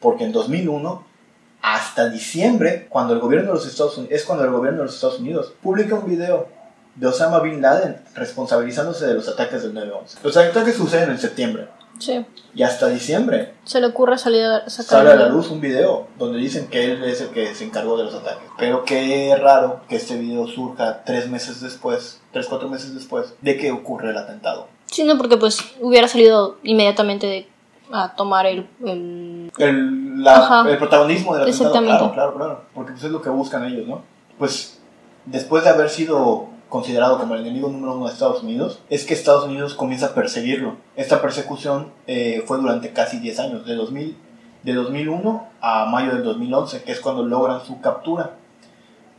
porque 0.02 0.26
en 0.26 0.34
2001 0.34 1.06
hasta 1.62 2.10
diciembre, 2.10 2.88
cuando 2.89 3.13
el 3.13 3.19
gobierno 3.19 3.50
de 3.50 3.56
los 3.56 3.67
Estados 3.67 3.98
Unidos, 3.98 4.15
es 4.19 4.26
cuando 4.26 4.45
el 4.45 4.52
gobierno 4.52 4.80
de 4.80 4.86
los 4.86 4.95
Estados 4.95 5.19
Unidos 5.19 5.54
publica 5.62 5.95
un 5.95 6.10
video 6.10 6.48
de 6.95 7.08
Osama 7.08 7.39
Bin 7.39 7.62
Laden 7.62 7.98
responsabilizándose 8.15 9.06
de 9.08 9.13
los 9.15 9.28
ataques 9.28 9.63
del 9.63 9.74
9-11. 9.74 10.17
Los 10.24 10.38
ataques 10.38 10.76
suceden 10.76 11.12
en 11.12 11.17
septiembre 11.19 11.67
Sí. 11.98 12.26
y 12.56 12.63
hasta 12.63 12.88
diciembre 12.88 13.54
Se 13.65 13.82
le 13.82 13.88
ocurre 13.88 14.17
salir 14.17 14.43
a 14.45 14.69
sacar. 14.69 15.00
sale 15.00 15.12
a 15.12 15.15
la 15.15 15.28
luz 15.30 15.50
un 15.50 15.60
video 15.60 16.08
donde 16.17 16.39
dicen 16.39 16.67
que 16.67 16.86
él 16.93 17.04
es 17.04 17.19
el 17.22 17.30
que 17.30 17.54
se 17.56 17.65
encargó 17.65 17.98
de 17.98 18.06
los 18.06 18.13
ataques. 18.15 18.48
Pero 18.58 18.86
qué 18.86 19.36
raro 19.39 19.82
que 19.89 19.98
este 19.98 20.17
video 20.17 20.48
surja 20.48 21.04
tres 21.06 21.30
meses 21.30 21.60
después, 21.62 22.22
tres, 22.32 22.48
cuatro 22.48 22.69
meses 22.69 22.93
después 22.95 23.34
de 23.41 23.58
que 23.58 23.72
ocurre 23.72 24.12
el 24.12 24.17
atentado. 24.17 24.67
Sí, 24.86 25.04
no, 25.04 25.17
porque 25.17 25.36
pues 25.38 25.60
hubiera 25.82 26.08
salido 26.08 26.58
inmediatamente 26.63 27.28
de, 27.28 27.48
a 27.91 28.15
tomar 28.15 28.45
el, 28.45 28.67
el- 28.86 29.38
El, 29.58 30.24
la- 30.24 30.66
el 30.70 30.78
protagonismo 30.78 31.34
del 31.34 31.44
atentado, 31.44 31.68
Exactamente. 31.70 31.98
claro, 31.98 32.14
claro, 32.14 32.34
claro. 32.36 32.62
Porque 32.74 32.92
pues 32.94 33.04
es 33.04 33.12
lo 33.12 33.22
que 33.22 33.30
buscan 33.30 33.66
ellos, 33.66 33.88
¿no? 33.88 34.02
Pues 34.38 34.80
después 35.26 35.64
de 35.64 35.70
haber 35.70 35.90
sido 35.90 36.48
considerado 36.70 37.18
como 37.18 37.34
el 37.36 37.42
enemigo 37.42 37.68
número 37.70 37.96
uno 37.96 38.06
de 38.08 38.14
Estados 38.14 38.44
Unidos, 38.44 38.80
es 38.90 39.04
que 39.06 39.14
Estados 39.16 39.46
Unidos 39.46 39.74
comienza 39.74 40.08
a 40.08 40.14
perseguirlo. 40.14 40.76
Esta 40.96 41.22
persecución 41.22 41.92
eh, 42.06 42.44
fue 42.46 42.58
durante 42.60 42.92
casi 42.94 43.18
10 43.20 43.40
años, 43.40 43.66
de, 43.66 43.74
2000, 43.76 44.16
de 44.64 44.74
2001 44.74 45.48
a 45.62 45.86
mayo 45.86 46.12
del 46.14 46.24
2011, 46.24 46.84
que 46.84 46.92
es 46.92 47.00
cuando 47.00 47.24
logran 47.26 47.62
su 47.66 47.82
captura. 47.82 48.32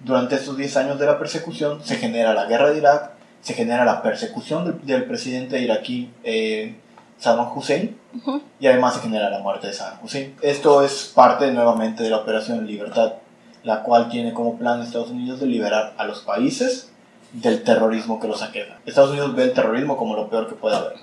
Durante 0.05 0.37
estos 0.37 0.57
10 0.57 0.77
años 0.77 0.99
de 0.99 1.07
la 1.07 1.19
persecución 1.19 1.81
se 1.83 1.97
genera 1.97 2.33
la 2.35 2.45
guerra 2.47 2.71
de 2.71 2.79
Irak, 2.79 3.11
se 3.43 3.55
genera 3.55 3.85
la 3.85 4.01
persecución 4.03 4.65
del, 4.65 4.87
del 4.87 5.05
presidente 5.05 5.61
iraquí 5.61 6.11
eh, 6.25 6.77
Saddam 7.21 7.57
Hussein 7.57 7.97
Ujú. 8.17 8.43
y 8.59 8.67
además 8.67 8.95
se 8.95 9.01
genera 9.01 9.31
la 9.31 9.39
muerte 9.39 9.69
de 9.69 9.73
Saddam 9.73 9.99
Hussein. 10.03 10.35
Esto 10.43 10.83
es 10.83 11.13
parte 11.15 11.53
nuevamente 11.53 12.03
de 12.03 12.11
la 12.11 12.17
Operación 12.19 12.67
Libertad, 12.67 13.15
la 13.63 13.83
cual 13.83 14.09
tiene 14.09 14.33
como 14.33 14.59
plan 14.59 14.83
Estados 14.83 15.11
Unidos 15.11 15.39
de 15.39 15.47
liberar 15.47 15.95
a 15.99 16.05
los 16.05 16.21
países 16.21 16.91
del 17.33 17.63
terrorismo 17.63 18.19
que 18.19 18.27
los 18.27 18.43
aqueja. 18.43 18.79
Estados 18.87 19.11
Unidos 19.11 19.37
ve 19.37 19.45
el 19.45 19.53
terrorismo 19.53 19.97
como 19.97 20.17
lo 20.17 20.29
peor 20.29 20.49
que 20.49 20.55
puede 20.55 20.77
haber. 20.77 20.95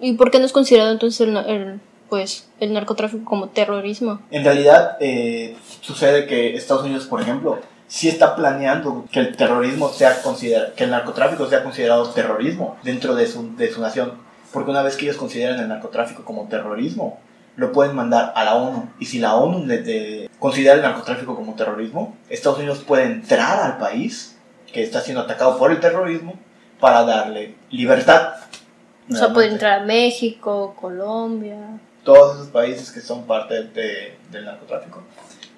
¿Y 0.00 0.14
por 0.14 0.30
qué 0.30 0.38
no 0.38 0.46
es 0.46 0.52
considerado 0.52 0.92
entonces 0.92 1.20
el, 1.20 1.36
el, 1.36 1.80
pues, 2.08 2.48
el 2.60 2.72
narcotráfico 2.72 3.24
como 3.24 3.48
terrorismo? 3.48 4.20
En 4.30 4.44
realidad 4.44 4.96
eh, 5.00 5.56
sucede 5.80 6.26
que 6.26 6.56
Estados 6.56 6.84
Unidos, 6.84 7.06
por 7.06 7.20
ejemplo, 7.20 7.58
sí 7.86 8.08
está 8.08 8.34
planeando 8.34 9.04
que 9.10 9.20
el 9.20 9.36
terrorismo 9.36 9.88
sea 9.90 10.22
considerado, 10.22 10.74
que 10.74 10.84
el 10.84 10.90
narcotráfico 10.90 11.48
sea 11.48 11.62
considerado 11.62 12.08
terrorismo 12.10 12.76
dentro 12.82 13.14
de 13.14 13.26
su, 13.26 13.56
de 13.56 13.72
su 13.72 13.80
nación. 13.80 14.23
Porque 14.54 14.70
una 14.70 14.82
vez 14.82 14.96
que 14.96 15.04
ellos 15.04 15.16
consideran 15.18 15.58
el 15.60 15.68
narcotráfico 15.68 16.24
como 16.24 16.48
terrorismo, 16.48 17.18
lo 17.56 17.72
pueden 17.72 17.94
mandar 17.94 18.32
a 18.34 18.44
la 18.44 18.54
ONU. 18.54 18.88
Y 19.00 19.06
si 19.06 19.18
la 19.18 19.34
ONU 19.34 19.66
le- 19.66 20.30
considera 20.38 20.74
el 20.76 20.82
narcotráfico 20.82 21.34
como 21.36 21.54
terrorismo, 21.54 22.16
Estados 22.30 22.58
Unidos 22.58 22.78
puede 22.86 23.04
entrar 23.04 23.60
al 23.60 23.78
país 23.78 24.36
que 24.72 24.82
está 24.82 25.00
siendo 25.00 25.22
atacado 25.22 25.58
por 25.58 25.70
el 25.72 25.80
terrorismo 25.80 26.34
para 26.80 27.04
darle 27.04 27.54
libertad. 27.70 28.34
O 29.10 29.14
sea, 29.14 29.32
puede 29.32 29.48
entrar 29.48 29.80
a 29.82 29.84
México, 29.84 30.74
Colombia. 30.80 31.58
todos 32.04 32.36
esos 32.36 32.48
países 32.48 32.90
que 32.90 33.00
son 33.00 33.24
parte 33.24 33.62
de- 33.64 34.16
del 34.30 34.44
narcotráfico. 34.44 35.02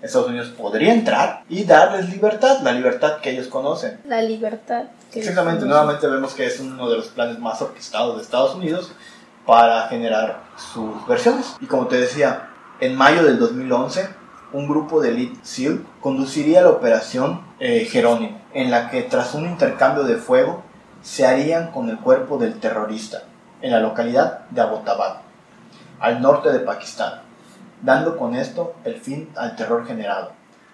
Estados 0.03 0.29
Unidos 0.29 0.49
podría 0.57 0.93
entrar 0.93 1.43
y 1.49 1.65
darles 1.65 2.11
libertad, 2.11 2.61
la 2.63 2.73
libertad 2.73 3.19
que 3.21 3.31
ellos 3.31 3.49
conocen. 3.49 3.99
La 4.07 4.23
libertad. 4.23 4.85
que 5.13 5.21
Exactamente, 5.21 5.65
nuevamente 5.65 6.07
vemos 6.07 6.35
que 6.35 6.47
es 6.47 6.61
uno 6.61 6.89
de 6.89 6.97
los 6.97 7.09
planes 7.09 7.39
más 7.39 7.61
orquestados 7.63 8.17
de 8.17 8.23
Estados 8.23 8.55
Unidos 8.55 8.93
para 9.47 9.89
generar 9.89 10.43
sus 10.57 11.07
versiones. 11.07 11.57
Y 11.61 11.67
como 11.67 11.87
te 11.87 11.97
decía, 11.97 12.49
en 12.81 12.97
mayo 12.97 13.25
del 13.25 13.39
2011, 13.39 14.09
un 14.53 14.69
grupo 14.69 15.01
de 15.01 15.11
Elite 15.11 15.39
SEAL 15.43 15.85
conduciría 16.01 16.63
la 16.63 16.71
operación 16.71 17.43
eh, 17.59 17.87
Jerónimo, 17.91 18.41
en 18.53 18.71
la 18.71 18.91
que 18.91 19.03
tras 19.03 19.35
un 19.35 19.47
intercambio 19.47 20.05
de 20.05 20.17
fuego 20.17 20.63
se 21.03 21.27
harían 21.27 21.71
con 21.71 21.89
el 21.89 21.99
cuerpo 21.99 22.39
del 22.39 22.59
terrorista 22.59 23.23
en 23.63 23.71
la 23.71 23.81
localidad 23.81 24.47
de 24.51 24.61
Abbottabad, 24.61 25.19
al 26.01 26.21
norte 26.21 26.53
de 26.53 26.61
Pakistán, 26.61 27.23
dando 27.87 28.19
con 28.19 28.35
esto 28.35 28.75
el 28.85 29.01
fin 29.01 29.31
al 29.37 29.57
terror 29.57 29.87
generado, 29.87 30.33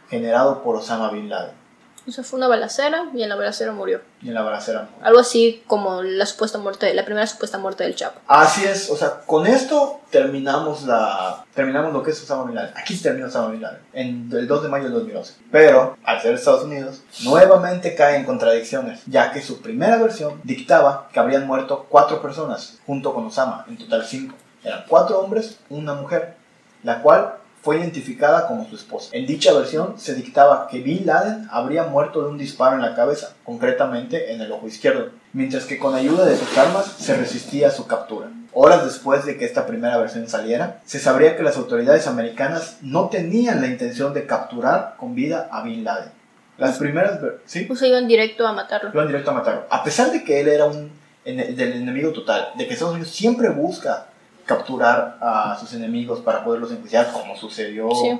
generado 0.08 0.62
por 0.62 0.76
Osama 0.76 1.10
Bin 1.10 1.28
Laden. 1.28 1.62
O 2.08 2.10
sea, 2.10 2.24
fue 2.24 2.38
una 2.38 2.48
balacera 2.48 3.10
y 3.14 3.22
en 3.22 3.28
la 3.28 3.36
balacera 3.36 3.70
murió. 3.70 4.00
Y 4.20 4.28
en 4.28 4.34
la 4.34 4.42
balacera. 4.42 4.88
Algo 5.02 5.20
así 5.20 5.62
como 5.68 6.02
la 6.02 6.26
supuesta 6.26 6.58
muerte, 6.58 6.92
la 6.94 7.04
primera 7.04 7.24
supuesta 7.28 7.58
muerte 7.58 7.84
del 7.84 7.94
Chapo. 7.94 8.18
Así 8.26 8.64
es, 8.64 8.90
o 8.90 8.96
sea, 8.96 9.20
con 9.24 9.46
esto 9.46 10.00
terminamos 10.10 10.82
la 10.82 11.44
terminamos 11.54 11.92
lo 11.92 12.02
que 12.02 12.10
es 12.10 12.20
Osama 12.20 12.44
Bin 12.44 12.56
Laden. 12.56 12.72
Aquí 12.76 12.96
se 12.96 13.04
termina 13.04 13.28
Osama 13.28 13.50
Bin 13.52 13.60
Laden, 13.60 13.80
en 13.92 14.30
el 14.32 14.48
2 14.48 14.62
de 14.64 14.68
mayo 14.68 14.84
del 14.84 14.94
2011. 14.94 15.34
Pero, 15.52 15.96
al 16.02 16.20
ser 16.20 16.34
Estados 16.34 16.64
Unidos, 16.64 17.02
nuevamente 17.22 17.94
cae 17.94 18.16
en 18.16 18.24
contradicciones, 18.24 19.02
ya 19.06 19.30
que 19.30 19.40
su 19.40 19.62
primera 19.62 19.98
versión 19.98 20.40
dictaba 20.42 21.08
que 21.12 21.20
habrían 21.20 21.46
muerto 21.46 21.86
cuatro 21.88 22.20
personas 22.20 22.80
junto 22.84 23.14
con 23.14 23.26
Osama, 23.26 23.64
en 23.68 23.78
total 23.78 24.04
cinco. 24.04 24.34
Eran 24.64 24.84
cuatro 24.88 25.20
hombres, 25.20 25.58
una 25.70 25.94
mujer, 25.94 26.41
la 26.82 27.02
cual 27.02 27.34
fue 27.62 27.78
identificada 27.78 28.48
como 28.48 28.68
su 28.68 28.74
esposa. 28.74 29.10
En 29.12 29.26
dicha 29.26 29.52
versión 29.52 29.94
se 29.96 30.14
dictaba 30.14 30.66
que 30.68 30.80
Bin 30.80 31.06
Laden 31.06 31.46
habría 31.50 31.84
muerto 31.84 32.22
de 32.22 32.28
un 32.28 32.38
disparo 32.38 32.74
en 32.74 32.82
la 32.82 32.96
cabeza, 32.96 33.34
concretamente 33.44 34.32
en 34.32 34.40
el 34.40 34.50
ojo 34.50 34.66
izquierdo, 34.66 35.10
mientras 35.32 35.64
que 35.64 35.78
con 35.78 35.94
ayuda 35.94 36.24
de 36.24 36.36
sus 36.36 36.58
armas 36.58 36.86
se 36.86 37.16
resistía 37.16 37.68
a 37.68 37.70
su 37.70 37.86
captura. 37.86 38.28
Horas 38.52 38.84
después 38.84 39.24
de 39.24 39.38
que 39.38 39.44
esta 39.44 39.66
primera 39.66 39.96
versión 39.96 40.28
saliera, 40.28 40.80
se 40.84 40.98
sabría 40.98 41.36
que 41.36 41.44
las 41.44 41.56
autoridades 41.56 42.06
americanas 42.08 42.78
no 42.82 43.08
tenían 43.08 43.60
la 43.60 43.68
intención 43.68 44.12
de 44.12 44.26
capturar 44.26 44.96
con 44.98 45.14
vida 45.14 45.48
a 45.52 45.62
Bin 45.62 45.84
Laden. 45.84 46.10
Las 46.58 46.78
primeras... 46.78 47.18
¿Sí? 47.46 47.66
Sea, 47.74 47.88
iban 47.88 48.08
directo 48.08 48.46
a 48.46 48.52
matarlo. 48.52 48.90
Iban 48.92 49.06
directo 49.06 49.30
a 49.30 49.34
matarlo. 49.34 49.66
A 49.70 49.82
pesar 49.84 50.10
de 50.10 50.22
que 50.24 50.40
él 50.40 50.48
era 50.48 50.66
un 50.66 50.90
del 51.24 51.72
enemigo 51.74 52.10
total, 52.10 52.48
de 52.56 52.66
que 52.66 52.72
Estados 52.72 52.94
Unidos 52.94 53.12
siempre 53.12 53.48
busca 53.50 54.08
capturar 54.56 55.18
a 55.20 55.56
sus 55.58 55.72
enemigos 55.74 56.20
para 56.20 56.44
poderlos 56.44 56.70
enjuiciar, 56.72 57.12
como 57.12 57.36
sucedió, 57.36 57.88
Sí. 57.90 58.18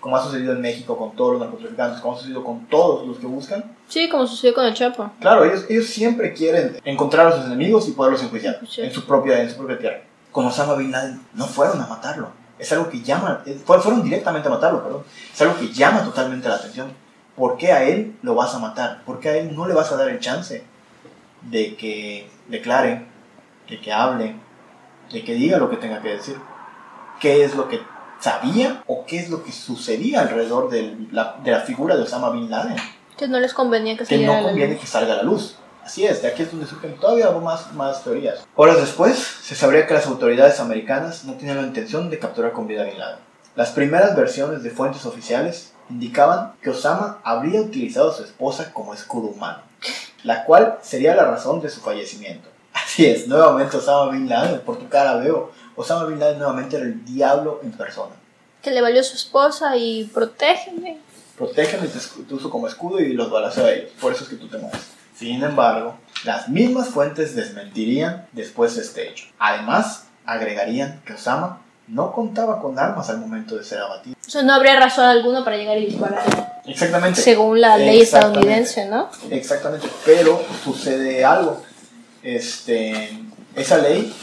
como 0.00 0.16
ha 0.16 0.22
sucedido 0.24 0.52
en 0.52 0.60
México 0.60 0.96
con 0.96 1.14
todos 1.14 1.32
los 1.32 1.40
narcotraficantes, 1.42 2.00
como 2.00 2.14
ha 2.14 2.18
sucedido 2.18 2.42
con 2.44 2.66
todos 2.66 3.06
los 3.06 3.18
que 3.18 3.26
buscan. 3.26 3.64
Sí, 3.88 4.08
como 4.08 4.26
sucedió 4.26 4.54
con 4.54 4.64
el 4.64 4.74
Chapo. 4.74 5.10
Claro, 5.20 5.44
ellos, 5.44 5.64
ellos 5.68 5.86
siempre 5.86 6.32
quieren 6.32 6.76
encontrar 6.84 7.26
a 7.28 7.32
sus 7.36 7.46
enemigos 7.46 7.88
y 7.88 7.92
poderlos 7.92 8.22
enjuiciar 8.22 8.58
Sí. 8.68 8.82
en, 8.82 8.92
su 8.92 9.04
propia, 9.06 9.40
en 9.42 9.50
su 9.50 9.56
propia 9.56 9.78
tierra. 9.78 10.00
Con 10.30 10.46
Osama 10.46 10.74
Bin 10.74 10.90
Laden 10.90 11.20
no 11.34 11.46
fueron 11.46 11.80
a 11.80 11.86
matarlo. 11.86 12.28
Es 12.58 12.70
algo 12.72 12.88
que 12.88 13.00
llama, 13.02 13.42
eh, 13.44 13.60
fue- 13.64 13.80
fueron 13.80 14.02
directamente 14.02 14.48
a 14.48 14.50
matarlo, 14.52 14.82
perdón. 14.82 15.02
Es 15.32 15.40
algo 15.42 15.56
que 15.58 15.68
llama 15.72 16.04
totalmente 16.04 16.48
la 16.48 16.54
atención. 16.56 16.92
¿Por 17.36 17.56
qué 17.56 17.72
a 17.72 17.82
él 17.84 18.16
lo 18.22 18.34
vas 18.34 18.54
a 18.54 18.58
matar? 18.58 19.02
¿Por 19.04 19.18
qué 19.20 19.28
a 19.30 19.36
él 19.36 19.54
no 19.56 19.66
le 19.66 19.74
vas 19.74 19.90
a 19.92 19.96
dar 19.96 20.08
el 20.08 20.20
chance 20.20 20.64
de 21.42 21.74
que 21.76 22.28
declare, 22.48 23.06
de 23.68 23.80
que 23.80 23.92
hable, 23.92 24.36
de 25.12 25.24
que 25.24 25.34
diga 25.34 25.58
lo 25.58 25.70
que 25.70 25.76
tenga 25.76 26.00
que 26.02 26.10
decir? 26.10 26.36
¿Qué 27.20 27.44
es 27.44 27.54
lo 27.54 27.68
que 27.68 27.80
sabía 28.20 28.82
o 28.86 29.04
qué 29.06 29.18
es 29.18 29.30
lo 29.30 29.44
que 29.44 29.52
sucedía 29.52 30.22
alrededor 30.22 30.70
de 30.70 30.96
la, 31.10 31.36
de 31.42 31.50
la 31.50 31.60
figura 31.60 31.96
de 31.96 32.02
Osama 32.02 32.30
Bin 32.30 32.50
Laden? 32.50 32.76
Que 33.16 33.28
no 33.28 33.38
les 33.38 33.54
convenía 33.54 33.96
que 33.96 34.04
que 34.04 34.18
no 34.18 34.32
a 34.32 34.42
conviene 34.42 34.72
luz. 34.72 34.80
que 34.80 34.86
salga 34.86 35.14
a 35.14 35.16
la 35.18 35.22
luz. 35.22 35.56
Así 35.84 36.06
es, 36.06 36.22
de 36.22 36.28
aquí 36.28 36.42
es 36.42 36.50
donde 36.50 36.66
surgen 36.66 36.96
todavía 36.96 37.30
más, 37.32 37.72
más 37.74 38.04
teorías. 38.04 38.46
Horas 38.54 38.76
después, 38.76 39.18
se 39.18 39.56
sabría 39.56 39.86
que 39.86 39.94
las 39.94 40.06
autoridades 40.06 40.60
americanas 40.60 41.24
no 41.24 41.34
tenían 41.34 41.56
la 41.56 41.66
intención 41.66 42.08
de 42.08 42.20
capturar 42.20 42.52
con 42.52 42.68
vida 42.68 42.82
a 42.82 42.84
Bin 42.84 42.98
Laden. 42.98 43.18
Las 43.56 43.70
primeras 43.70 44.16
versiones 44.16 44.62
de 44.62 44.70
fuentes 44.70 45.04
oficiales 45.04 45.72
indicaban 45.90 46.52
que 46.62 46.70
Osama 46.70 47.18
habría 47.24 47.60
utilizado 47.60 48.10
a 48.10 48.14
su 48.14 48.22
esposa 48.22 48.72
como 48.72 48.94
escudo 48.94 49.28
humano, 49.28 49.58
la 50.22 50.44
cual 50.44 50.78
sería 50.82 51.16
la 51.16 51.24
razón 51.24 51.60
de 51.60 51.68
su 51.68 51.80
fallecimiento. 51.80 52.48
Así 52.72 53.06
es, 53.06 53.26
nuevamente 53.28 53.76
Osama 53.76 54.12
Bin 54.12 54.28
Laden, 54.28 54.60
por 54.60 54.78
tu 54.78 54.88
cara 54.88 55.16
veo, 55.16 55.52
Osama 55.76 56.04
Bin 56.06 56.18
Laden 56.18 56.38
nuevamente 56.38 56.76
era 56.76 56.86
el 56.86 57.04
diablo 57.04 57.60
en 57.62 57.72
persona. 57.72 58.14
Que 58.62 58.70
le 58.70 58.80
valió 58.80 59.02
su 59.02 59.16
esposa 59.16 59.76
y 59.76 60.04
protégeme. 60.12 60.98
Protégeme, 61.36 61.88
te, 61.88 62.34
uso 62.34 62.50
como 62.50 62.68
escudo 62.68 63.00
y 63.00 63.12
los 63.14 63.30
balaceo 63.30 63.66
a 63.66 63.72
ellos. 63.72 63.90
Por 64.00 64.12
eso 64.12 64.24
es 64.24 64.30
que 64.30 64.36
tú 64.36 64.48
te 64.48 64.58
mueres. 64.58 64.80
Sin 65.16 65.42
embargo, 65.42 65.96
las 66.24 66.48
mismas 66.48 66.88
fuentes 66.88 67.34
desmentirían 67.34 68.26
después 68.32 68.76
de 68.76 68.82
este 68.82 69.08
hecho. 69.08 69.26
Además, 69.38 70.06
agregarían 70.24 71.02
que 71.04 71.14
Osama 71.14 71.60
no 71.88 72.12
contaba 72.12 72.60
con 72.60 72.78
armas 72.78 73.10
al 73.10 73.18
momento 73.18 73.56
de 73.56 73.64
ser 73.64 73.80
abatido. 73.80 74.16
O 74.26 74.30
sea, 74.30 74.42
no 74.42 74.54
habría 74.54 74.78
razón 74.78 75.04
alguna 75.04 75.44
para 75.44 75.56
llegar 75.56 75.78
y 75.78 75.86
disparar. 75.86 76.62
Exactamente. 76.64 77.20
Según 77.20 77.60
la 77.60 77.76
ley 77.76 78.00
estadounidense, 78.00 78.86
¿no? 78.88 79.10
Exactamente. 79.30 79.88
Pero 80.04 80.40
sucede 80.62 81.24
algo. 81.24 81.62
Este, 82.22 83.10
esa 83.56 83.78
ley 83.78 84.14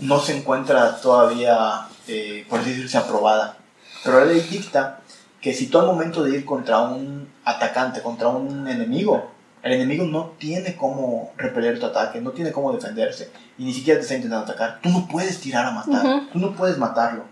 no 0.00 0.18
se 0.18 0.36
encuentra 0.36 1.00
todavía, 1.00 1.88
eh, 2.08 2.44
por 2.48 2.60
así 2.60 2.70
decirse, 2.70 2.98
aprobada. 2.98 3.56
Pero 4.04 4.20
la 4.20 4.26
ley 4.26 4.40
dicta 4.40 5.00
que 5.40 5.52
si 5.52 5.66
tú 5.66 5.78
al 5.78 5.86
momento 5.86 6.22
de 6.22 6.36
ir 6.36 6.44
contra 6.44 6.80
un 6.80 7.28
atacante, 7.44 8.02
contra 8.02 8.28
un 8.28 8.66
enemigo, 8.68 9.30
el 9.62 9.72
enemigo 9.74 10.04
no 10.04 10.32
tiene 10.38 10.76
cómo 10.76 11.32
repeler 11.36 11.78
tu 11.78 11.86
ataque, 11.86 12.20
no 12.20 12.32
tiene 12.32 12.52
cómo 12.52 12.72
defenderse, 12.72 13.30
y 13.58 13.64
ni 13.64 13.72
siquiera 13.72 13.98
te 13.98 14.02
está 14.02 14.16
intentando 14.16 14.44
atacar, 14.44 14.80
tú 14.82 14.88
no 14.88 15.06
puedes 15.06 15.40
tirar 15.40 15.66
a 15.66 15.70
matar, 15.70 16.28
tú 16.32 16.38
no 16.38 16.52
puedes 16.52 16.78
matarlo. 16.78 17.24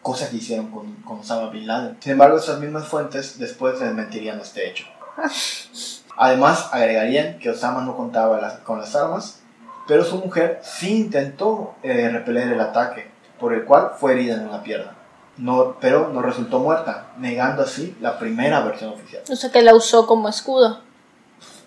Cosa 0.00 0.30
que 0.30 0.36
hicieron 0.36 0.70
con, 0.70 0.94
con 1.02 1.18
Osama 1.18 1.50
Bin 1.50 1.66
Laden. 1.66 1.96
Sin 2.00 2.12
embargo, 2.12 2.38
esas 2.38 2.60
mismas 2.60 2.86
fuentes 2.86 3.38
después 3.38 3.80
desmentirían 3.80 4.40
este 4.40 4.70
hecho. 4.70 4.84
Además, 6.16 6.68
agregarían 6.72 7.38
que 7.38 7.50
Osama 7.50 7.82
no 7.82 7.96
contaba 7.96 8.40
las- 8.40 8.58
con 8.60 8.78
las 8.80 8.94
armas, 8.96 9.40
pero 9.86 10.04
su 10.04 10.16
mujer 10.18 10.60
sí 10.62 11.00
intentó 11.00 11.74
eh, 11.82 12.08
repeler 12.10 12.48
el 12.52 12.60
ataque, 12.60 13.10
por 13.38 13.52
el 13.52 13.64
cual 13.64 13.90
fue 13.98 14.12
herida 14.12 14.34
en 14.34 14.48
una 14.48 14.62
pierna. 14.62 14.92
No, 15.36 15.76
pero 15.80 16.08
no 16.12 16.22
resultó 16.22 16.58
muerta, 16.60 17.08
negando 17.18 17.62
así 17.62 17.94
la 18.00 18.18
primera 18.18 18.60
versión 18.60 18.92
oficial. 18.94 19.22
O 19.30 19.36
sea, 19.36 19.50
que 19.50 19.60
la 19.62 19.74
usó 19.74 20.06
como 20.06 20.28
escudo. 20.30 20.80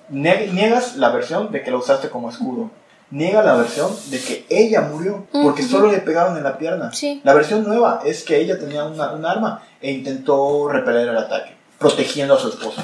Ne- 0.09 0.47
niegas 0.47 0.95
la 0.95 1.09
versión 1.09 1.51
de 1.51 1.61
que 1.61 1.69
la 1.69 1.77
usaste 1.77 2.09
como 2.09 2.29
escudo. 2.31 2.71
Niega 3.11 3.41
la 3.43 3.53
versión 3.55 3.91
de 4.11 4.19
que 4.19 4.45
ella 4.49 4.81
murió, 4.81 5.25
porque 5.31 5.61
Ujú. 5.63 5.71
solo 5.71 5.91
le 5.91 5.99
pegaron 5.99 6.37
en 6.37 6.43
la 6.43 6.57
pierna. 6.57 6.91
Sí. 6.93 7.21
La 7.23 7.33
versión 7.33 7.63
nueva 7.63 8.01
es 8.05 8.23
que 8.23 8.37
ella 8.39 8.59
tenía 8.59 8.83
una- 8.85 9.11
un 9.13 9.25
arma 9.25 9.63
e 9.81 9.91
intentó 9.91 10.67
repeler 10.67 11.07
el 11.09 11.17
ataque, 11.17 11.55
protegiendo 11.79 12.35
a 12.35 12.39
su 12.39 12.49
esposo. 12.49 12.83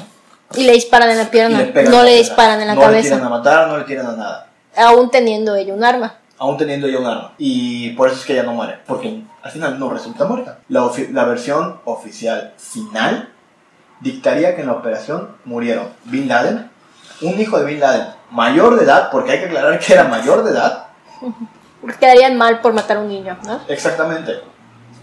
Y 0.54 0.64
le 0.64 0.72
disparan 0.72 1.10
en 1.10 1.18
la 1.18 1.30
pierna. 1.30 1.62
le 1.62 1.82
No 1.84 2.02
le 2.02 2.16
disparan 2.16 2.60
en 2.60 2.68
la 2.68 2.74
no 2.74 2.80
le 2.80 2.86
cabeza. 2.86 3.14
tiran 3.16 3.26
a 3.26 3.28
matar, 3.30 3.68
no 3.68 3.78
le 3.78 3.84
tiran 3.84 4.06
a 4.06 4.12
nada. 4.12 4.46
Aún 4.76 5.10
teniendo 5.10 5.54
ella 5.54 5.74
un 5.74 5.84
arma. 5.84 6.14
Aún 6.38 6.56
teniendo 6.56 6.86
ella 6.86 6.98
un 6.98 7.06
arma. 7.06 7.32
Y 7.38 7.90
por 7.90 8.08
eso 8.08 8.18
es 8.18 8.24
que 8.26 8.34
ella 8.34 8.42
no 8.44 8.52
muere. 8.52 8.78
Porque 8.86 9.22
al 9.42 9.50
final 9.50 9.78
no 9.78 9.90
resulta 9.90 10.24
muerta. 10.24 10.58
La, 10.68 10.88
la 11.12 11.24
versión 11.24 11.80
oficial 11.84 12.52
final 12.58 13.30
dictaría 14.00 14.54
que 14.54 14.60
en 14.60 14.66
la 14.68 14.74
operación 14.74 15.36
murieron 15.44 15.88
Bin 16.04 16.28
Laden, 16.28 16.70
un 17.22 17.40
hijo 17.40 17.58
de 17.58 17.64
Bin 17.64 17.80
Laden 17.80 18.06
mayor 18.30 18.76
de 18.76 18.84
edad, 18.84 19.10
porque 19.10 19.32
hay 19.32 19.38
que 19.40 19.46
aclarar 19.46 19.78
que 19.78 19.92
era 19.92 20.04
mayor 20.04 20.44
de 20.44 20.50
edad. 20.52 20.86
Quedarían 22.00 22.36
mal 22.36 22.60
por 22.60 22.72
matar 22.72 22.96
a 22.96 23.00
un 23.00 23.08
niño, 23.08 23.38
¿no? 23.44 23.60
Exactamente. 23.68 24.40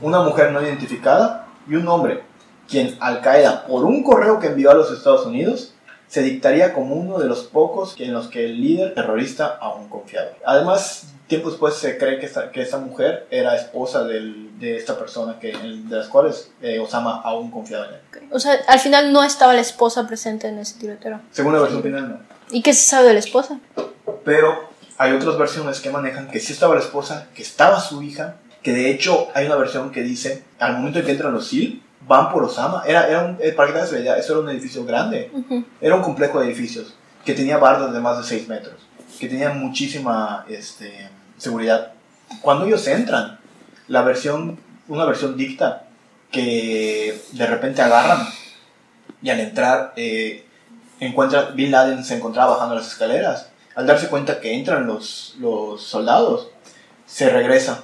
Una 0.01 0.21
mujer 0.21 0.51
no 0.51 0.61
identificada 0.61 1.47
y 1.67 1.75
un 1.75 1.87
hombre, 1.87 2.23
quien 2.69 2.97
Al 2.99 3.21
Qaeda, 3.21 3.65
por 3.67 3.85
un 3.85 4.03
correo 4.03 4.39
que 4.39 4.47
envió 4.47 4.71
a 4.71 4.75
los 4.75 4.91
Estados 4.91 5.25
Unidos, 5.25 5.73
se 6.07 6.21
dictaría 6.21 6.73
como 6.73 6.95
uno 6.95 7.17
de 7.19 7.25
los 7.27 7.43
pocos 7.43 7.95
en 7.99 8.13
los 8.13 8.27
que 8.27 8.45
el 8.45 8.61
líder 8.61 8.93
terrorista 8.93 9.57
aún 9.59 9.89
confiaba. 9.89 10.27
Además, 10.45 11.05
tiempo 11.27 11.49
después 11.49 11.73
se 11.75 11.97
cree 11.97 12.19
que 12.19 12.27
esta, 12.27 12.51
que 12.51 12.61
esta 12.61 12.77
mujer 12.77 13.25
era 13.31 13.55
esposa 13.55 14.03
del- 14.03 14.59
de 14.59 14.77
esta 14.77 14.97
persona, 14.99 15.39
que, 15.39 15.51
de 15.57 15.95
las 15.95 16.07
cuales 16.07 16.51
eh, 16.61 16.79
Osama 16.79 17.21
aún 17.23 17.49
confiaba 17.49 17.87
en 17.87 17.93
él. 17.95 17.99
O 18.31 18.39
sea, 18.39 18.59
al 18.67 18.79
final 18.79 19.11
no 19.11 19.23
estaba 19.23 19.53
la 19.53 19.61
esposa 19.61 20.05
presente 20.07 20.47
en 20.47 20.59
ese 20.59 20.79
tiroteo. 20.79 21.19
Según 21.31 21.53
la 21.53 21.59
versión 21.61 21.81
final, 21.81 22.09
no. 22.09 22.19
¿Y 22.51 22.61
qué 22.61 22.73
se 22.73 22.85
sabe 22.87 23.07
de 23.07 23.13
la 23.13 23.19
esposa? 23.19 23.59
Pero 24.23 24.69
hay 24.97 25.11
otras 25.13 25.37
versiones 25.37 25.81
que 25.81 25.89
manejan 25.89 26.29
que 26.29 26.39
sí 26.39 26.53
estaba 26.53 26.75
la 26.75 26.81
esposa, 26.81 27.27
que 27.33 27.41
estaba 27.41 27.79
su 27.79 28.03
hija, 28.03 28.35
que 28.61 28.71
de 28.71 28.91
hecho 28.91 29.27
hay 29.33 29.47
una 29.47 29.55
versión 29.55 29.91
que 29.91 30.03
dice, 30.03 30.43
al 30.59 30.73
momento 30.77 30.99
en 30.99 31.05
que 31.05 31.11
entran 31.11 31.33
los 31.33 31.47
SEAL, 31.47 31.81
van 32.07 32.31
por 32.31 32.43
Osama. 32.43 32.83
Era, 32.85 33.07
era 33.07 33.25
un, 33.25 33.37
para 33.55 33.67
que 33.67 33.73
te 33.73 33.79
hagas 33.79 33.91
la 33.91 33.99
idea, 33.99 34.17
eso 34.17 34.33
era 34.33 34.41
un 34.41 34.49
edificio 34.49 34.85
grande. 34.85 35.31
Era 35.81 35.95
un 35.95 36.01
complejo 36.01 36.39
de 36.39 36.47
edificios 36.47 36.95
que 37.25 37.33
tenía 37.33 37.57
bardas 37.57 37.93
de 37.93 37.99
más 37.99 38.17
de 38.17 38.23
6 38.23 38.47
metros, 38.47 38.75
que 39.19 39.27
tenía 39.27 39.49
muchísima 39.49 40.45
este, 40.49 41.09
seguridad. 41.37 41.93
Cuando 42.41 42.65
ellos 42.65 42.85
entran, 42.87 43.39
la 43.87 44.01
versión, 44.01 44.59
una 44.87 45.05
versión 45.05 45.37
dicta 45.37 45.85
que 46.31 47.21
de 47.31 47.45
repente 47.45 47.81
agarran 47.81 48.27
y 49.21 49.29
al 49.29 49.39
entrar 49.39 49.93
eh, 49.95 50.45
encuentra, 50.99 51.51
Bin 51.51 51.71
Laden 51.71 52.03
se 52.03 52.17
encontraba 52.17 52.55
bajando 52.55 52.75
las 52.75 52.87
escaleras. 52.87 53.49
Al 53.75 53.87
darse 53.87 54.07
cuenta 54.07 54.39
que 54.39 54.53
entran 54.53 54.85
los, 54.85 55.35
los 55.39 55.81
soldados, 55.81 56.49
se 57.05 57.29
regresa 57.29 57.83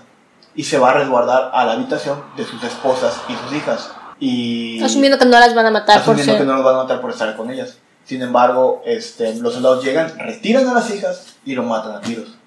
y 0.55 0.63
se 0.63 0.77
va 0.77 0.91
a 0.91 0.93
resguardar 0.93 1.51
a 1.53 1.65
la 1.65 1.73
habitación 1.73 2.21
de 2.35 2.45
sus 2.45 2.63
esposas 2.63 3.21
y 3.27 3.33
sus 3.35 3.53
hijas. 3.53 3.91
Y 4.19 4.81
Asumiendo 4.83 5.17
que 5.17 5.25
no 5.25 5.39
las 5.39 5.55
van 5.55 5.65
a 5.65 5.71
matar 5.71 6.03
por 6.03 6.17
ser. 6.19 6.37
que 6.37 6.43
no 6.43 6.55
los 6.55 6.63
van 6.63 6.75
a 6.75 6.83
matar 6.83 7.01
por 7.01 7.11
estar 7.11 7.35
con 7.35 7.49
ellas. 7.49 7.77
Sin 8.05 8.21
embargo, 8.21 8.81
este, 8.85 9.35
los 9.35 9.53
soldados 9.53 9.83
llegan, 9.83 10.17
retiran 10.17 10.67
a 10.67 10.73
las 10.73 10.93
hijas 10.93 11.35
y 11.45 11.53
lo 11.53 11.63
matan 11.63 11.95
a 11.95 12.01
tiros. 12.01 12.37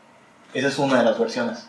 Esa 0.52 0.68
es 0.68 0.78
una 0.78 0.98
de 0.98 1.04
las 1.04 1.18
versiones. 1.18 1.66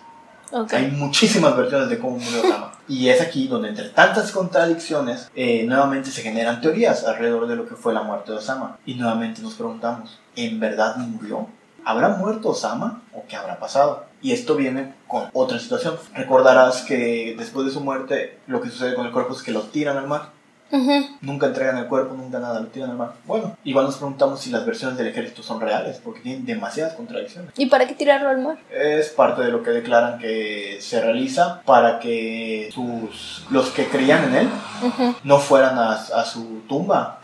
Hay 0.71 0.91
muchísimas 0.91 1.55
versiones 1.57 1.89
de 1.89 1.97
cómo 1.97 2.17
murió 2.17 2.41
Osama. 2.41 2.71
Y 2.87 3.09
es 3.09 3.21
aquí 3.21 3.47
donde 3.47 3.69
entre 3.69 3.89
tantas 3.89 4.31
contradicciones, 4.31 5.29
eh, 5.35 5.63
nuevamente 5.65 6.11
se 6.11 6.21
generan 6.21 6.61
teorías 6.61 7.05
alrededor 7.05 7.47
de 7.47 7.55
lo 7.55 7.67
que 7.67 7.75
fue 7.75 7.93
la 7.93 8.03
muerte 8.03 8.31
de 8.31 8.37
Osama. 8.37 8.77
Y 8.85 8.95
nuevamente 8.95 9.41
nos 9.41 9.53
preguntamos, 9.53 10.19
¿en 10.35 10.59
verdad 10.59 10.97
murió? 10.97 11.47
¿Habrá 11.85 12.09
muerto 12.09 12.49
Osama 12.49 13.01
o 13.13 13.23
qué 13.27 13.35
habrá 13.35 13.59
pasado? 13.59 14.05
Y 14.21 14.31
esto 14.31 14.55
viene 14.55 14.93
con 15.07 15.29
otra 15.33 15.59
situación. 15.59 15.95
Recordarás 16.13 16.81
que 16.83 17.35
después 17.37 17.65
de 17.65 17.71
su 17.71 17.81
muerte, 17.81 18.39
lo 18.47 18.61
que 18.61 18.69
sucede 18.69 18.95
con 18.95 19.05
el 19.05 19.11
cuerpo 19.11 19.33
es 19.33 19.41
que 19.43 19.51
lo 19.51 19.61
tiran 19.63 19.97
al 19.97 20.07
mar. 20.07 20.29
Ujú. 20.71 21.05
Nunca 21.21 21.45
entregan 21.47 21.77
el 21.77 21.85
cuerpo, 21.87 22.15
nunca 22.15 22.39
nada, 22.39 22.59
lo 22.59 22.65
tiran 22.67 22.89
al 22.91 22.97
mar. 22.97 23.13
Bueno, 23.27 23.55
igual 23.63 23.85
nos 23.85 23.97
preguntamos 23.97 24.39
si 24.39 24.49
las 24.49 24.65
versiones 24.65 24.97
del 24.97 25.05
ejército 25.07 25.43
son 25.43 25.61
reales, 25.61 26.01
porque 26.03 26.21
tienen 26.21 26.47
demasiadas 26.47 26.93
contradicciones. 26.93 27.51
¿Y 27.57 27.67
para 27.67 27.85
qué 27.85 27.93
tirarlo 27.93 28.29
al 28.29 28.39
mar? 28.41 28.57
Es 28.71 29.09
parte 29.09 29.43
de 29.43 29.51
lo 29.51 29.61
que 29.61 29.69
declaran 29.69 30.17
que 30.17 30.77
se 30.81 30.99
realiza 30.99 31.61
para 31.65 31.99
que 31.99 32.69
sus, 32.73 33.45
los 33.51 33.69
que 33.69 33.85
creían 33.87 34.23
en 34.29 34.35
él 34.35 34.49
Ujú. 34.83 35.15
no 35.23 35.37
fueran 35.37 35.77
a, 35.77 35.91
a 35.93 36.25
su 36.25 36.61
tumba 36.67 37.19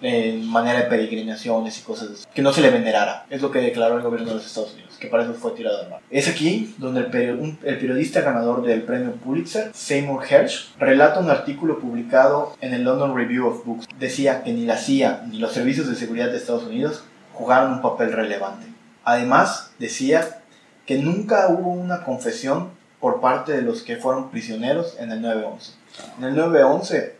en 0.00 0.46
manera 0.46 0.78
de 0.80 0.84
peregrinaciones 0.86 1.78
y 1.78 1.82
cosas 1.82 2.10
así. 2.12 2.24
Que 2.34 2.42
no 2.42 2.52
se 2.52 2.60
le 2.60 2.70
venerara. 2.70 3.26
Es 3.30 3.42
lo 3.42 3.50
que 3.50 3.60
declaró 3.60 3.96
el 3.96 4.02
gobierno 4.02 4.28
de 4.28 4.34
los 4.36 4.46
Estados 4.46 4.72
Unidos, 4.74 4.96
que 4.98 5.08
para 5.08 5.24
eso 5.24 5.34
fue 5.34 5.52
tirado 5.52 5.82
al 5.82 5.90
mar. 5.90 6.00
Es 6.10 6.28
aquí 6.28 6.74
donde 6.78 7.00
el, 7.00 7.10
perio- 7.10 7.38
un- 7.38 7.58
el 7.64 7.78
periodista 7.78 8.20
ganador 8.20 8.62
del 8.64 8.82
premio 8.82 9.12
Pulitzer, 9.12 9.70
Seymour 9.74 10.24
Hersh, 10.28 10.74
relata 10.78 11.20
un 11.20 11.30
artículo 11.30 11.78
publicado 11.80 12.56
en 12.60 12.74
el 12.74 12.84
London 12.84 13.16
Review 13.16 13.46
of 13.48 13.64
Books. 13.64 13.86
Decía 13.98 14.42
que 14.44 14.52
ni 14.52 14.64
la 14.66 14.76
CIA 14.76 15.24
ni 15.28 15.38
los 15.38 15.52
servicios 15.52 15.88
de 15.88 15.96
seguridad 15.96 16.30
de 16.30 16.36
Estados 16.36 16.64
Unidos 16.64 17.02
jugaron 17.34 17.72
un 17.72 17.82
papel 17.82 18.12
relevante. 18.12 18.66
Además, 19.04 19.70
decía 19.78 20.42
que 20.86 20.98
nunca 20.98 21.48
hubo 21.48 21.70
una 21.72 22.02
confesión 22.04 22.70
por 23.00 23.20
parte 23.20 23.52
de 23.52 23.62
los 23.62 23.82
que 23.82 23.96
fueron 23.96 24.30
prisioneros 24.30 24.96
en 24.98 25.12
el 25.12 25.22
9-11. 25.22 25.70
En 26.18 26.24
el 26.24 26.34
9-11 26.36 27.12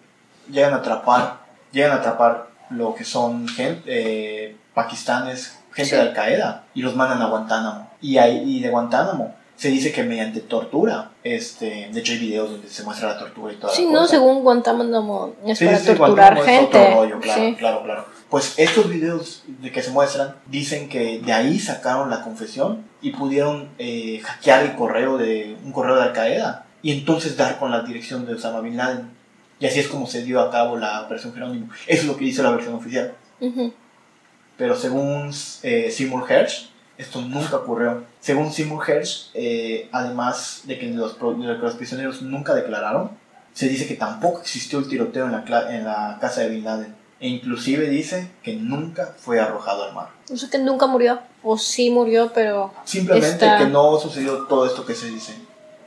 llegan 0.50 0.72
a 0.74 0.78
atrapar, 0.78 1.38
llegan 1.72 1.92
a 1.92 1.96
atrapar 1.96 2.47
lo 2.70 2.94
que 2.94 3.04
son 3.04 3.46
gente, 3.48 3.82
eh, 3.86 4.56
pakistanes, 4.74 5.58
gente 5.72 5.90
Sí. 5.90 5.96
de 5.96 6.02
Al 6.02 6.12
Qaeda, 6.12 6.64
y 6.74 6.82
los 6.82 6.94
mandan 6.96 7.22
a 7.22 7.26
Guantánamo. 7.28 7.90
Y, 8.00 8.18
ahí, 8.18 8.42
y 8.46 8.60
de 8.60 8.70
Guantánamo 8.70 9.34
se 9.56 9.68
dice 9.70 9.90
que 9.92 10.04
mediante 10.04 10.40
tortura, 10.40 11.10
este, 11.24 11.88
de 11.92 12.00
hecho 12.00 12.12
hay 12.12 12.18
videos 12.18 12.50
donde 12.52 12.68
se 12.68 12.84
muestra 12.84 13.08
la 13.08 13.18
tortura 13.18 13.52
y 13.52 13.56
toda 13.56 13.72
Sí, 13.74 13.86
la 13.86 13.90
no, 13.92 13.98
cosa. 14.00 14.10
según 14.12 14.42
Guantánamo 14.44 15.34
es 15.44 15.58
Sí, 15.58 15.64
para 15.64 15.78
sí, 15.78 15.86
torturar 15.86 16.34
Guantánamo 16.36 16.40
es 16.42 16.46
gente. 16.46 16.78
otro 16.78 16.94
rollo, 16.94 17.20
claro, 17.20 17.42
Sí. 17.42 17.54
claro, 17.58 17.82
claro. 17.82 18.04
Pues 18.30 18.54
estos 18.58 18.88
videos 18.90 19.42
de 19.46 19.72
que 19.72 19.82
se 19.82 19.90
muestran 19.90 20.36
dicen 20.46 20.88
que 20.88 21.18
de 21.20 21.32
ahí 21.32 21.58
sacaron 21.58 22.10
la 22.10 22.22
confesión 22.22 22.84
y 23.00 23.10
pudieron 23.10 23.70
eh, 23.78 24.20
hackear 24.22 24.62
el 24.64 24.74
correo 24.76 25.16
de 25.16 25.56
un 25.64 25.72
correo 25.72 25.96
de 25.96 26.02
Al 26.02 26.12
Qaeda 26.12 26.66
y 26.82 26.92
entonces 26.92 27.36
dar 27.36 27.58
con 27.58 27.70
la 27.72 27.80
dirección 27.80 28.26
de 28.26 28.34
Osama 28.34 28.60
Bin 28.60 28.76
Laden. 28.76 29.10
Y 29.60 29.66
así 29.66 29.80
es 29.80 29.88
como 29.88 30.06
se 30.06 30.22
dio 30.22 30.40
a 30.40 30.50
cabo 30.50 30.76
la 30.76 31.02
operación 31.02 31.32
Jerónimo. 31.34 31.68
Eso 31.86 32.02
es 32.02 32.06
lo 32.06 32.16
que 32.16 32.24
dice 32.24 32.42
la 32.42 32.50
versión 32.50 32.74
oficial. 32.74 33.14
Ujú. 33.40 33.72
Pero 34.56 34.76
según 34.76 35.30
eh, 35.62 35.90
Seymour 35.90 36.30
Hersh, 36.30 36.70
esto 36.96 37.20
nunca 37.22 37.56
ocurrió. 37.56 38.04
Según 38.20 38.52
Seymour 38.52 38.88
Hersh, 38.88 39.30
eh, 39.34 39.88
además 39.92 40.62
de 40.64 40.78
que 40.78 40.86
los, 40.90 41.18
de 41.18 41.54
los 41.54 41.74
prisioneros 41.76 42.22
nunca 42.22 42.54
declararon, 42.54 43.10
se 43.52 43.68
dice 43.68 43.86
que 43.86 43.94
tampoco 43.94 44.40
existió 44.40 44.78
el 44.80 44.88
tiroteo 44.88 45.26
en 45.26 45.32
la, 45.32 45.74
en 45.76 45.84
la 45.84 46.18
casa 46.20 46.42
de 46.42 46.48
Bin 46.50 46.64
Laden. 46.64 46.94
E 47.20 47.26
inclusive 47.28 47.88
dice 47.88 48.30
que 48.44 48.54
nunca 48.54 49.14
fue 49.16 49.40
arrojado 49.40 49.82
al 49.84 49.92
mar. 49.94 50.08
O 50.32 50.36
sea 50.36 50.48
que 50.48 50.58
nunca 50.58 50.86
murió. 50.86 51.18
O 51.42 51.58
sí 51.58 51.90
murió, 51.90 52.30
pero. 52.32 52.72
Simplemente 52.84 53.44
Está- 53.44 53.58
que 53.58 53.66
no 53.66 53.98
sucedió 53.98 54.44
todo 54.46 54.66
esto 54.66 54.84
que 54.86 54.94
se 54.94 55.08
dice. 55.08 55.34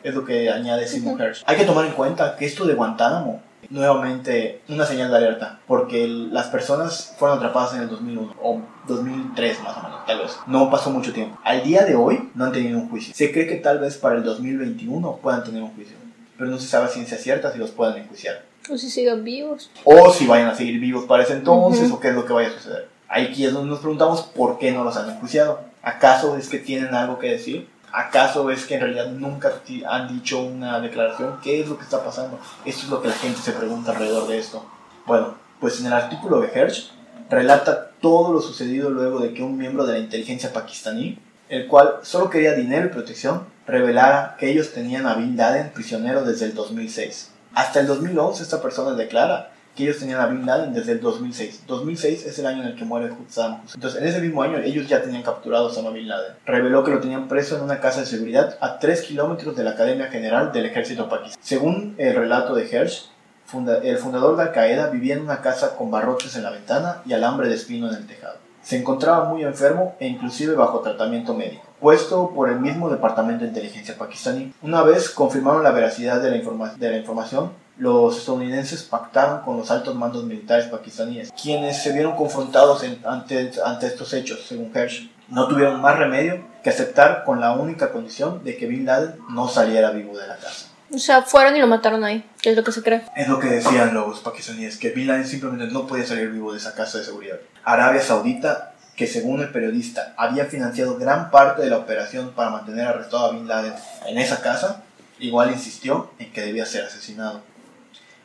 Es 0.03 0.13
lo 0.13 0.25
que 0.25 0.49
añade 0.49 0.87
Seymour 0.87 1.13
Ujú. 1.15 1.23
Hersh. 1.23 1.43
Hay 1.45 1.55
que 1.57 1.63
tomar 1.65 1.85
en 1.85 1.93
cuenta 1.93 2.35
que 2.35 2.45
esto 2.45 2.65
de 2.65 2.73
Guantánamo, 2.73 3.41
nuevamente, 3.69 4.61
una 4.69 4.85
señal 4.85 5.09
de 5.11 5.17
alerta. 5.17 5.59
Porque 5.67 6.07
las 6.07 6.47
personas 6.47 7.13
fueron 7.17 7.37
atrapadas 7.37 7.73
en 7.75 7.81
el 7.83 7.89
2001 7.89 8.35
o 8.41 8.61
2003 8.87 9.63
más 9.63 9.77
o 9.77 9.83
menos, 9.83 10.05
tal 10.05 10.19
vez. 10.19 10.37
No 10.47 10.69
pasó 10.69 10.89
mucho 10.89 11.13
tiempo. 11.13 11.37
Al 11.43 11.63
día 11.63 11.83
de 11.83 11.95
hoy 11.95 12.29
no 12.35 12.45
han 12.45 12.51
tenido 12.51 12.77
un 12.79 12.89
juicio. 12.89 13.13
Se 13.15 13.31
cree 13.31 13.47
que 13.47 13.55
tal 13.55 13.79
vez 13.79 13.97
para 13.97 14.15
el 14.15 14.23
2021 14.23 15.17
puedan 15.21 15.43
tener 15.43 15.61
un 15.61 15.73
juicio. 15.73 15.95
Pero 16.37 16.49
no 16.49 16.57
se 16.59 16.67
sabe 16.67 16.85
a 16.85 16.89
ciencia 16.89 17.17
cierta 17.17 17.51
si 17.51 17.59
los 17.59 17.71
puedan 17.71 17.97
enjuiciar. 17.97 18.43
O 18.69 18.77
si 18.77 18.89
siguen 18.89 19.23
vivos. 19.23 19.71
O 19.83 20.11
si 20.11 20.27
vayan 20.27 20.47
a 20.49 20.55
seguir 20.55 20.79
vivos 20.79 21.05
para 21.05 21.23
ese 21.23 21.33
entonces 21.33 21.87
Ujú. 21.87 21.95
o 21.95 21.99
qué 21.99 22.09
es 22.09 22.15
lo 22.15 22.25
que 22.25 22.33
vaya 22.33 22.49
a 22.49 22.53
suceder. 22.53 22.89
Aquí 23.07 23.45
es 23.45 23.53
donde 23.53 23.69
nos 23.69 23.79
preguntamos 23.79 24.21
por 24.21 24.57
qué 24.57 24.71
no 24.71 24.83
los 24.83 24.95
han 24.97 25.09
enjuiciado. 25.09 25.59
¿Acaso 25.83 26.37
es 26.37 26.47
que 26.47 26.59
tienen 26.59 26.93
algo 26.93 27.19
que 27.19 27.27
decir? 27.31 27.67
¿Acaso 27.93 28.49
es 28.51 28.65
que 28.65 28.75
en 28.75 28.81
realidad 28.81 29.07
nunca 29.07 29.51
han 29.87 30.07
dicho 30.07 30.41
una 30.41 30.79
declaración? 30.79 31.39
¿Qué 31.43 31.61
es 31.61 31.67
lo 31.67 31.77
que 31.77 31.83
está 31.83 32.03
pasando? 32.03 32.39
Esto 32.65 32.83
es 32.83 32.89
lo 32.89 33.01
que 33.01 33.09
la 33.09 33.13
gente 33.15 33.41
se 33.41 33.51
pregunta 33.51 33.91
alrededor 33.91 34.27
de 34.27 34.37
esto. 34.37 34.65
Bueno, 35.05 35.35
pues 35.59 35.79
en 35.79 35.87
el 35.87 35.93
artículo 35.93 36.39
de 36.39 36.47
Hersh 36.53 36.91
relata 37.29 37.91
todo 38.01 38.33
lo 38.33 38.41
sucedido 38.41 38.89
luego 38.89 39.19
de 39.19 39.33
que 39.33 39.43
un 39.43 39.57
miembro 39.57 39.85
de 39.85 39.93
la 39.93 39.99
inteligencia 39.99 40.53
pakistaní, 40.53 41.19
el 41.49 41.67
cual 41.67 41.95
solo 42.03 42.29
quería 42.29 42.53
dinero 42.53 42.87
y 42.87 42.89
protección, 42.89 43.45
revelara 43.67 44.35
que 44.39 44.49
ellos 44.49 44.73
tenían 44.73 45.05
a 45.05 45.15
Bin 45.15 45.37
Laden 45.37 45.71
prisionero 45.71 46.23
desde 46.23 46.45
el 46.45 46.55
2006. 46.55 47.31
Hasta 47.53 47.81
el 47.81 47.87
2011 47.87 48.43
esta 48.43 48.61
persona 48.61 48.95
declara 48.95 49.50
que 49.75 49.83
ellos 49.83 49.99
tenían 49.99 50.19
a 50.19 50.27
Bin 50.27 50.45
Laden 50.45 50.73
desde 50.73 50.93
el 50.93 51.01
2006. 51.01 51.63
2006 51.67 52.25
es 52.25 52.39
el 52.39 52.45
año 52.45 52.61
en 52.63 52.69
el 52.69 52.75
que 52.75 52.83
muere 52.85 53.09
Saddam 53.29 53.61
Hussein. 53.63 53.75
Entonces, 53.75 54.01
en 54.01 54.07
ese 54.07 54.19
mismo 54.21 54.43
año 54.43 54.57
ellos 54.59 54.87
ya 54.87 55.01
tenían 55.01 55.23
capturado 55.23 55.65
a 55.65 55.67
Osama 55.69 55.91
Bin 55.91 56.07
Laden. 56.07 56.33
Reveló 56.45 56.83
que 56.83 56.91
lo 56.91 56.99
tenían 56.99 57.27
preso 57.27 57.57
en 57.57 57.63
una 57.63 57.79
casa 57.79 58.01
de 58.01 58.05
seguridad 58.05 58.57
a 58.61 58.79
3 58.79 59.01
kilómetros 59.03 59.55
de 59.55 59.63
la 59.63 59.71
Academia 59.71 60.07
General 60.07 60.51
del 60.51 60.65
Ejército 60.65 61.07
Pakistaní. 61.09 61.41
Según 61.43 61.95
el 61.97 62.15
relato 62.15 62.53
de 62.55 62.69
Hersh, 62.69 63.09
funda- 63.45 63.79
el 63.83 63.97
fundador 63.97 64.35
de 64.37 64.43
Al 64.43 64.51
Qaeda 64.51 64.87
vivía 64.89 65.15
en 65.15 65.21
una 65.23 65.41
casa 65.41 65.75
con 65.75 65.89
barrotes 65.91 66.35
en 66.35 66.43
la 66.43 66.51
ventana 66.51 67.01
y 67.05 67.13
alambre 67.13 67.47
de 67.49 67.55
espino 67.55 67.89
en 67.89 67.95
el 67.95 68.07
tejado. 68.07 68.35
Se 68.61 68.77
encontraba 68.77 69.25
muy 69.25 69.43
enfermo 69.43 69.95
e 69.99 70.07
inclusive 70.07 70.53
bajo 70.53 70.81
tratamiento 70.81 71.33
médico, 71.33 71.63
puesto 71.79 72.29
por 72.29 72.47
el 72.47 72.59
mismo 72.59 72.89
Departamento 72.91 73.41
de 73.43 73.47
Inteligencia 73.47 73.97
pakistaní. 73.97 74.53
Una 74.61 74.83
vez 74.83 75.09
confirmaron 75.09 75.63
la 75.63 75.71
veracidad 75.71 76.21
de 76.21 76.29
la, 76.29 76.37
informa- 76.37 76.75
de 76.75 76.91
la 76.91 76.97
información, 76.97 77.53
los 77.77 78.17
estadounidenses 78.17 78.83
pactaron 78.83 79.41
con 79.41 79.57
los 79.57 79.71
altos 79.71 79.95
mandos 79.95 80.23
militares 80.23 80.65
pakistaníes, 80.67 81.31
quienes 81.41 81.81
se 81.81 81.91
vieron 81.93 82.15
confrontados 82.15 82.83
en- 82.83 82.99
ante, 83.05 83.51
ante 83.65 83.87
estos 83.87 84.13
hechos, 84.13 84.45
según 84.47 84.71
Hersh. 84.75 85.09
No 85.29 85.47
tuvieron 85.47 85.79
más 85.81 85.97
remedio 85.97 86.43
que 86.63 86.69
aceptar 86.69 87.23
con 87.23 87.39
la 87.39 87.53
única 87.53 87.91
condición 87.91 88.43
de 88.43 88.57
que 88.57 88.65
Bin 88.67 88.85
Laden 88.85 89.15
no 89.29 89.47
saliera 89.47 89.91
vivo 89.91 90.17
de 90.17 90.27
la 90.27 90.35
casa. 90.35 90.67
O 90.93 90.99
sea, 90.99 91.21
fueron 91.21 91.55
y 91.55 91.59
lo 91.59 91.67
mataron 91.67 92.03
ahí. 92.03 92.29
Que 92.41 92.49
es 92.49 92.57
lo 92.57 92.65
que 92.65 92.73
se 92.73 92.83
cree. 92.83 93.01
Es 93.15 93.29
lo 93.29 93.39
que 93.39 93.47
decían 93.47 93.93
los 93.93 94.19
pakistaníes, 94.19 94.77
que 94.77 94.89
Bin 94.89 95.07
Laden 95.07 95.25
simplemente 95.25 95.73
no 95.73 95.87
podía 95.87 96.05
salir 96.05 96.29
vivo 96.31 96.51
de 96.51 96.57
esa 96.57 96.75
casa 96.75 96.97
de 96.97 97.05
seguridad. 97.05 97.37
Arabia 97.63 98.01
Saudita, 98.01 98.73
que 98.97 99.07
según 99.07 99.39
el 99.41 99.49
periodista 99.53 100.13
había 100.17 100.45
financiado 100.45 100.97
gran 100.97 101.31
parte 101.31 101.61
de 101.61 101.69
la 101.69 101.77
operación 101.77 102.31
para 102.35 102.49
mantener 102.49 102.87
arrestado 102.87 103.27
a 103.27 103.31
Bin 103.31 103.47
Laden 103.47 103.73
en 104.07 104.17
esa 104.17 104.41
casa, 104.41 104.83
igual 105.17 105.51
insistió 105.51 106.11
en 106.19 106.31
que 106.33 106.41
debía 106.41 106.65
ser 106.65 106.83
asesinado. 106.85 107.41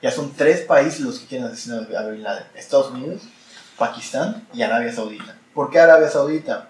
Ya 0.03 0.11
son 0.11 0.33
tres 0.35 0.61
países 0.63 1.01
los 1.01 1.19
que 1.19 1.27
quieren 1.27 1.47
asesinar 1.47 1.87
a 1.97 2.03
Bin 2.09 2.23
Laden. 2.23 2.45
Estados 2.55 2.91
Unidos, 2.93 3.23
Pakistán 3.79 4.47
y 4.53 4.63
Arabia 4.63 4.93
Saudita. 4.93 5.37
¿Por 5.55 5.71
qué 5.71 5.81
Arabia 5.81 6.09
Saudita? 6.11 6.69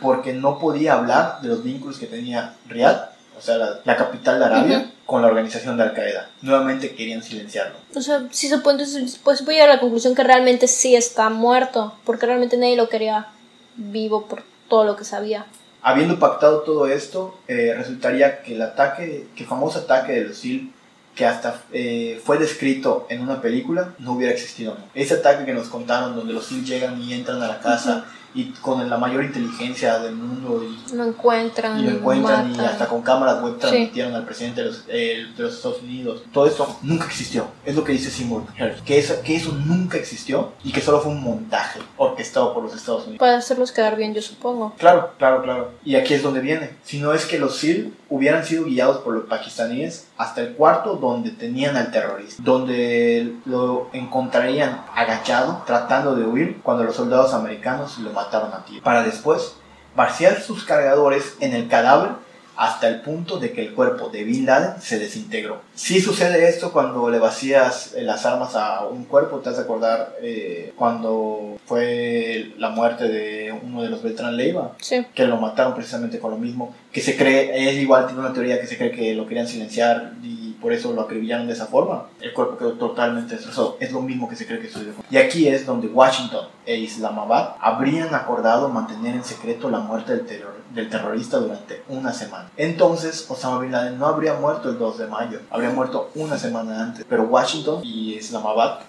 Porque 0.00 0.32
no 0.32 0.58
podía 0.58 0.94
hablar 0.94 1.40
de 1.42 1.48
los 1.48 1.62
vínculos 1.62 1.98
que 1.98 2.06
tenía 2.06 2.54
Riyadh, 2.68 3.10
o 3.38 3.42
sea, 3.42 3.56
la, 3.58 3.80
la 3.84 3.96
capital 3.96 4.38
de 4.38 4.44
Arabia, 4.46 4.78
Ujú. 4.78 4.88
con 5.04 5.22
la 5.22 5.28
organización 5.28 5.76
de 5.76 5.82
Al-Qaeda. 5.82 6.30
Nuevamente 6.40 6.94
querían 6.94 7.22
silenciarlo. 7.22 7.76
O 7.94 8.00
sea, 8.00 8.26
si 8.30 8.48
se 8.48 8.58
puede, 8.58 8.82
entonces, 8.82 9.18
pues 9.22 9.44
voy 9.44 9.54
a 9.54 9.56
llegar 9.58 9.70
a 9.70 9.74
la 9.74 9.80
conclusión 9.80 10.14
que 10.14 10.24
realmente 10.24 10.68
sí 10.68 10.96
está 10.96 11.28
muerto. 11.28 11.94
Porque 12.04 12.26
realmente 12.26 12.56
nadie 12.56 12.76
lo 12.76 12.88
quería 12.88 13.28
vivo 13.76 14.26
por 14.26 14.42
todo 14.68 14.84
lo 14.84 14.96
que 14.96 15.04
sabía. 15.04 15.44
Habiendo 15.82 16.18
pactado 16.18 16.60
todo 16.60 16.86
esto, 16.86 17.38
eh, 17.48 17.74
resultaría 17.76 18.42
que 18.42 18.54
el 18.54 18.62
ataque, 18.62 19.26
que 19.34 19.42
el 19.42 19.48
famoso 19.48 19.80
ataque 19.80 20.12
de 20.12 20.24
los 20.28 20.38
SEAL, 20.38 20.70
que 21.14 21.26
hasta 21.26 21.62
eh, 21.72 22.20
fue 22.24 22.38
descrito 22.38 23.06
en 23.10 23.22
una 23.22 23.40
película, 23.40 23.94
no 23.98 24.12
hubiera 24.12 24.32
existido. 24.32 24.76
Ese 24.94 25.14
ataque 25.14 25.44
que 25.44 25.52
nos 25.52 25.68
contaron, 25.68 26.16
donde 26.16 26.32
los 26.32 26.46
SEAL 26.46 26.64
llegan 26.64 27.02
y 27.02 27.12
entran 27.14 27.42
a 27.42 27.48
la 27.48 27.60
casa 27.60 28.06
y 28.34 28.50
con 28.60 28.88
la 28.88 28.96
mayor 28.98 29.24
inteligencia 29.24 29.98
del 29.98 30.14
mundo 30.14 30.62
y, 30.62 30.94
Lo 30.94 31.04
encuentran. 31.04 31.80
y 31.80 31.82
lo 31.84 31.90
encuentran 31.90 32.46
y 32.48 32.50
matan. 32.56 32.66
hasta 32.66 32.86
con 32.86 33.02
cámaras 33.02 33.42
web 33.42 33.54
Sí. 33.54 33.60
transmitieron 33.60 34.14
al 34.14 34.24
presidente 34.24 34.60
de 34.62 34.66
los, 34.68 34.84
eh, 34.88 35.26
de 35.36 35.42
los 35.42 35.54
Estados 35.54 35.82
Unidos. 35.82 36.22
Todo 36.32 36.46
esto 36.46 36.78
nunca 36.82 37.06
existió. 37.06 37.46
Es 37.64 37.74
lo 37.74 37.82
que 37.84 37.92
dice 37.92 38.10
Seymour 38.10 38.42
que 38.84 38.98
eso, 38.98 39.14
que 39.24 39.36
eso 39.36 39.52
nunca 39.52 39.96
existió 39.98 40.52
y 40.64 40.72
que 40.72 40.80
solo 40.80 41.00
fue 41.00 41.12
un 41.12 41.22
montaje 41.22 41.80
orquestado 41.96 42.54
por 42.54 42.62
los 42.62 42.74
Estados 42.74 43.02
Unidos. 43.02 43.18
Para 43.18 43.36
hacerlos 43.36 43.72
quedar 43.72 43.96
bien, 43.96 44.14
yo 44.14 44.22
supongo. 44.22 44.74
Claro, 44.78 45.10
claro, 45.18 45.42
claro. 45.42 45.70
Y 45.84 45.96
aquí 45.96 46.14
es 46.14 46.22
donde 46.22 46.40
viene. 46.40 46.70
Si 46.84 46.98
no 47.00 47.12
es 47.12 47.26
que 47.26 47.38
los 47.38 47.56
SEAL 47.56 47.92
hubieran 48.08 48.44
sido 48.44 48.64
guiados 48.64 48.98
por 48.98 49.14
los 49.14 49.24
pakistaníes 49.24 50.06
hasta 50.16 50.40
el 50.40 50.54
cuarto 50.54 50.94
donde 50.96 51.30
tenían 51.30 51.76
al 51.76 51.90
terrorista, 51.92 52.42
donde 52.44 53.34
lo 53.44 53.88
encontrarían 53.92 54.82
agachado 54.94 55.62
tratando 55.66 56.14
de 56.14 56.24
huir 56.24 56.60
cuando 56.62 56.84
los 56.84 56.96
soldados 56.96 57.32
americanos 57.34 57.98
lo 57.98 58.10
mataron 58.10 58.19
a 58.20 58.64
tiro, 58.66 58.82
para 58.82 59.02
después 59.02 59.54
vaciar 59.96 60.40
sus 60.40 60.64
cargadores 60.64 61.36
en 61.40 61.54
el 61.54 61.68
cadáver 61.68 62.10
hasta 62.56 62.88
el 62.88 63.00
punto 63.00 63.38
de 63.38 63.52
que 63.52 63.62
el 63.62 63.72
cuerpo 63.74 64.10
de 64.10 64.22
Bin 64.22 64.44
Laden 64.44 64.82
se 64.82 64.98
desintegró. 64.98 65.62
Sí 65.74 65.98
sucede 65.98 66.46
esto 66.46 66.72
cuando 66.72 67.08
le 67.08 67.18
vacías 67.18 67.94
eh, 67.94 68.02
las 68.02 68.26
armas 68.26 68.54
a 68.54 68.84
un 68.86 69.04
cuerpo, 69.04 69.38
te 69.38 69.48
has 69.48 69.56
de 69.56 69.62
acordar 69.62 70.14
eh, 70.20 70.74
cuando 70.76 71.56
fue 71.64 72.52
la 72.58 72.68
muerte 72.68 73.08
de 73.08 73.58
uno 73.62 73.80
de 73.82 73.88
los 73.88 74.02
Beltrán 74.02 74.36
Leiva, 74.36 74.72
Sí. 74.78 75.06
que 75.14 75.24
lo 75.26 75.38
mataron 75.38 75.74
precisamente 75.74 76.18
con 76.18 76.32
lo 76.32 76.36
mismo, 76.36 76.74
que 76.92 77.00
se 77.00 77.16
cree, 77.16 77.70
es 77.70 77.76
igual, 77.78 78.04
tiene 78.06 78.20
una 78.20 78.34
teoría 78.34 78.60
que 78.60 78.66
se 78.66 78.76
cree 78.76 78.90
que 78.90 79.14
lo 79.14 79.26
querían 79.26 79.48
silenciar 79.48 80.12
y 80.22 80.49
por 80.60 80.72
eso 80.72 80.92
lo 80.92 81.02
acribillaron 81.02 81.46
de 81.46 81.52
esa 81.54 81.66
forma. 81.66 82.06
El 82.20 82.32
cuerpo 82.32 82.56
quedó 82.58 82.72
totalmente 82.74 83.34
destrozado. 83.36 83.76
Es 83.80 83.92
lo 83.92 84.00
mismo 84.02 84.28
que 84.28 84.36
se 84.36 84.46
cree 84.46 84.60
que 84.60 84.68
sucedió. 84.68 84.92
Y 85.10 85.16
aquí 85.16 85.48
es 85.48 85.64
donde 85.66 85.88
Washington 85.88 86.46
e 86.66 86.76
Islamabad 86.76 87.56
habrían 87.60 88.14
acordado 88.14 88.68
mantener 88.68 89.14
en 89.16 89.24
secreto 89.24 89.70
la 89.70 89.78
muerte 89.78 90.16
del, 90.16 90.26
terror- 90.26 90.60
del 90.74 90.88
terrorista 90.90 91.38
durante 91.38 91.82
una 91.88 92.12
semana. 92.12 92.50
Entonces, 92.56 93.26
Osama 93.28 93.58
Bin 93.60 93.72
Laden 93.72 93.98
no 93.98 94.06
habría 94.06 94.34
muerto 94.34 94.68
el 94.70 94.78
2 94.78 94.98
de 94.98 95.06
mayo, 95.06 95.40
habría 95.50 95.70
muerto 95.70 96.10
una 96.14 96.36
semana 96.38 96.82
antes. 96.82 97.04
Pero 97.08 97.24
Washington 97.24 97.80
y 97.84 98.14
Islamabad 98.14 98.80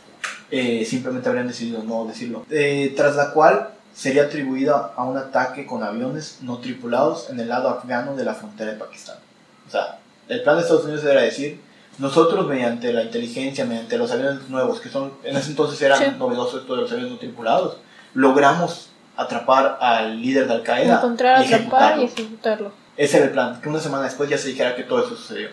eh, 0.52 0.86
simplemente 0.86 1.30
habrían 1.30 1.48
decidido 1.48 1.82
no 1.84 2.06
decirlo. 2.06 2.46
Eh, 2.50 2.94
tras 2.98 3.16
la 3.16 3.32
cual 3.32 3.70
sería 3.94 4.24
atribuida 4.24 4.94
a 4.96 5.04
un 5.04 5.18
ataque 5.18 5.66
con 5.66 5.84
aviones 5.84 6.40
no 6.42 6.58
tripulados 6.60 7.30
en 7.30 7.40
el 7.40 7.50
lado 7.50 7.70
afgano 7.70 8.16
de 8.16 8.26
la 8.26 8.34
frontera 8.34 8.72
de 8.74 8.78
Pakistán. 8.78 9.18
O 9.68 9.72
sea, 9.72 10.00
el 10.30 10.42
plan 10.44 10.56
de 10.58 10.62
Estados 10.64 10.86
Unidos 10.86 11.04
era 11.04 11.22
decir, 11.22 11.60
nosotros 11.98 12.48
mediante 12.48 12.92
la 12.94 13.04
inteligencia, 13.04 13.66
mediante 13.66 13.98
los 13.98 14.12
aviones 14.12 14.50
nuevos, 14.50 14.80
que 14.80 14.90
son 14.90 15.14
en 15.24 15.36
ese 15.36 15.50
entonces 15.52 15.82
eran 15.82 16.00
Sí. 16.00 16.06
novedosos 16.18 16.68
de 16.68 16.76
los 16.76 16.92
aviones 16.92 17.12
no 17.12 17.18
tripulados, 17.20 17.78
logramos 18.14 18.90
atrapar 19.18 19.78
al 19.82 20.22
líder 20.22 20.48
de 20.48 20.54
Al 20.54 20.64
Qaeda 20.64 20.96
Encontrar, 20.96 21.42
y 21.42 21.46
atrapar 21.54 21.94
ejecutarlo. 22.00 22.02
y 22.02 22.06
ejecutarlo. 22.06 22.72
Ese 22.98 23.18
era 23.18 23.26
el 23.28 23.32
plan, 23.32 23.62
que 23.62 23.70
una 23.70 23.80
semana 23.80 24.04
después 24.06 24.30
ya 24.30 24.38
se 24.38 24.50
dijera 24.50 24.76
que 24.76 24.84
todo 24.84 25.00
eso 25.06 25.16
sucedió. 25.16 25.50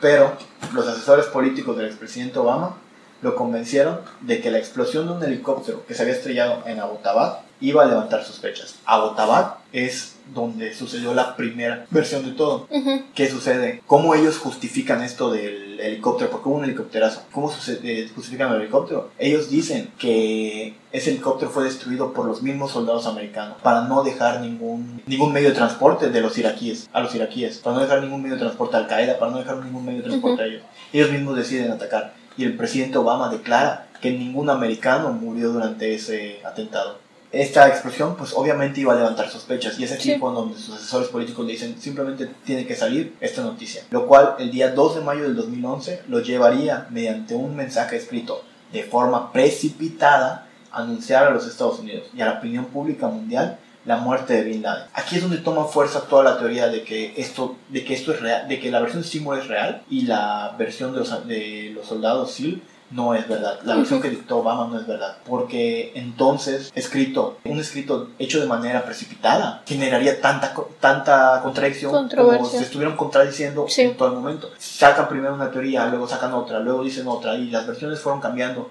Pero 0.00 0.36
los 0.74 0.86
asesores 0.86 1.26
políticos 1.26 1.76
del 1.76 1.86
expresidente 1.86 2.38
Obama 2.38 2.76
lo 3.22 3.34
convencieron 3.36 4.00
de 4.22 4.40
que 4.40 4.50
la 4.50 4.58
explosión 4.58 5.06
de 5.06 5.12
un 5.12 5.22
helicóptero 5.22 5.84
que 5.86 5.94
se 5.94 6.02
había 6.02 6.14
estrellado 6.14 6.62
en 6.66 6.80
Abbottabad 6.80 7.38
iba 7.60 7.84
a 7.84 7.86
levantar 7.86 8.24
sospechas. 8.24 8.76
Abbottabad 8.84 9.54
es 9.72 10.16
donde 10.34 10.74
sucedió 10.74 11.12
la 11.14 11.36
primera 11.36 11.86
versión 11.90 12.24
de 12.24 12.32
todo. 12.32 12.66
Ujú. 12.70 13.02
¿Qué 13.14 13.28
sucede? 13.28 13.82
¿Cómo 13.86 14.14
ellos 14.14 14.38
justifican 14.38 15.02
esto 15.02 15.30
del 15.30 15.78
helicóptero? 15.80 16.30
Porque 16.30 16.48
hubo 16.48 16.58
un 16.58 16.64
helicópterazo. 16.64 17.22
¿Cómo 17.32 17.52
eh, 17.68 18.10
justifican 18.14 18.52
el 18.52 18.62
helicóptero? 18.62 19.10
Ellos 19.18 19.50
dicen 19.50 19.90
que 19.98 20.74
ese 20.92 21.10
helicóptero 21.10 21.50
fue 21.50 21.64
destruido 21.64 22.12
por 22.12 22.26
los 22.26 22.42
mismos 22.42 22.72
soldados 22.72 23.06
americanos 23.06 23.56
para 23.62 23.82
no 23.82 24.02
dejar 24.02 24.40
ningún, 24.40 25.02
ningún 25.06 25.32
medio 25.32 25.48
de 25.48 25.54
transporte 25.54 26.10
de 26.10 26.20
los 26.20 26.38
iraquíes, 26.38 26.88
a 26.92 27.00
los 27.00 27.14
iraquíes, 27.14 27.58
para 27.58 27.76
no 27.76 27.82
dejar 27.82 28.02
ningún 28.02 28.22
medio 28.22 28.36
de 28.36 28.40
transporte 28.42 28.76
a 28.76 28.80
Al 28.80 28.86
Qaeda, 28.86 29.18
para 29.18 29.32
no 29.32 29.38
dejar 29.38 29.56
ningún 29.56 29.84
medio 29.84 29.98
de 30.02 30.08
transporte 30.08 30.42
a 30.42 30.46
ellos. 30.46 30.62
Ellos 30.92 31.10
mismos 31.10 31.36
deciden 31.36 31.70
atacar. 31.72 32.14
Y 32.36 32.44
el 32.44 32.56
presidente 32.56 32.96
Obama 32.96 33.28
declara 33.28 33.88
que 34.00 34.12
ningún 34.12 34.48
americano 34.48 35.12
murió 35.12 35.52
durante 35.52 35.94
ese 35.94 36.40
atentado 36.44 37.09
esta 37.32 37.68
explosión 37.68 38.16
pues 38.16 38.32
obviamente 38.34 38.80
iba 38.80 38.92
a 38.92 38.96
levantar 38.96 39.28
sospechas 39.30 39.78
y 39.78 39.84
es 39.84 39.92
aquí 39.92 40.14
Sí. 40.14 40.18
cuando 40.18 40.40
donde 40.40 40.58
sus 40.58 40.74
asesores 40.74 41.08
políticos 41.08 41.46
le 41.46 41.52
dicen 41.52 41.80
simplemente 41.80 42.28
tiene 42.44 42.66
que 42.66 42.74
salir 42.74 43.14
esta 43.20 43.42
noticia, 43.42 43.82
lo 43.90 44.06
cual 44.06 44.34
el 44.38 44.50
día 44.50 44.70
2 44.72 44.96
de 44.96 45.00
mayo 45.02 45.22
del 45.22 45.36
2011 45.36 46.02
lo 46.08 46.20
llevaría 46.20 46.86
mediante 46.90 47.34
un 47.34 47.54
mensaje 47.54 47.96
escrito 47.96 48.42
de 48.72 48.82
forma 48.82 49.32
precipitada 49.32 50.46
a 50.72 50.82
anunciar 50.82 51.24
a 51.26 51.30
los 51.30 51.46
Estados 51.46 51.78
Unidos 51.80 52.08
y 52.14 52.20
a 52.20 52.26
la 52.26 52.32
opinión 52.38 52.66
pública 52.66 53.06
mundial 53.08 53.58
la 53.86 53.96
muerte 53.96 54.34
de 54.34 54.42
Bin 54.44 54.62
Laden. 54.62 54.84
Aquí 54.92 55.16
es 55.16 55.22
donde 55.22 55.38
toma 55.38 55.64
fuerza 55.64 56.02
toda 56.02 56.22
la 56.22 56.38
teoría 56.38 56.68
de 56.68 56.82
que 56.84 57.14
esto, 57.16 57.56
de 57.70 57.82
que 57.84 57.94
esto 57.94 58.12
es 58.12 58.20
real, 58.20 58.46
de 58.46 58.60
que 58.60 58.70
la 58.70 58.80
versión 58.80 59.02
de 59.02 59.08
Seymour 59.08 59.38
es 59.38 59.48
real 59.48 59.82
y 59.88 60.02
la 60.02 60.54
versión 60.58 60.92
de 60.92 60.98
los, 60.98 61.26
de 61.26 61.72
los 61.74 61.86
soldados 61.86 62.32
SEAL 62.32 62.60
no 62.90 63.14
es 63.14 63.28
verdad. 63.28 63.60
La 63.64 63.76
versión 63.76 64.00
que 64.02 64.10
dictó 64.10 64.38
Obama 64.38 64.66
no 64.66 64.78
es 64.78 64.86
verdad. 64.86 65.16
Porque 65.26 65.92
entonces, 65.94 66.72
escrito, 66.74 67.38
un 67.44 67.60
escrito 67.60 68.08
hecho 68.18 68.40
de 68.40 68.46
manera 68.46 68.84
precipitada, 68.84 69.62
generaría 69.66 70.20
tanta, 70.20 70.54
tanta 70.80 71.40
contradicción 71.42 72.08
como 72.08 72.44
se 72.46 72.58
estuvieron 72.62 72.96
contradiciendo 72.96 73.66
Sí. 73.68 73.82
en 73.82 73.96
todo 73.96 74.08
el 74.08 74.14
momento. 74.14 74.50
Sacan 74.58 75.08
primero 75.08 75.34
una 75.34 75.50
teoría, 75.50 75.86
luego 75.86 76.08
sacan 76.08 76.32
otra, 76.34 76.58
luego 76.60 76.82
dicen 76.82 77.06
otra, 77.06 77.34
y 77.36 77.50
las 77.50 77.66
versiones 77.66 78.00
fueron 78.00 78.20
cambiando 78.20 78.70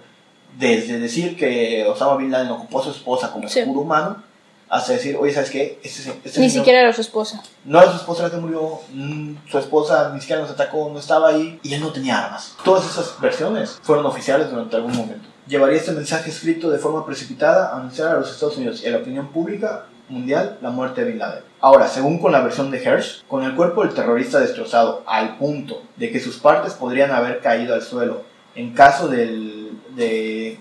desde 0.58 1.00
decir 1.00 1.38
que 1.38 1.86
Osama 1.88 2.18
Bin 2.18 2.32
Laden 2.32 2.50
ocupó 2.52 2.82
a 2.82 2.84
su 2.84 2.92
esposa 2.92 3.32
como 3.32 3.48
Sí. 3.48 3.60
escudo 3.60 3.82
humano, 3.82 4.24
hasta 4.70 4.94
decir, 4.94 5.18
oye, 5.20 5.34
¿sabes 5.34 5.50
qué? 5.50 5.80
Este, 5.84 6.10
este 6.24 6.40
Ni 6.40 6.48
señor- 6.50 6.52
siquiera 6.52 6.80
era 6.82 6.94
su 6.94 7.02
esposa. 7.02 7.42
no 7.66 7.82
era 7.82 7.90
su 7.92 7.98
esposa 7.98 8.24
la 8.24 8.30
que 8.32 8.38
murió, 8.38 8.80
mm, 8.94 9.34
su 9.50 9.58
esposa 9.58 10.12
ni 10.14 10.22
siquiera 10.22 10.42
nos 10.44 10.52
atacó, 10.52 10.90
no 10.94 11.00
estaba 11.00 11.30
ahí 11.30 11.60
y 11.64 11.74
él 11.74 11.82
no 11.82 11.92
tenía 11.92 12.24
armas. 12.26 12.56
Todas 12.64 12.86
esas 12.90 13.20
versiones 13.20 13.80
fueron 13.82 14.06
oficiales 14.06 14.50
durante 14.52 14.76
algún 14.76 14.96
momento. 14.96 15.28
Llevaría 15.48 15.78
este 15.78 15.92
mensaje 15.94 16.30
escrito 16.30 16.70
de 16.70 16.78
forma 16.78 17.06
precipitada 17.06 17.70
a 17.70 17.78
anunciar 17.78 18.10
a 18.10 18.20
los 18.20 18.30
Estados 18.32 18.58
Unidos 18.58 18.84
y 18.84 18.88
a 18.88 18.92
la 18.92 18.98
opinión 19.00 19.30
pública 19.30 19.86
mundial 20.08 20.58
la 20.62 20.70
muerte 20.70 21.02
de 21.04 21.12
Bin 21.12 21.20
Laden. 21.20 21.44
Ahora, 21.62 21.88
según 21.88 22.20
con 22.20 22.32
la 22.32 22.42
versión 22.42 22.70
de 22.72 22.84
Hersh, 22.84 23.24
con 23.28 23.44
el 23.44 23.56
cuerpo 23.56 23.84
del 23.84 23.94
terrorista 23.94 24.40
destrozado 24.40 25.04
al 25.08 25.38
punto 25.38 25.82
de 25.98 26.12
que 26.12 26.20
sus 26.20 26.38
partes 26.38 26.74
podrían 26.74 27.12
haber 27.12 27.40
caído 27.42 27.74
al 27.74 27.82
suelo 27.82 28.22
en 28.56 28.74
caso 28.74 29.08
del- 29.08 29.72
de, 29.96 30.60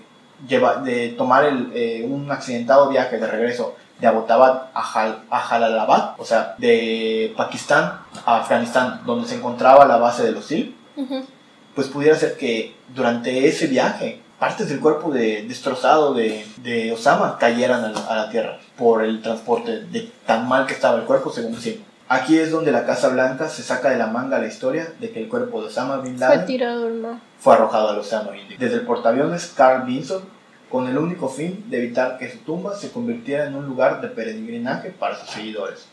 de 0.83 1.09
tomar 1.17 1.45
el, 1.45 1.71
eh, 1.73 2.05
un 2.09 2.31
accidentado 2.31 2.89
viaje 2.89 3.17
de 3.17 3.27
regreso 3.27 3.75
de 3.99 4.07
Abbottabad 4.07 4.63
a, 4.73 4.81
Jal- 4.81 5.19
a 5.29 5.39
Jalalabad, 5.39 6.11
o 6.17 6.25
sea, 6.25 6.55
de 6.57 7.33
Pakistán 7.35 7.99
a 8.25 8.37
Afganistán, 8.37 9.01
donde 9.05 9.27
se 9.27 9.35
encontraba 9.35 9.85
la 9.85 9.97
base 9.97 10.23
de 10.23 10.31
los 10.31 10.49
Ujú. 10.51 11.25
pues 11.75 11.87
pudiera 11.87 12.15
ser 12.17 12.37
que 12.37 12.75
durante 12.93 13.47
ese 13.47 13.67
viaje 13.67 14.21
partes 14.39 14.69
del 14.69 14.79
cuerpo 14.79 15.11
de, 15.11 15.43
destrozado 15.43 16.13
de, 16.13 16.45
de 16.57 16.91
Osama 16.93 17.37
cayeran 17.37 17.83
a 17.83 17.89
la, 17.89 17.99
a 17.99 18.15
la 18.15 18.29
tierra 18.29 18.57
por 18.77 19.03
el 19.03 19.21
transporte 19.21 19.81
de 19.85 20.09
tan 20.25 20.47
mal 20.47 20.65
que 20.65 20.73
estaba 20.73 20.97
el 20.97 21.03
cuerpo, 21.05 21.29
según 21.31 21.55
sí. 21.59 21.83
Aquí 22.07 22.37
es 22.39 22.49
donde 22.49 22.71
la 22.71 22.85
Casa 22.85 23.09
Blanca 23.09 23.47
se 23.49 23.61
saca 23.61 23.89
de 23.91 23.97
la 23.97 24.07
manga 24.07 24.39
la 24.39 24.47
historia 24.47 24.87
de 24.99 25.11
que 25.11 25.21
el 25.21 25.27
cuerpo 25.29 25.61
de 25.61 25.67
Osama 25.67 25.97
Bin 25.97 26.17
Fue 26.17 26.27
Laden 26.27 26.45
tirado 26.47 26.87
al 26.87 26.93
mar. 26.95 27.13
fue 27.39 27.53
arrojado 27.53 27.89
al 27.89 27.99
Océano 27.99 28.33
Índico. 28.33 28.59
Desde 28.59 28.75
el 28.77 28.81
portaaviones 28.81 29.53
Carl 29.55 29.83
Vinson, 29.85 30.23
con 30.69 30.87
el 30.87 30.97
único 30.97 31.29
fin 31.29 31.65
de 31.69 31.77
evitar 31.83 32.17
que 32.17 32.31
su 32.31 32.37
tumba 32.39 32.75
se 32.75 32.91
convirtiera 32.91 33.45
en 33.47 33.55
un 33.55 33.65
lugar 33.65 34.01
de 34.01 34.07
peregrinaje 34.07 34.89
para 34.91 35.19
sus 35.19 35.29
seguidores. 35.29 35.85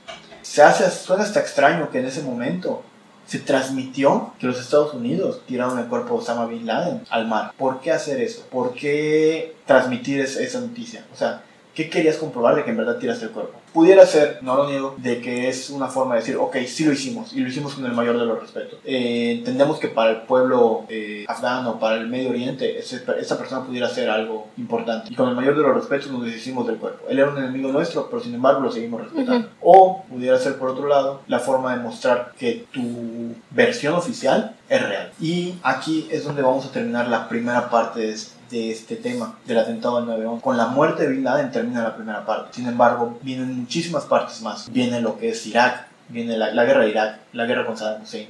Se 0.43 0.63
hace, 0.63 0.91
suena 0.91 1.25
hasta 1.25 1.41
extraño 1.41 1.91
que 1.91 1.99
en 2.01 2.07
ese 2.07 2.23
momento 2.23 2.83
se 3.27 3.41
transmitió 3.41 4.35
que 4.39 4.47
los 4.47 4.61
Estados 4.61 4.95
Unidos 4.95 5.43
tiraron 5.47 5.79
el 5.81 5.87
cuerpo 5.87 6.15
de 6.15 6.21
Osama 6.21 6.47
Bin 6.47 6.67
Laden 6.67 7.03
al 7.11 7.27
mar. 7.27 7.53
¿Por 7.59 7.81
qué 7.81 7.91
hacer 7.91 8.21
eso? 8.21 8.47
¿Por 8.51 8.75
qué 8.75 9.57
transmitir 9.67 10.21
es- 10.21 10.37
esa 10.37 10.61
noticia? 10.61 11.05
O 11.13 11.17
sea, 11.17 11.43
¿qué 11.77 11.89
querías 11.89 12.17
comprobar 12.17 12.57
de 12.57 12.65
que 12.65 12.71
en 12.71 12.77
verdad 12.79 12.97
tiraste 12.99 13.27
el 13.27 13.31
cuerpo? 13.31 13.61
Pudiera 13.73 14.07
ser, 14.07 14.39
no 14.41 14.57
lo 14.57 14.67
niego, 14.69 14.95
de 14.97 15.21
que 15.21 15.49
es 15.49 15.69
una 15.71 15.89
forma 15.89 16.15
de 16.15 16.21
decir, 16.23 16.37
ok, 16.37 16.57
sí 16.67 16.85
lo 16.87 16.93
hicimos, 16.93 17.33
y 17.35 17.41
lo 17.41 17.49
hicimos 17.49 17.75
con 17.75 17.85
el 17.85 17.93
mayor 17.93 18.19
de 18.19 18.25
los 18.25 18.41
respetos. 18.41 18.79
Eh, 18.85 19.35
entendemos 19.39 19.79
que 19.79 19.89
para 19.89 20.11
el 20.13 20.17
pueblo 20.23 20.85
eh, 20.89 21.27
afgano, 21.29 21.79
para 21.79 21.97
el 21.97 22.09
Medio 22.09 22.31
Oriente, 22.31 22.79
ese- 22.79 23.05
esa 23.21 23.37
persona 23.39 23.65
pudiera 23.67 23.87
hacer 23.89 24.09
algo 24.09 24.49
importante. 24.57 25.13
Y 25.13 25.15
con 25.15 25.29
el 25.29 25.37
mayor 25.37 25.55
de 25.57 25.63
los 25.63 25.75
respetos 25.75 26.11
nos 26.11 26.25
deshicimos 26.25 26.67
del 26.67 26.77
cuerpo. 26.79 27.05
Él 27.09 27.19
era 27.19 27.29
un 27.31 27.37
enemigo 27.37 27.71
nuestro, 27.71 28.09
pero 28.09 28.23
sin 28.23 28.35
embargo 28.35 28.61
lo 28.61 28.73
seguimos 28.73 29.03
respetando. 29.03 29.49
O 29.61 30.05
pudiera 30.09 30.39
ser, 30.39 30.57
por 30.57 30.71
otro 30.71 30.89
lado, 30.89 31.21
la 31.29 31.39
forma 31.41 31.77
de 31.77 31.83
mostrar 31.83 32.33
que 32.39 32.65
tu 32.73 33.35
versión 33.51 33.93
oficial 33.95 34.57
es 34.71 34.83
real. 34.89 35.13
Y 35.21 35.55
aquí 35.63 36.09
es 36.11 36.25
donde 36.25 36.41
vamos 36.43 36.65
a 36.65 36.73
terminar 36.73 37.09
la 37.09 37.29
primera 37.29 37.69
parte 37.69 38.01
de 38.01 38.13
este 38.13 38.36
de 38.51 38.71
este 38.71 38.97
tema 38.97 39.39
del 39.47 39.59
atentado 39.59 40.01
del 40.01 40.09
9-11. 40.27 40.41
Con 40.41 40.57
la 40.57 40.67
muerte 40.67 41.03
de 41.03 41.09
Bin 41.15 41.25
Laden 41.25 41.51
termina 41.51 41.83
la 41.83 41.95
primera 41.97 42.25
parte. 42.25 42.55
Sin 42.55 42.67
embargo, 42.69 43.19
vienen 43.23 43.61
muchísimas 43.61 44.05
partes 44.05 44.41
más. 44.43 44.71
Viene 44.73 45.01
lo 45.01 45.19
que 45.19 45.31
es 45.31 45.47
Irak, 45.47 45.87
viene 46.09 46.37
la, 46.37 46.53
la 46.53 46.65
guerra 46.65 46.83
de 46.85 46.91
Irak, 46.91 47.19
la 47.33 47.47
guerra 47.47 47.67
con 47.67 47.77
Saddam 47.77 48.03
Hussein. 48.03 48.29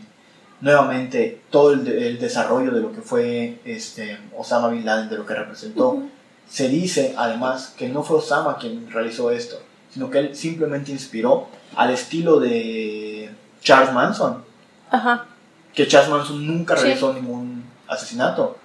Nuevamente, 0.60 1.42
todo 1.50 1.72
el, 1.74 1.86
el 1.86 2.18
desarrollo 2.18 2.70
de 2.72 2.80
lo 2.80 2.92
que 2.92 3.02
fue 3.02 3.60
este, 3.64 4.18
Osama 4.36 4.68
Bin 4.68 4.86
Laden, 4.86 5.08
de 5.10 5.16
lo 5.18 5.26
que 5.26 5.34
representó. 5.34 5.90
Ujú. 5.90 6.08
Se 6.48 6.68
dice 6.68 7.14
además 7.18 7.74
que 7.76 7.88
no 7.88 8.02
fue 8.02 8.18
Osama 8.18 8.56
quien 8.56 8.90
realizó 8.90 9.30
esto, 9.30 9.60
sino 9.92 10.08
que 10.10 10.18
él 10.20 10.34
simplemente 10.36 10.92
inspiró 10.92 11.48
al 11.74 11.90
estilo 11.90 12.40
de 12.40 13.30
Charles 13.60 13.92
Manson, 13.92 14.44
Ajá. 14.90 15.26
que 15.74 15.86
Charles 15.86 16.08
Manson 16.08 16.46
nunca 16.46 16.76
Sí. 16.76 16.84
realizó 16.84 17.12
ningún 17.12 17.64
asesinato, 17.88 18.56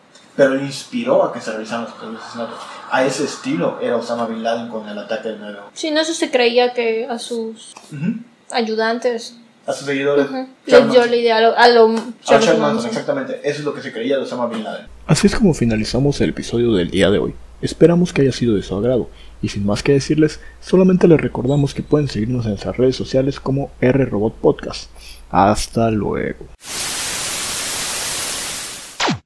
pero 0.41 0.55
él 0.55 0.63
inspiró 0.63 1.23
a 1.23 1.31
que 1.31 1.39
se 1.39 1.51
realizaran 1.51 1.85
los 1.85 2.19
asesinatos. 2.23 2.55
A 2.89 3.05
ese 3.05 3.25
estilo 3.25 3.77
era 3.79 3.95
Osama 3.95 4.25
Bin 4.25 4.41
Laden 4.41 4.69
con 4.69 4.89
el 4.89 4.97
ataque 4.97 5.29
del 5.29 5.37
9 5.39 5.59
Sí, 5.73 5.91
no 5.91 6.01
eso 6.01 6.15
se 6.15 6.31
creía 6.31 6.73
que 6.73 7.05
a 7.05 7.19
sus 7.19 7.75
ayudantes 8.49 9.37
A 9.67 9.73
sus 9.73 9.85
seguidores. 9.85 10.25
Charles 10.25 10.47
les 10.65 10.91
dio 10.91 11.05
la 11.05 11.15
idea 11.15 11.37
a 11.37 11.41
lo, 11.41 11.55
a 11.55 11.67
lo 11.69 11.89
A 11.89 11.95
Charles 11.95 12.21
Charles 12.25 12.47
Manson, 12.47 12.59
Manson. 12.59 12.89
exactamente. 12.89 13.39
Eso 13.43 13.59
es 13.59 13.65
lo 13.65 13.75
que 13.75 13.83
se 13.83 13.93
creía 13.93 14.17
de 14.17 14.23
Osama 14.23 14.47
Bin 14.47 14.63
Laden. 14.63 14.87
Así 15.05 15.27
es 15.27 15.35
como 15.35 15.53
finalizamos 15.53 16.19
el 16.21 16.31
episodio 16.31 16.73
del 16.73 16.89
día 16.89 17.11
de 17.11 17.19
hoy. 17.19 17.35
Esperamos 17.61 18.11
que 18.11 18.23
haya 18.23 18.31
sido 18.31 18.55
de 18.55 18.63
su 18.63 18.75
agrado. 18.75 19.09
Y 19.43 19.49
sin 19.49 19.63
más 19.63 19.83
que 19.83 19.91
decirles, 19.91 20.39
solamente 20.59 21.07
les 21.07 21.21
recordamos 21.21 21.75
que 21.75 21.83
pueden 21.83 22.07
seguirnos 22.07 22.45
en 22.45 22.53
nuestras 22.53 22.77
redes 22.77 22.95
sociales 22.95 23.39
como 23.39 23.69
R 23.79 24.05
Robot 24.05 24.33
Podcast. 24.37 24.89
Hasta 25.29 25.91
luego. 25.91 26.47